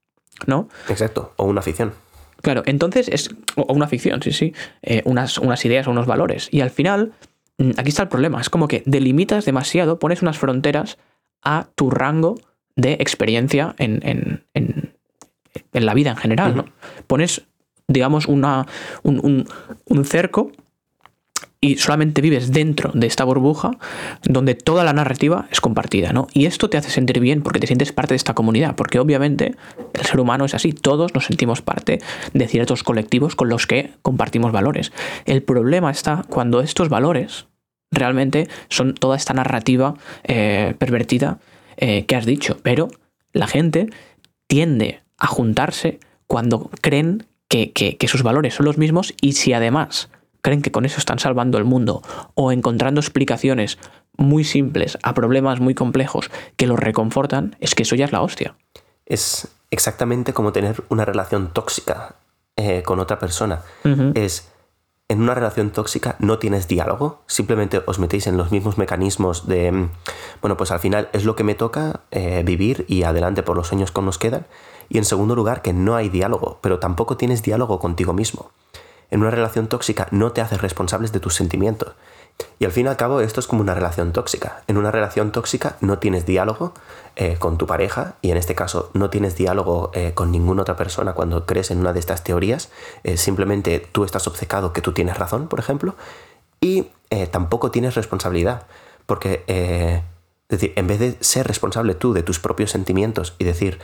¿no? 0.47 0.69
Exacto, 0.89 1.33
o 1.37 1.45
una 1.45 1.63
ficción. 1.63 1.93
Claro, 2.43 2.63
entonces 2.67 3.09
es. 3.09 3.31
O 3.57 3.73
una 3.73 3.89
ficción, 3.89 4.23
sí, 4.23 4.33
sí. 4.33 4.55
Eh, 4.83 5.03
unas, 5.05 5.39
unas 5.39 5.65
ideas 5.65 5.89
o 5.89 5.91
unos 5.91 6.07
valores. 6.07 6.49
Y 6.53 6.61
al 6.61 6.71
final, 6.71 7.13
mm, 7.59 7.71
aquí 7.77 7.89
está 7.89 8.03
el 8.03 8.09
problema. 8.09 8.41
Es 8.41 8.49
como 8.49 8.69
que 8.69 8.83
delimitas 8.87 9.45
demasiado, 9.45 9.99
pones 9.99 10.23
unas 10.23 10.39
fronteras 10.39 10.99
a 11.43 11.69
tu 11.75 11.91
rango 11.91 12.37
de 12.77 12.93
experiencia 12.95 13.75
en, 13.79 14.01
en, 14.05 14.45
en, 14.55 14.95
en 15.73 15.87
la 15.87 15.95
vida 15.95 16.11
en 16.11 16.17
general, 16.17 16.57
¿no? 16.57 16.67
Pones, 17.09 17.43
digamos, 17.89 18.27
una, 18.27 18.67
un, 19.03 19.47
un, 19.87 20.05
cerco 20.05 20.53
y 21.61 21.77
solamente 21.77 22.21
vives 22.21 22.53
dentro 22.53 22.93
de 22.95 23.07
esta 23.07 23.25
burbuja 23.25 23.73
donde 24.23 24.55
toda 24.55 24.85
la 24.85 24.93
narrativa 24.93 25.49
es 25.51 25.61
compartida, 25.61 26.13
¿no? 26.13 26.29
Y 26.33 26.47
esto 26.47 26.71
te 26.71 26.77
hace 26.77 26.91
sentir 26.91 27.19
bien 27.19 27.43
porque 27.43 27.59
te 27.59 27.67
sientes 27.67 27.93
parte 27.93 28.13
de 28.13 28.17
esta 28.17 28.35
comunidad, 28.35 28.77
porque 28.77 29.01
obviamente 29.01 29.57
el 29.95 30.07
ser 30.07 30.21
humano 30.21 30.45
es 30.45 30.55
así, 30.55 30.73
todos 30.73 31.15
nos 31.15 31.25
sentimos 31.25 31.63
parte 31.63 32.01
de 32.33 32.47
ciertos 32.47 32.85
colectivos 32.85 33.35
con 33.35 33.49
los 33.49 33.67
que 33.67 33.93
compartimos 34.03 34.53
valores. 34.53 34.93
El 35.25 35.43
problema 35.43 35.91
está 35.91 36.25
cuando 36.29 36.61
estos 36.61 36.91
valores 36.91 37.47
realmente 37.91 38.49
son 38.69 38.95
toda 38.95 39.17
esta 39.17 39.33
narrativa 39.35 39.95
eh, 40.25 40.75
pervertida 40.79 41.39
eh, 41.79 42.05
que 42.05 42.17
has 42.17 42.27
dicho, 42.27 42.59
pero 42.63 42.89
la 43.33 43.47
gente 43.47 43.89
tiende 44.47 45.01
a 45.17 45.27
juntarse 45.27 45.99
cuando 46.27 46.71
creen 46.83 47.27
que, 47.49 47.73
que 47.73 48.09
sus 48.09 48.23
valores 48.23 48.55
son 48.55 48.67
los 48.67 48.79
mismos 48.79 49.15
y 49.21 49.33
si 49.33 49.53
además 49.53 50.11
creen 50.43 50.63
que 50.63 50.73
con 50.73 50.85
eso 50.85 50.99
están 50.99 51.19
salvando 51.19 51.59
el 51.59 51.65
mundo 51.65 52.03
o 52.35 52.53
encontrando 52.53 53.01
explicaciones 53.01 53.79
muy 54.17 54.45
simples 54.45 54.99
a 55.03 55.15
problemas 55.15 55.61
muy 55.61 55.75
complejos 55.75 56.31
que 56.57 56.67
los 56.67 56.79
reconfortan, 56.79 57.57
es 57.61 57.75
que 57.75 57.85
eso 57.85 57.97
ya 57.97 58.05
es 58.05 58.13
la 58.13 58.23
hostia. 58.23 58.55
Es 59.07 59.49
exactamente 59.71 60.33
como 60.33 60.53
tener 60.53 60.83
una 60.89 61.05
relación 61.05 61.53
tóxica 61.53 62.17
eh, 62.57 62.83
con 62.83 62.99
otra 62.99 63.19
persona. 63.19 63.63
Es 64.15 64.49
en 65.09 65.23
una 65.23 65.35
relación 65.35 65.71
tóxica 65.71 66.17
no 66.19 66.39
tienes 66.39 66.69
diálogo, 66.69 67.23
simplemente 67.27 67.83
os 67.87 67.99
metéis 67.99 68.27
en 68.27 68.37
los 68.37 68.53
mismos 68.53 68.77
mecanismos 68.77 69.47
de, 69.47 69.73
mm, 69.73 69.91
bueno, 70.43 70.57
pues 70.57 70.71
al 70.71 70.81
final 70.81 71.09
es 71.13 71.25
lo 71.25 71.35
que 71.35 71.45
me 71.45 71.55
toca 71.55 72.01
eh, 72.11 72.43
vivir 72.45 72.85
y 72.89 73.05
adelante 73.05 73.43
por 73.43 73.57
los 73.57 73.69
sueños 73.69 73.91
que 73.91 74.03
nos 74.03 74.19
quedan. 74.19 74.47
Y 74.89 74.99
en 74.99 75.05
segundo 75.05 75.35
lugar, 75.35 75.63
que 75.63 75.73
no 75.73 75.97
hay 75.97 76.09
diálogo, 76.09 76.59
pero 76.61 76.79
tampoco 76.79 77.17
tienes 77.17 77.43
diálogo 77.43 77.79
contigo 77.79 78.13
mismo 78.13 78.51
en 79.11 79.21
una 79.21 79.31
relación 79.31 79.69
tóxica 79.69 80.09
no 80.11 80.33
te 80.33 80.41
haces 80.41 80.61
responsables 80.61 81.13
de 81.13 81.21
tus 81.21 81.35
sentimientos. 81.35 81.93
Y 82.61 82.67
al 82.67 82.73
fin 82.73 82.87
y 82.87 82.89
al 82.89 82.97
cabo 82.97 83.21
esto 83.21 83.41
es 83.41 83.47
como 83.47 83.63
una 83.63 83.75
relación 83.75 84.13
tóxica. 84.13 84.63
En 84.69 84.77
una 84.77 84.93
relación 84.93 85.33
tóxica 85.33 85.77
no 85.81 85.99
tienes 85.99 86.25
diálogo 86.25 86.73
eh, 87.17 87.37
con 87.39 87.59
tu 87.59 87.67
pareja 87.67 88.15
y 88.23 88.31
en 88.31 88.37
este 88.37 88.55
caso 88.55 88.91
no 88.95 89.11
tienes 89.11 89.35
diálogo 89.35 89.91
eh, 89.93 90.13
con 90.15 90.31
ninguna 90.31 90.63
otra 90.63 90.77
persona 90.77 91.15
cuando 91.15 91.47
crees 91.47 91.73
en 91.73 91.79
una 91.79 91.93
de 91.93 92.01
estas 92.01 92.23
teorías. 92.23 92.71
Eh, 93.03 93.17
simplemente 93.17 93.85
tú 93.91 94.05
estás 94.05 94.27
obcecado 94.29 94.73
que 94.73 94.83
tú 94.83 94.93
tienes 94.93 95.19
razón, 95.19 95.49
por 95.49 95.59
ejemplo, 95.59 95.97
y 96.61 96.89
tampoco 97.31 97.71
tienes 97.71 97.95
responsabilidad. 97.95 98.67
Porque, 99.07 99.43
es 99.47 100.61
decir, 100.61 100.75
en 100.77 100.87
vez 100.87 100.99
de 100.99 101.17
ser 101.21 101.47
responsable 101.47 101.95
tú 101.95 102.13
de 102.13 102.23
tus 102.23 102.39
propios 102.39 102.71
sentimientos 102.71 103.35
y 103.39 103.45
decir, 103.45 103.79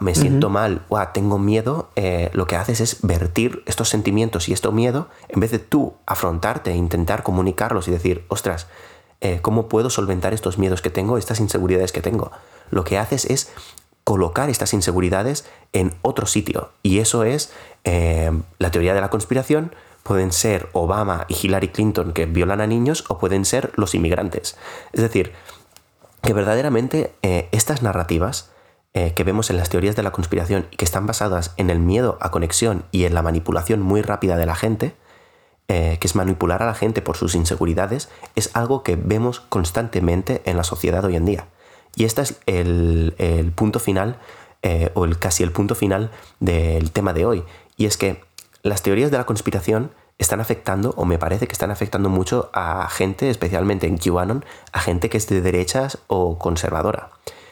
me 0.00 0.14
siento 0.14 0.50
mal, 0.50 0.82
tengo 1.12 1.38
miedo, 1.38 1.90
eh, 1.96 2.30
lo 2.32 2.46
que 2.46 2.56
haces 2.56 2.80
es 2.80 3.02
vertir 3.02 3.62
estos 3.66 3.88
sentimientos 3.88 4.48
y 4.48 4.52
este 4.52 4.70
miedo, 4.70 5.08
en 5.28 5.40
vez 5.40 5.50
de 5.50 5.58
tú 5.58 5.94
afrontarte 6.06 6.70
e 6.70 6.76
intentar 6.76 7.22
comunicarlos 7.22 7.88
y 7.88 7.90
decir, 7.90 8.24
ostras, 8.28 8.66
eh, 9.20 9.38
¿cómo 9.42 9.68
puedo 9.68 9.90
solventar 9.90 10.34
estos 10.34 10.58
miedos 10.58 10.82
que 10.82 10.90
tengo, 10.90 11.18
estas 11.18 11.40
inseguridades 11.40 11.92
que 11.92 12.02
tengo? 12.02 12.32
Lo 12.70 12.84
que 12.84 12.98
haces 12.98 13.24
es 13.26 13.50
colocar 14.04 14.50
estas 14.50 14.72
inseguridades 14.72 15.46
en 15.72 15.94
otro 16.02 16.26
sitio. 16.26 16.70
Y 16.82 16.98
eso 16.98 17.24
es 17.24 17.52
eh, 17.84 18.30
la 18.58 18.70
teoría 18.70 18.94
de 18.94 19.00
la 19.00 19.10
conspiración. 19.10 19.74
Pueden 20.02 20.32
ser 20.32 20.68
Obama 20.72 21.26
y 21.28 21.34
Hillary 21.34 21.68
Clinton 21.68 22.12
que 22.12 22.26
violan 22.26 22.60
a 22.60 22.66
niños 22.66 23.04
o 23.08 23.18
pueden 23.18 23.44
ser 23.44 23.72
los 23.76 23.94
inmigrantes. 23.94 24.56
Es 24.92 25.00
decir, 25.00 25.32
que 26.22 26.32
verdaderamente 26.32 27.14
estas 27.22 27.82
narrativas 27.82 28.50
eh, 28.98 29.12
que 29.12 29.24
vemos 29.24 29.50
en 29.50 29.58
las 29.58 29.68
teorías 29.68 29.94
de 29.94 30.02
la 30.02 30.10
conspiración 30.10 30.68
y 30.70 30.76
que 30.76 30.86
están 30.86 31.06
basadas 31.06 31.52
en 31.58 31.68
el 31.68 31.80
miedo 31.80 32.16
a 32.22 32.30
conexión 32.30 32.86
y 32.92 33.04
en 33.04 33.12
la 33.12 33.20
manipulación 33.20 33.82
muy 33.82 34.00
rápida 34.00 34.38
de 34.38 34.46
la 34.46 34.54
gente, 34.54 34.94
eh, 35.68 35.98
que 36.00 36.06
es 36.06 36.14
manipular 36.16 36.62
a 36.62 36.66
la 36.66 36.72
gente 36.72 37.02
por 37.02 37.14
sus 37.14 37.34
inseguridades, 37.34 38.08
es 38.36 38.56
algo 38.56 38.82
que 38.82 38.96
vemos 38.96 39.40
constantemente 39.40 40.40
en 40.46 40.56
la 40.56 40.64
sociedad 40.64 41.04
hoy 41.04 41.16
en 41.16 41.26
día. 41.26 41.46
Y 41.94 42.06
este 42.06 42.22
es 42.22 42.40
el, 42.46 43.52
punto 43.54 43.80
final, 43.80 44.18
eh, 44.62 44.90
o 44.94 45.04
el, 45.04 45.18
casi 45.18 45.42
el 45.42 45.52
punto 45.52 45.74
final 45.74 46.10
del 46.40 46.90
tema 46.90 47.12
de 47.12 47.26
hoy. 47.26 47.44
Y 47.76 47.84
es 47.84 47.98
que 47.98 48.24
las 48.62 48.80
teorías 48.80 49.10
de 49.10 49.18
la 49.18 49.26
conspiración 49.26 49.90
están 50.16 50.40
afectando, 50.40 50.94
o 50.96 51.04
me 51.04 51.18
parece 51.18 51.46
que 51.46 51.52
están 51.52 51.70
afectando 51.70 52.08
mucho 52.08 52.48
a 52.54 52.88
gente, 52.88 53.28
especialmente 53.28 53.86
en 53.86 53.98
QAnon, 53.98 54.42
a 54.72 54.80
gente 54.80 55.10
que 55.10 55.18
es 55.18 55.28
de 55.28 55.42
derechas 55.42 55.98
o 56.06 56.38
conservadora. 56.38 57.10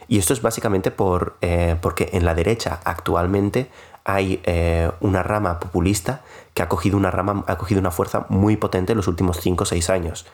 Y 0.09 0.19
esto 0.19 0.33
es 0.33 0.43
básicamente 0.43 0.91
por, 0.91 1.37
eh, 1.41 1.77
porque 1.81 2.11
en 2.13 2.25
la 2.25 2.35
derecha 2.35 2.81
actualmente 2.85 3.71
hay 4.05 4.41
eh, 4.45 4.91
una 5.01 5.23
rama 5.23 5.59
populista 5.59 6.23
que 6.53 6.63
ha 6.63 6.69
cogido 6.69 6.97
una, 6.97 7.11
rama, 7.11 7.45
ha 7.47 7.57
cogido 7.57 7.81
una 7.81 7.91
fuerza 7.91 8.27
muy 8.29 8.57
potente 8.57 8.93
en 8.93 8.99
los 8.99 9.09
últimos 9.09 9.39
5 9.41 9.63
o 9.63 9.67
6 9.67 9.91
años. 9.91 10.27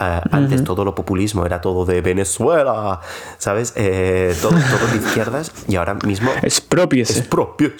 Eh, 0.00 0.20
antes 0.30 0.62
todo 0.62 0.84
lo 0.84 0.94
populismo 0.94 1.44
era 1.44 1.60
todo 1.60 1.84
de 1.84 2.00
Venezuela, 2.00 3.00
¿sabes? 3.38 3.72
Eh, 3.74 4.32
todo, 4.40 4.52
todo 4.52 4.86
de 4.92 4.96
izquierdas 4.96 5.52
y 5.66 5.74
ahora 5.74 5.94
mismo... 5.94 6.30
Es 6.42 6.60
propio, 6.60 7.72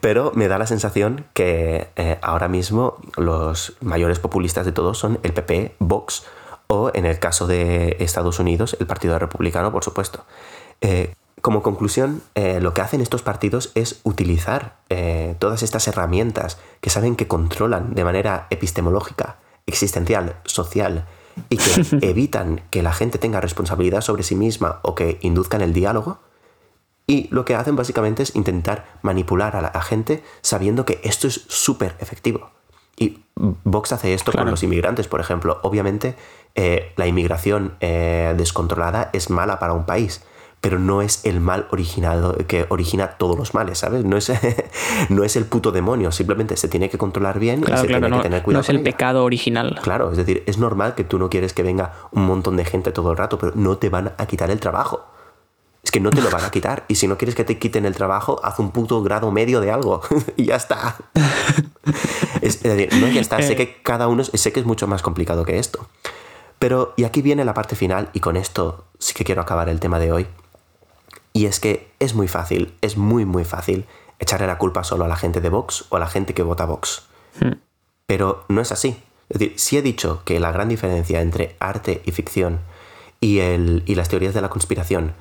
Pero 0.00 0.32
me 0.34 0.48
da 0.48 0.56
la 0.56 0.66
sensación 0.66 1.26
que 1.34 1.88
eh, 1.96 2.18
ahora 2.22 2.48
mismo 2.48 2.96
los 3.16 3.74
mayores 3.82 4.18
populistas 4.18 4.64
de 4.64 4.72
todos 4.72 4.96
son 4.96 5.20
el 5.22 5.34
PP, 5.34 5.74
Vox 5.80 6.24
o 6.66 6.90
en 6.94 7.06
el 7.06 7.18
caso 7.18 7.46
de 7.46 7.96
Estados 8.00 8.38
Unidos 8.38 8.76
el 8.80 8.86
Partido 8.86 9.18
Republicano, 9.18 9.72
por 9.72 9.84
supuesto. 9.84 10.24
como 11.40 11.62
conclusión, 11.62 12.22
lo 12.60 12.74
que 12.74 12.80
hacen 12.80 13.00
estos 13.00 13.22
partidos 13.22 13.70
es 13.74 14.00
utilizar 14.02 14.76
todas 15.38 15.62
estas 15.62 15.86
herramientas 15.88 16.58
que 16.80 16.90
saben 16.90 17.16
que 17.16 17.28
controlan 17.28 17.94
de 17.94 18.04
manera 18.04 18.46
epistemológica, 18.50 19.36
existencial, 19.66 20.36
social, 20.44 21.06
y 21.48 21.56
que 21.56 21.84
evitan 22.06 22.62
que 22.70 22.82
la 22.82 22.92
gente 22.92 23.18
tenga 23.18 23.40
responsabilidad 23.40 24.00
sobre 24.00 24.22
sí 24.22 24.34
misma 24.34 24.80
o 24.82 24.94
que 24.94 25.18
induzcan 25.22 25.60
el 25.60 25.72
diálogo. 25.72 26.20
Y 27.06 27.28
lo 27.30 27.44
que 27.44 27.54
hacen 27.54 27.76
básicamente 27.76 28.22
es 28.22 28.34
intentar 28.34 28.98
manipular 29.02 29.56
a 29.56 29.60
la 29.60 29.82
gente 29.82 30.22
sabiendo 30.40 30.86
que 30.86 31.00
esto 31.04 31.26
es 31.28 31.44
súper 31.48 31.96
efectivo. 31.98 32.50
Y 32.96 33.24
Vox 33.34 33.92
hace 33.92 34.14
esto 34.14 34.32
con 34.32 34.50
los 34.50 34.62
inmigrantes, 34.62 35.08
por 35.08 35.20
ejemplo. 35.20 35.58
Obviamente, 35.64 36.16
eh, 36.54 36.92
la 36.96 37.06
inmigración 37.06 37.74
eh, 37.80 38.34
descontrolada 38.36 39.10
es 39.12 39.30
mala 39.30 39.58
para 39.58 39.72
un 39.72 39.86
país 39.86 40.22
pero 40.64 40.78
no 40.78 41.02
es 41.02 41.26
el 41.26 41.40
mal 41.40 41.66
originado 41.72 42.38
que 42.46 42.64
origina 42.70 43.18
todos 43.18 43.36
los 43.36 43.52
males, 43.52 43.76
¿sabes? 43.76 44.02
No 44.06 44.16
es, 44.16 44.32
no 45.10 45.22
es 45.22 45.36
el 45.36 45.44
puto 45.44 45.72
demonio, 45.72 46.10
simplemente 46.10 46.56
se 46.56 46.68
tiene 46.68 46.88
que 46.88 46.96
controlar 46.96 47.38
bien 47.38 47.62
y 47.62 47.76
se 47.76 47.86
tiene 47.86 48.08
no, 48.08 48.16
que 48.16 48.22
tener 48.22 48.42
cuidado. 48.42 48.60
No 48.60 48.62
es 48.62 48.70
el 48.70 48.82
pecado 48.82 49.24
original. 49.24 49.78
Claro, 49.82 50.10
es 50.10 50.16
decir, 50.16 50.42
es 50.46 50.56
normal 50.56 50.94
que 50.94 51.04
tú 51.04 51.18
no 51.18 51.28
quieres 51.28 51.52
que 51.52 51.62
venga 51.62 51.92
un 52.12 52.24
montón 52.24 52.56
de 52.56 52.64
gente 52.64 52.92
todo 52.92 53.10
el 53.10 53.18
rato, 53.18 53.36
pero 53.36 53.52
no 53.54 53.76
te 53.76 53.90
van 53.90 54.14
a 54.16 54.24
quitar 54.24 54.50
el 54.50 54.58
trabajo. 54.58 55.04
Es 55.82 55.90
que 55.90 56.00
no 56.00 56.08
te 56.08 56.22
lo 56.22 56.30
van 56.30 56.44
a 56.46 56.50
quitar. 56.50 56.84
Y 56.88 56.94
si 56.94 57.08
no 57.08 57.18
quieres 57.18 57.34
que 57.34 57.44
te 57.44 57.58
quiten 57.58 57.84
el 57.84 57.94
trabajo, 57.94 58.40
haz 58.42 58.58
un 58.58 58.70
puto 58.70 59.02
grado 59.02 59.30
medio 59.30 59.60
de 59.60 59.70
algo. 59.70 60.00
y 60.38 60.46
ya 60.46 60.56
está. 60.56 60.96
es, 62.40 62.62
decir, 62.62 62.88
no, 62.94 63.08
ya 63.08 63.20
está. 63.20 63.42
Sé 63.42 63.52
eh. 63.52 63.56
que 63.56 63.82
cada 63.82 64.08
uno, 64.08 64.24
sé 64.24 64.50
que 64.50 64.60
es 64.60 64.66
mucho 64.66 64.86
más 64.86 65.02
complicado 65.02 65.44
que 65.44 65.58
esto. 65.58 65.86
Pero, 66.64 66.94
y 66.96 67.04
aquí 67.04 67.20
viene 67.20 67.44
la 67.44 67.52
parte 67.52 67.76
final, 67.76 68.08
y 68.14 68.20
con 68.20 68.38
esto 68.38 68.86
sí 68.98 69.12
que 69.12 69.22
quiero 69.22 69.42
acabar 69.42 69.68
el 69.68 69.80
tema 69.80 69.98
de 69.98 70.12
hoy 70.12 70.26
y 71.34 71.44
es 71.44 71.60
que 71.60 71.90
es 71.98 72.14
muy 72.14 72.26
fácil, 72.26 72.72
es 72.80 72.96
muy 72.96 73.26
muy 73.26 73.44
fácil 73.44 73.84
echarle 74.18 74.46
la 74.46 74.56
culpa 74.56 74.82
solo 74.82 75.04
a 75.04 75.08
la 75.08 75.16
gente 75.16 75.42
de 75.42 75.50
Vox 75.50 75.84
o 75.90 75.96
a 75.96 75.98
la 75.98 76.06
gente 76.06 76.32
que 76.32 76.42
vota 76.42 76.64
Vox. 76.64 77.06
Hmm. 77.38 77.58
Pero 78.06 78.46
no 78.48 78.62
es 78.62 78.72
así. 78.72 78.96
Es 79.28 79.38
decir, 79.38 79.58
si 79.58 79.76
he 79.76 79.82
dicho 79.82 80.22
que 80.24 80.40
la 80.40 80.52
gran 80.52 80.70
diferencia 80.70 81.20
entre 81.20 81.54
arte 81.60 82.00
y 82.06 82.12
ficción 82.12 82.60
y, 83.20 83.40
el, 83.40 83.82
y 83.84 83.94
las 83.94 84.08
teorías 84.08 84.32
de 84.32 84.40
la 84.40 84.48
conspiración 84.48 85.12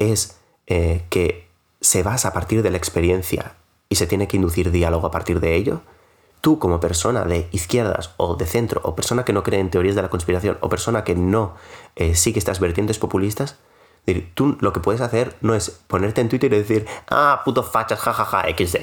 es 0.00 0.36
eh, 0.66 1.04
que 1.10 1.46
se 1.80 2.02
basa 2.02 2.30
a 2.30 2.32
partir 2.32 2.64
de 2.64 2.72
la 2.72 2.76
experiencia 2.76 3.54
y 3.88 3.94
se 3.94 4.08
tiene 4.08 4.26
que 4.26 4.36
inducir 4.36 4.72
diálogo 4.72 5.06
a 5.06 5.12
partir 5.12 5.38
de 5.38 5.54
ello, 5.54 5.80
tú 6.40 6.58
como 6.58 6.80
persona 6.80 7.24
de 7.24 7.48
izquierdas 7.52 8.14
o 8.16 8.36
de 8.36 8.46
centro 8.46 8.80
o 8.84 8.94
persona 8.94 9.24
que 9.24 9.32
no 9.32 9.42
cree 9.42 9.60
en 9.60 9.70
teorías 9.70 9.96
de 9.96 10.02
la 10.02 10.10
conspiración 10.10 10.58
o 10.60 10.68
persona 10.68 11.04
que 11.04 11.14
no 11.14 11.54
eh, 11.96 12.14
sigue 12.14 12.38
estas 12.38 12.60
vertientes 12.60 12.98
populistas, 12.98 13.56
tú 14.34 14.56
lo 14.60 14.72
que 14.72 14.80
puedes 14.80 15.00
hacer 15.00 15.36
no 15.40 15.54
es 15.54 15.70
ponerte 15.70 16.20
en 16.20 16.28
Twitter 16.28 16.52
y 16.52 16.58
decir, 16.58 16.86
ah, 17.10 17.42
puto 17.44 17.62
fachas, 17.62 18.00
jajaja, 18.00 18.44
XD. 18.56 18.76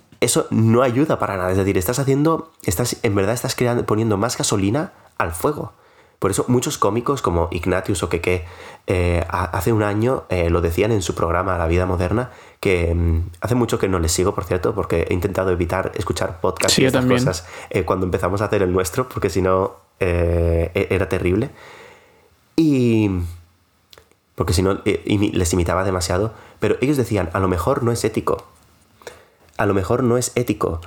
Eso 0.20 0.46
no 0.50 0.82
ayuda 0.82 1.18
para 1.18 1.36
nada. 1.36 1.50
Es 1.50 1.56
decir, 1.56 1.78
estás 1.78 1.98
haciendo, 1.98 2.52
estás, 2.62 2.96
en 3.02 3.14
verdad 3.14 3.32
estás 3.32 3.54
creando, 3.54 3.86
poniendo 3.86 4.18
más 4.18 4.36
gasolina 4.36 4.92
al 5.16 5.32
fuego. 5.32 5.72
Por 6.18 6.30
eso 6.30 6.44
muchos 6.48 6.76
cómicos 6.76 7.22
como 7.22 7.48
Ignatius 7.50 8.02
o 8.02 8.10
Keke 8.10 8.44
eh, 8.86 9.24
hace 9.30 9.72
un 9.72 9.82
año 9.82 10.24
eh, 10.28 10.50
lo 10.50 10.60
decían 10.60 10.92
en 10.92 11.00
su 11.00 11.14
programa 11.14 11.56
La 11.56 11.66
vida 11.66 11.86
moderna, 11.86 12.30
que 12.60 12.94
mm, 12.94 13.30
hace 13.40 13.54
mucho 13.54 13.78
que 13.78 13.88
no 13.88 13.98
les 13.98 14.12
sigo, 14.12 14.34
por 14.34 14.44
cierto, 14.44 14.74
porque 14.74 15.06
he 15.08 15.14
intentado 15.14 15.50
evitar 15.50 15.92
escuchar 15.96 16.40
podcasts 16.40 16.78
y 16.78 16.84
estas 16.84 17.06
cosas 17.06 17.46
eh, 17.70 17.84
cuando 17.84 18.06
empezamos 18.06 18.42
a 18.42 18.44
hacer 18.44 18.62
el 18.62 18.72
nuestro, 18.72 19.08
porque 19.08 19.30
si 19.30 19.42
no 19.42 19.76
e-, 19.98 20.86
era 20.90 21.08
terrible. 21.08 21.50
Y 22.56 23.10
porque 24.40 24.54
si 24.54 24.62
no 24.62 24.80
eh, 24.86 25.02
les 25.34 25.52
imitaba 25.52 25.84
demasiado, 25.84 26.32
pero 26.60 26.76
ellos 26.80 26.96
decían, 26.96 27.28
a 27.34 27.40
lo 27.40 27.48
mejor 27.48 27.82
no 27.82 27.92
es 27.92 28.04
ético, 28.04 28.46
a 29.58 29.66
lo 29.66 29.74
mejor 29.74 30.02
no 30.02 30.16
es 30.16 30.32
ético 30.34 30.80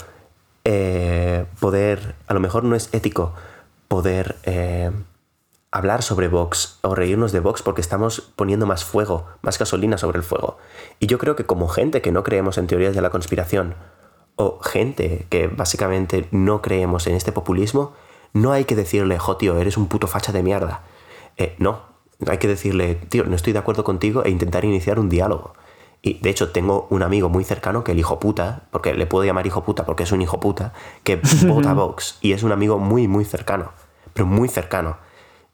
eh, 0.66 1.46
poder, 1.60 2.16
a 2.26 2.34
lo 2.34 2.40
mejor 2.40 2.64
no 2.64 2.76
es 2.76 2.90
ético 2.94 3.34
poder 3.88 4.38
eh, 4.42 4.90
hablar 5.74 6.04
sobre 6.04 6.28
Vox 6.28 6.78
o 6.82 6.94
reírnos 6.94 7.32
de 7.32 7.40
Vox 7.40 7.64
porque 7.64 7.82
estamos 7.82 8.22
poniendo 8.36 8.68
más 8.68 8.86
fuego, 8.86 9.26
más 9.42 9.58
gasolina 9.58 9.98
sobre 9.98 10.20
el 10.20 10.24
fuego. 10.24 10.58
Y 11.00 11.08
yo 11.08 11.18
creo 11.18 11.36
que 11.36 11.46
como 11.46 11.68
gente 11.68 12.04
que 12.04 12.12
no 12.12 12.22
creemos 12.22 12.60
en 12.60 12.68
teorías 12.68 12.94
de 12.94 13.02
la 13.02 13.10
conspiración, 13.10 13.74
o 14.36 14.60
gente 14.60 15.26
que 15.30 15.48
básicamente 15.48 16.28
no 16.30 16.62
creemos 16.62 17.08
en 17.08 17.16
este 17.16 17.32
populismo, 17.32 17.94
no 18.34 18.52
hay 18.52 18.66
que 18.66 18.76
decirle, 18.76 19.18
jo 19.18 19.36
tío, 19.38 19.58
eres 19.58 19.76
un 19.76 19.88
puto 19.88 20.06
facha 20.06 20.32
de 20.32 20.44
mierda. 20.44 20.84
no, 21.58 21.82
hay 22.28 22.38
que 22.38 22.48
decirle, 22.48 22.94
tío, 23.10 23.26
no 23.26 23.36
estoy 23.36 23.54
de 23.54 23.60
acuerdo 23.60 23.84
contigo 23.84 24.24
e 24.24 24.30
intentar 24.30 24.66
iniciar 24.66 25.00
un 25.00 25.10
diálogo. 25.10 25.56
Y 26.04 26.20
de 26.20 26.30
hecho 26.30 26.52
tengo 26.52 26.86
un 26.92 27.02
amigo 27.02 27.30
muy 27.30 27.44
cercano 27.44 27.84
que 27.84 27.94
el 27.94 28.00
hijo 28.00 28.20
puta, 28.20 28.68
porque 28.70 28.94
le 28.94 29.08
puedo 29.08 29.26
llamar 29.26 29.48
hijo 29.48 29.64
puta 29.64 29.86
porque 29.86 30.04
es 30.04 30.12
un 30.12 30.22
hijo 30.22 30.40
puta, 30.40 30.74
que 31.04 31.20
vota 31.48 31.74
Vox 31.74 32.20
y 32.22 32.34
es 32.34 32.44
un 32.44 32.52
amigo 32.52 32.78
muy, 32.78 33.08
muy 33.08 33.26
cercano, 33.26 33.72
pero 34.14 34.28
muy 34.28 34.50
cercano. 34.50 34.98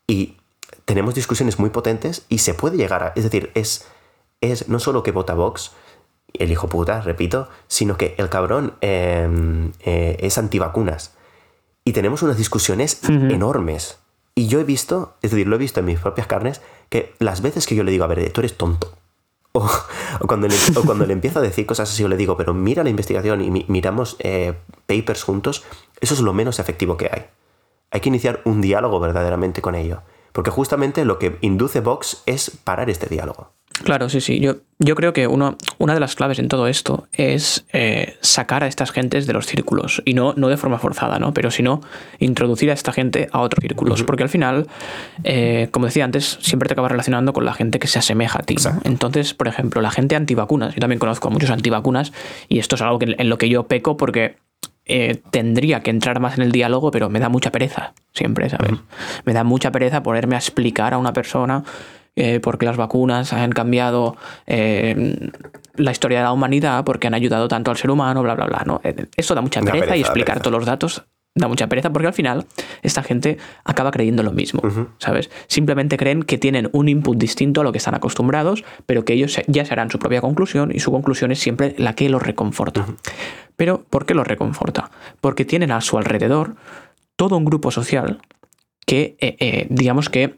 Y 0.09 0.37
tenemos 0.85 1.13
discusiones 1.13 1.59
muy 1.59 1.69
potentes 1.69 2.25
y 2.29 2.39
se 2.39 2.55
puede 2.55 2.77
llegar 2.77 3.03
a... 3.03 3.13
Es 3.15 3.23
decir, 3.23 3.51
es, 3.53 3.85
es 4.41 4.67
no 4.67 4.79
solo 4.79 5.03
que 5.03 5.11
vota 5.11 5.35
Vox, 5.35 5.71
el 6.33 6.51
hijo 6.51 6.67
puta, 6.67 7.01
repito, 7.01 7.47
sino 7.67 7.95
que 7.95 8.15
el 8.17 8.27
cabrón 8.27 8.73
em, 8.81 9.71
eh, 9.81 10.17
es 10.19 10.39
antivacunas. 10.39 11.13
Y 11.85 11.93
tenemos 11.93 12.23
unas 12.23 12.37
discusiones 12.37 13.01
enormes 13.07 13.99
y 14.33 14.47
yo 14.47 14.59
he 14.59 14.63
visto, 14.63 15.15
es 15.21 15.29
decir, 15.29 15.47
lo 15.47 15.57
he 15.57 15.59
visto 15.59 15.79
en 15.79 15.85
mis 15.85 15.99
propias 15.99 16.25
carnes, 16.25 16.61
que 16.89 17.13
las 17.19 17.41
veces 17.41 17.67
que 17.67 17.75
yo 17.75 17.83
le 17.83 17.91
digo, 17.91 18.03
a 18.03 18.07
ver, 18.07 18.31
tú 18.31 18.41
eres 18.41 18.57
tonto. 18.57 18.91
O, 19.51 20.27
cuando, 20.27 20.47
le, 20.47 20.55
cuando 20.85 21.05
le 21.05 21.13
empiezo 21.13 21.39
a 21.39 21.41
decir 21.41 21.65
cosas 21.65 21.89
así, 21.89 22.03
yo 22.03 22.07
le 22.07 22.17
digo, 22.17 22.37
pero 22.37 22.53
mira 22.53 22.83
la 22.83 22.89
investigación 22.89 23.41
y 23.41 23.65
miramos 23.67 24.15
eh, 24.19 24.53
papers 24.85 25.23
juntos, 25.23 25.63
eso 26.01 26.13
es 26.13 26.19
lo 26.19 26.33
menos 26.33 26.59
efectivo 26.59 26.97
que 26.97 27.09
hay. 27.11 27.25
Hay 27.91 28.01
que 28.01 28.09
iniciar 28.09 28.41
un 28.45 28.61
diálogo 28.61 28.99
verdaderamente 28.99 29.61
con 29.61 29.75
ello. 29.75 30.01
Porque 30.31 30.51
justamente 30.51 31.05
lo 31.05 31.19
que 31.19 31.37
induce 31.41 31.79
Vox 31.79 32.23
es 32.25 32.51
parar 32.63 32.89
este 32.89 33.07
diálogo. 33.07 33.51
Claro, 33.83 34.09
sí, 34.09 34.19
sí. 34.19 34.39
Yo, 34.39 34.57
yo 34.79 34.95
creo 34.95 35.13
que 35.13 35.27
uno, 35.27 35.57
una 35.77 35.93
de 35.93 35.99
las 35.99 36.15
claves 36.15 36.39
en 36.39 36.49
todo 36.49 36.67
esto 36.67 37.07
es 37.13 37.65
eh, 37.71 38.17
sacar 38.21 38.63
a 38.63 38.67
estas 38.67 38.91
gentes 38.91 39.25
de 39.25 39.33
los 39.33 39.45
círculos. 39.45 40.01
Y 40.05 40.13
no, 40.13 40.33
no 40.35 40.49
de 40.49 40.57
forma 40.57 40.79
forzada, 40.79 41.17
¿no? 41.19 41.33
Pero 41.33 41.49
sino 41.49 41.81
introducir 42.19 42.69
a 42.71 42.73
esta 42.73 42.91
gente 42.91 43.29
a 43.31 43.39
otros 43.39 43.61
círculos. 43.61 44.03
Porque 44.03 44.23
al 44.23 44.29
final, 44.29 44.67
eh, 45.23 45.69
como 45.71 45.85
decía 45.85 46.03
antes, 46.03 46.39
siempre 46.41 46.67
te 46.67 46.73
acabas 46.73 46.91
relacionando 46.91 47.31
con 47.31 47.45
la 47.45 47.53
gente 47.53 47.79
que 47.79 47.87
se 47.87 47.99
asemeja 47.99 48.39
a 48.39 48.43
ti. 48.43 48.55
Entonces, 48.83 49.33
por 49.33 49.47
ejemplo, 49.47 49.81
la 49.81 49.91
gente 49.91 50.15
antivacunas. 50.15 50.75
Yo 50.75 50.81
también 50.81 50.99
conozco 50.99 51.29
a 51.29 51.31
muchos 51.31 51.49
antivacunas. 51.49 52.11
Y 52.49 52.59
esto 52.59 52.75
es 52.75 52.81
algo 52.81 52.99
que, 52.99 53.15
en 53.17 53.29
lo 53.29 53.37
que 53.37 53.49
yo 53.49 53.63
peco 53.63 53.95
porque 53.97 54.35
eh, 54.89 55.21
tendría 55.29 55.81
que 55.81 55.91
entrar 55.91 56.19
más 56.19 56.37
en 56.37 56.43
el 56.43 56.51
diálogo, 56.51 56.89
pero 56.89 57.09
me 57.09 57.19
da 57.19 57.29
mucha 57.29 57.51
pereza, 57.51 57.93
siempre, 58.11 58.49
¿sabes? 58.49 58.71
Me 59.23 59.33
da 59.33 59.43
mucha 59.43 59.71
pereza 59.71 60.01
ponerme 60.01 60.35
a 60.35 60.39
explicar 60.39 60.93
a 60.93 60.97
una 60.97 61.13
persona 61.13 61.63
eh, 62.15 62.39
porque 62.41 62.65
las 62.65 62.75
vacunas 62.75 63.31
han 63.31 63.51
cambiado 63.51 64.17
eh, 64.47 65.29
la 65.75 65.91
historia 65.91 66.17
de 66.17 66.23
la 66.23 66.31
humanidad, 66.31 66.83
porque 66.83 67.07
han 67.07 67.13
ayudado 67.13 67.47
tanto 67.47 67.71
al 67.71 67.77
ser 67.77 67.91
humano, 67.91 68.23
bla, 68.23 68.33
bla, 68.33 68.47
bla. 68.47 68.63
¿no? 68.65 68.81
Eso 69.15 69.35
da 69.35 69.41
mucha 69.41 69.61
pereza, 69.61 69.95
y 69.95 70.01
explicar 70.01 70.41
todos 70.41 70.57
los 70.57 70.65
datos 70.65 71.05
da 71.39 71.47
mucha 71.47 71.67
pereza 71.67 71.91
porque 71.91 72.07
al 72.07 72.13
final 72.13 72.45
esta 72.81 73.03
gente 73.03 73.37
acaba 73.63 73.91
creyendo 73.91 74.23
lo 74.23 74.31
mismo, 74.31 74.61
¿sabes? 74.97 75.29
Simplemente 75.47 75.97
creen 75.97 76.23
que 76.23 76.37
tienen 76.37 76.69
un 76.71 76.89
input 76.89 77.17
distinto 77.17 77.61
a 77.61 77.63
lo 77.63 77.71
que 77.71 77.77
están 77.77 77.95
acostumbrados, 77.95 78.63
pero 78.85 79.05
que 79.05 79.13
ellos 79.13 79.39
ya 79.47 79.65
se 79.65 79.73
harán 79.73 79.89
su 79.89 79.99
propia 79.99 80.21
conclusión 80.21 80.71
y 80.73 80.79
su 80.79 80.91
conclusión 80.91 81.31
es 81.31 81.39
siempre 81.39 81.75
la 81.77 81.93
que 81.93 82.09
los 82.09 82.21
reconforta. 82.21 82.85
Pero 83.55 83.83
¿por 83.89 84.05
qué 84.05 84.13
los 84.13 84.27
reconforta? 84.27 84.91
Porque 85.21 85.45
tienen 85.45 85.71
a 85.71 85.81
su 85.81 85.97
alrededor 85.97 86.55
todo 87.15 87.35
un 87.37 87.45
grupo 87.45 87.71
social 87.71 88.21
que, 88.85 89.67
digamos 89.69 90.09
que 90.09 90.35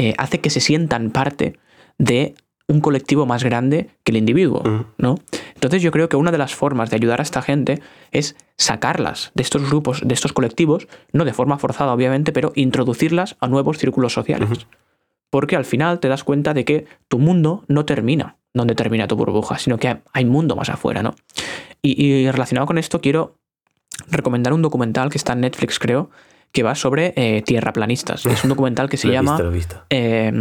eh, 0.00 0.14
hace 0.16 0.40
que 0.40 0.48
se 0.48 0.60
sientan 0.60 1.10
parte 1.10 1.58
de 1.98 2.34
un 2.68 2.80
colectivo 2.80 3.24
más 3.26 3.42
grande 3.44 3.88
que 4.04 4.12
el 4.12 4.18
individuo, 4.18 4.62
¿no? 4.98 5.16
Entonces 5.54 5.82
yo 5.82 5.90
creo 5.90 6.08
que 6.08 6.16
una 6.16 6.30
de 6.30 6.38
las 6.38 6.54
formas 6.54 6.90
de 6.90 6.96
ayudar 6.96 7.20
a 7.20 7.22
esta 7.22 7.42
gente 7.42 7.80
es 8.12 8.36
sacarlas 8.56 9.32
de 9.34 9.42
estos 9.42 9.68
grupos, 9.68 10.02
de 10.04 10.14
estos 10.14 10.32
colectivos, 10.32 10.86
no 11.12 11.24
de 11.24 11.32
forma 11.32 11.58
forzada 11.58 11.92
obviamente, 11.92 12.30
pero 12.30 12.52
introducirlas 12.54 13.36
a 13.40 13.48
nuevos 13.48 13.78
círculos 13.78 14.12
sociales. 14.12 14.66
Porque 15.30 15.56
al 15.56 15.64
final 15.64 15.98
te 15.98 16.08
das 16.08 16.24
cuenta 16.24 16.54
de 16.54 16.64
que 16.64 16.86
tu 17.08 17.18
mundo 17.18 17.64
no 17.68 17.84
termina 17.84 18.36
donde 18.54 18.74
termina 18.74 19.08
tu 19.08 19.16
burbuja, 19.16 19.58
sino 19.58 19.78
que 19.78 20.00
hay 20.12 20.24
mundo 20.24 20.56
más 20.56 20.68
afuera, 20.68 21.02
¿no? 21.02 21.14
Y, 21.82 22.02
y 22.02 22.30
relacionado 22.30 22.66
con 22.66 22.78
esto 22.78 23.00
quiero 23.00 23.36
recomendar 24.10 24.52
un 24.52 24.62
documental 24.62 25.10
que 25.10 25.18
está 25.18 25.32
en 25.32 25.40
Netflix, 25.40 25.78
creo, 25.78 26.10
que 26.52 26.62
va 26.62 26.74
sobre 26.74 27.12
eh, 27.16 27.42
tierraplanistas. 27.42 28.26
Es 28.26 28.44
un 28.44 28.50
documental 28.50 28.88
que 28.88 28.96
llama. 29.08 29.32
visto, 29.32 29.50
visto. 29.50 29.76
eh, 29.90 30.32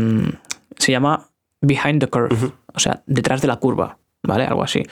se 0.78 0.92
llama 0.92 1.30
Behind 1.62 2.00
the 2.00 2.08
Curve, 2.08 2.52
o 2.74 2.80
sea, 2.80 3.04
detrás 3.08 3.42
de 3.42 3.48
la 3.48 3.58
curva, 3.58 3.98
¿vale? 4.24 4.44
Algo 4.46 4.64
así. 4.64 4.84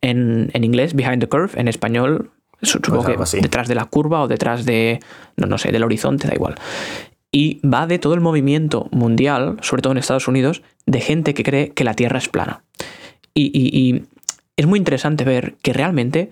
En, 0.00 0.50
en 0.52 0.64
inglés, 0.64 0.94
Behind 0.94 1.20
the 1.20 1.28
Curve, 1.28 1.50
en 1.60 1.68
español, 1.68 2.30
supongo 2.62 2.98
Pues 3.02 3.06
algo 3.08 3.18
que 3.18 3.22
así. 3.24 3.40
detrás 3.40 3.68
de 3.68 3.74
la 3.74 3.84
curva 3.84 4.22
o 4.22 4.28
detrás 4.28 4.64
de, 4.64 5.00
no, 5.36 5.46
no 5.46 5.58
sé, 5.58 5.72
del 5.72 5.82
horizonte, 5.84 6.26
da 6.28 6.34
igual. 6.34 6.54
Y 7.30 7.60
va 7.66 7.86
de 7.86 7.98
todo 7.98 8.14
el 8.14 8.20
movimiento 8.20 8.88
mundial, 8.92 9.58
sobre 9.60 9.82
todo 9.82 9.92
en 9.92 9.98
Estados 9.98 10.26
Unidos, 10.28 10.62
de 10.86 11.00
gente 11.00 11.34
que 11.34 11.42
cree 11.42 11.70
que 11.70 11.84
la 11.84 11.94
Tierra 11.94 12.18
es 12.18 12.28
plana. 12.28 12.62
Y, 13.34 13.50
y- 13.52 13.76
y 13.78 14.04
es 14.56 14.66
muy 14.66 14.78
interesante 14.78 15.24
ver 15.24 15.56
que 15.60 15.74
realmente 15.74 16.30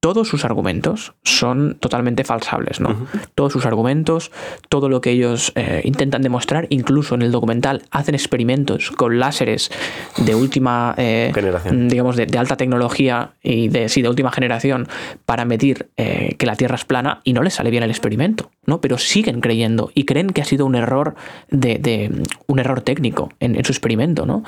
todos 0.00 0.28
sus 0.28 0.46
argumentos 0.46 1.12
son 1.24 1.76
totalmente 1.78 2.24
falsables, 2.24 2.80
¿no? 2.80 3.06
Todos 3.34 3.52
sus 3.52 3.66
argumentos, 3.66 4.32
todo 4.70 4.88
lo 4.88 5.02
que 5.02 5.10
ellos 5.10 5.52
eh, 5.56 5.82
intentan 5.84 6.22
demostrar, 6.22 6.66
incluso 6.70 7.14
en 7.14 7.20
el 7.22 7.30
documental 7.30 7.82
hacen 7.90 8.14
experimentos 8.14 8.90
con 8.92 9.18
láseres 9.18 9.70
de 10.16 10.34
última 10.34 10.94
eh, 10.96 11.30
Generación. 11.34 11.88
digamos, 11.88 12.16
de, 12.16 12.24
de 12.24 12.38
alta 12.38 12.56
tecnología 12.56 13.34
y 13.42 13.68
de, 13.68 13.90
sí, 13.90 14.00
de 14.00 14.08
última 14.08 14.32
generación 14.32 14.88
para 15.26 15.44
medir 15.44 15.90
eh, 15.98 16.34
que 16.38 16.46
la 16.46 16.56
Tierra 16.56 16.76
es 16.76 16.86
plana 16.86 17.20
y 17.24 17.34
no 17.34 17.42
les 17.42 17.52
sale 17.54 17.70
bien 17.70 17.82
el 17.82 17.90
experimento, 17.90 18.50
¿no? 18.64 18.80
Pero 18.80 18.96
siguen 18.96 19.42
creyendo 19.42 19.90
y 19.94 20.04
creen 20.06 20.30
que 20.30 20.40
ha 20.40 20.46
sido 20.46 20.64
un 20.64 20.76
error 20.76 21.14
de, 21.50 21.76
de- 21.78 22.22
un 22.46 22.58
error 22.58 22.80
técnico 22.80 23.28
en, 23.38 23.54
en 23.54 23.64
su 23.66 23.72
experimento, 23.72 24.24
¿no? 24.24 24.44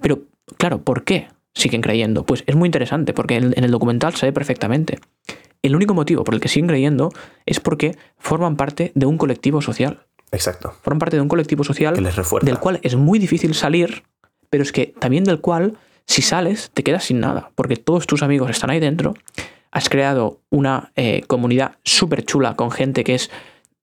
Pero, 0.00 0.20
claro, 0.56 0.80
¿por 0.82 1.04
qué 1.04 1.28
siguen 1.54 1.80
creyendo? 1.80 2.24
Pues 2.24 2.44
es 2.46 2.56
muy 2.56 2.66
interesante, 2.66 3.12
porque 3.12 3.36
en, 3.36 3.52
el 3.56 3.70
documental 3.70 4.14
se 4.14 4.26
ve 4.26 4.32
perfectamente. 4.32 4.98
El 5.62 5.76
único 5.76 5.94
motivo 5.94 6.24
por 6.24 6.34
el 6.34 6.40
que 6.40 6.48
siguen 6.48 6.68
creyendo 6.68 7.10
es 7.46 7.60
porque 7.60 7.96
forman 8.18 8.56
parte 8.56 8.92
de 8.94 9.06
un 9.06 9.18
colectivo 9.18 9.62
social. 9.62 10.06
Exacto. 10.32 10.74
Forman 10.82 10.98
parte 10.98 11.16
de 11.16 11.22
un 11.22 11.28
colectivo 11.28 11.62
social 11.62 11.94
Que 11.94 12.00
les 12.00 12.16
refuerza. 12.16 12.46
del 12.46 12.58
cual 12.58 12.80
es 12.82 12.96
muy 12.96 13.18
difícil 13.18 13.54
salir, 13.54 14.02
pero 14.50 14.62
es 14.62 14.72
que 14.72 14.94
también 14.98 15.24
del 15.24 15.40
cual, 15.40 15.78
si 16.06 16.22
sales, 16.22 16.70
te 16.74 16.82
quedas 16.82 17.04
sin 17.04 17.20
nada, 17.20 17.50
porque 17.54 17.76
todos 17.76 18.06
tus 18.06 18.22
amigos 18.22 18.50
están 18.50 18.70
ahí 18.70 18.80
dentro. 18.80 19.14
Has 19.70 19.88
creado 19.88 20.40
una 20.50 20.92
eh, 20.96 21.22
comunidad 21.26 21.76
súper 21.84 22.24
chula 22.24 22.56
con 22.56 22.70
gente 22.70 23.04
que 23.04 23.14
es 23.14 23.30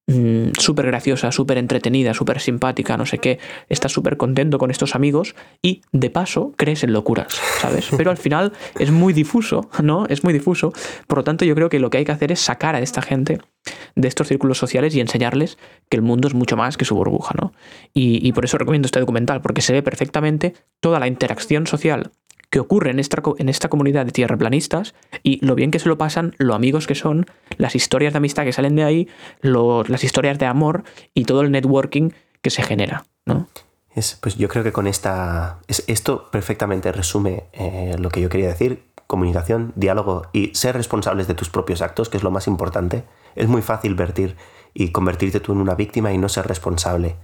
mm, 0.10 0.52
súper 0.58 0.88
graciosa, 0.88 1.32
súper 1.32 1.58
entretenida, 1.58 2.14
súper 2.14 2.40
simpática, 2.40 2.98
no 2.98 3.06
sé 3.06 3.20
qué. 3.20 3.40
Estás 3.70 3.92
súper 3.92 4.18
contento 4.18 4.58
con 4.58 4.72
estos 4.72 4.96
amigos 4.96 5.36
y 5.62 5.82
de 5.92 6.10
paso 6.10 6.54
crees 6.58 6.84
en 6.84 6.94
locuras, 6.94 7.34
¿sabes? 7.60 7.88
Pero 7.98 8.12
al 8.12 8.18
final 8.18 8.54
es 8.78 8.92
muy 8.92 9.14
difuso, 9.14 9.70
¿no? 9.82 10.06
Es 10.08 10.24
muy 10.24 10.34
difuso. 10.34 10.74
Por 11.08 11.20
lo 11.20 11.24
tanto, 11.24 11.46
yo 11.46 11.56
creo 11.56 11.70
que 11.70 11.80
lo 11.80 11.90
que 11.90 12.00
hay 12.00 12.06
que 12.06 12.12
hacer 12.12 12.32
es 12.32 12.40
sacar 12.40 12.76
a 12.76 12.80
esta 12.80 13.02
gente 13.02 13.40
de 13.96 14.08
estos 14.08 14.28
círculos 14.28 14.58
sociales 14.58 14.96
y 14.96 15.00
enseñarles 15.00 15.58
que 15.90 15.98
el 15.98 16.04
mundo 16.04 16.28
es 16.28 16.34
mucho 16.34 16.58
más 16.58 16.78
que 16.78 16.86
su 16.86 16.96
burbuja, 16.96 17.36
¿no? 17.40 17.54
Y, 17.94 18.26
y 18.28 18.32
por 18.32 18.46
eso 18.46 18.58
recomiendo 18.58 18.86
este 18.86 19.00
documental, 19.00 19.42
porque 19.42 19.62
se 19.62 19.74
ve 19.74 19.84
perfectamente 19.84 20.54
toda 20.80 21.00
la 21.00 21.08
interacción 21.08 21.68
social 21.68 22.12
que 22.50 22.60
ocurre 22.60 22.92
en 22.92 23.00
esta, 23.00 23.70
comunidad 23.70 24.06
de 24.06 24.12
tierraplanistas 24.12 24.96
y 25.24 25.44
lo 25.46 25.56
bien 25.56 25.72
que 25.72 25.80
se 25.80 25.90
lo 25.90 25.98
pasan, 25.98 26.36
lo 26.38 26.56
amigos 26.56 26.88
que 26.88 26.96
son, 26.96 27.26
las 27.58 27.76
historias 27.76 28.14
de 28.14 28.18
amistad 28.18 28.44
que 28.44 28.54
salen 28.54 28.76
de 28.76 28.84
ahí, 28.84 29.08
las 29.42 30.04
historias 30.04 30.40
de 30.40 30.46
amor 30.46 30.84
y 31.14 31.26
todo 31.26 31.42
el 31.42 31.52
networking 31.52 32.10
que 32.42 32.50
se 32.50 32.64
genera, 32.64 33.06
¿no? 33.26 33.48
Es, 33.94 34.18
pues 34.22 34.38
yo 34.38 34.48
creo 34.48 34.64
que 34.64 34.72
con 34.72 34.88
esta. 34.88 35.60
es- 35.68 35.84
esto 35.88 36.30
perfectamente 36.32 36.92
resume 36.92 37.46
eh, 37.54 37.96
lo 38.00 38.10
que 38.10 38.22
yo 38.22 38.30
quería 38.30 38.48
decir. 38.48 38.84
Comunicación, 39.08 39.74
diálogo 39.76 40.28
y 40.34 40.54
ser 40.54 40.76
responsables 40.76 41.28
de 41.28 41.34
tus 41.34 41.50
propios 41.50 41.82
actos, 41.82 42.10
que 42.10 42.18
es 42.18 42.24
lo 42.24 42.30
más 42.30 42.46
importante. 42.46 43.04
Es 43.36 43.48
muy 43.48 43.64
fácil 43.64 43.96
vertir 43.96 44.36
y 44.76 44.90
convertirte 44.92 45.40
tú 45.40 45.52
en 45.54 45.58
una 45.58 45.74
víctima 45.74 46.14
y 46.14 46.20
no 46.20 46.30
ser 46.30 46.48
responsable 46.48 47.16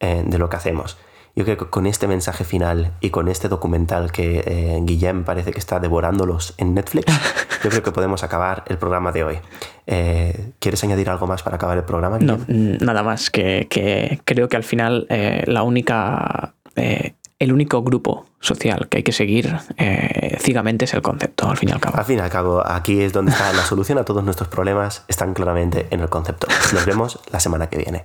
eh, 0.00 0.24
de 0.26 0.38
lo 0.38 0.48
que 0.48 0.56
hacemos. 0.56 0.96
Yo 1.36 1.44
creo 1.44 1.58
que 1.58 1.66
con 1.66 1.86
este 1.86 2.08
mensaje 2.08 2.44
final 2.44 2.92
y 3.00 3.10
con 3.10 3.28
este 3.28 3.48
documental 3.48 4.10
que 4.10 4.42
eh, 4.46 4.80
Guillem 4.82 5.22
parece 5.22 5.52
que 5.52 5.58
está 5.58 5.78
devorándolos 5.78 6.54
en 6.56 6.72
Netflix, 6.72 7.12
yo 7.62 7.68
creo 7.68 7.82
que 7.82 7.92
podemos 7.92 8.24
acabar 8.24 8.64
el 8.68 8.78
programa 8.78 9.12
de 9.12 9.22
hoy. 9.22 9.38
Eh, 9.86 10.52
¿Quieres 10.58 10.82
añadir 10.82 11.10
algo 11.10 11.26
más 11.26 11.42
para 11.42 11.56
acabar 11.56 11.76
el 11.76 11.84
programa? 11.84 12.18
No, 12.18 12.38
Guillem? 12.38 12.78
nada 12.80 13.02
más, 13.02 13.30
que, 13.30 13.66
que 13.68 14.18
creo 14.24 14.48
que 14.48 14.56
al 14.56 14.64
final 14.64 15.06
eh, 15.10 15.44
la 15.46 15.62
única, 15.62 16.54
eh, 16.74 17.12
el 17.38 17.52
único 17.52 17.82
grupo 17.82 18.24
social 18.40 18.88
que 18.88 18.98
hay 18.98 19.02
que 19.02 19.12
seguir 19.12 19.58
eh, 19.76 20.38
ciegamente 20.40 20.86
es 20.86 20.94
el 20.94 21.02
concepto, 21.02 21.50
al 21.50 21.58
fin 21.58 21.68
y 21.68 21.72
al 21.72 21.80
cabo. 21.80 21.98
Al 21.98 22.04
fin 22.06 22.16
y 22.16 22.20
al 22.20 22.30
cabo, 22.30 22.66
aquí 22.66 23.02
es 23.02 23.12
donde 23.12 23.32
está 23.32 23.52
la 23.52 23.62
solución 23.62 23.98
a 23.98 24.04
todos 24.04 24.24
nuestros 24.24 24.48
problemas, 24.48 25.04
están 25.06 25.34
claramente 25.34 25.86
en 25.90 26.00
el 26.00 26.08
concepto. 26.08 26.46
Nos 26.72 26.86
vemos 26.86 27.20
la 27.30 27.40
semana 27.40 27.68
que 27.68 27.76
viene. 27.76 28.04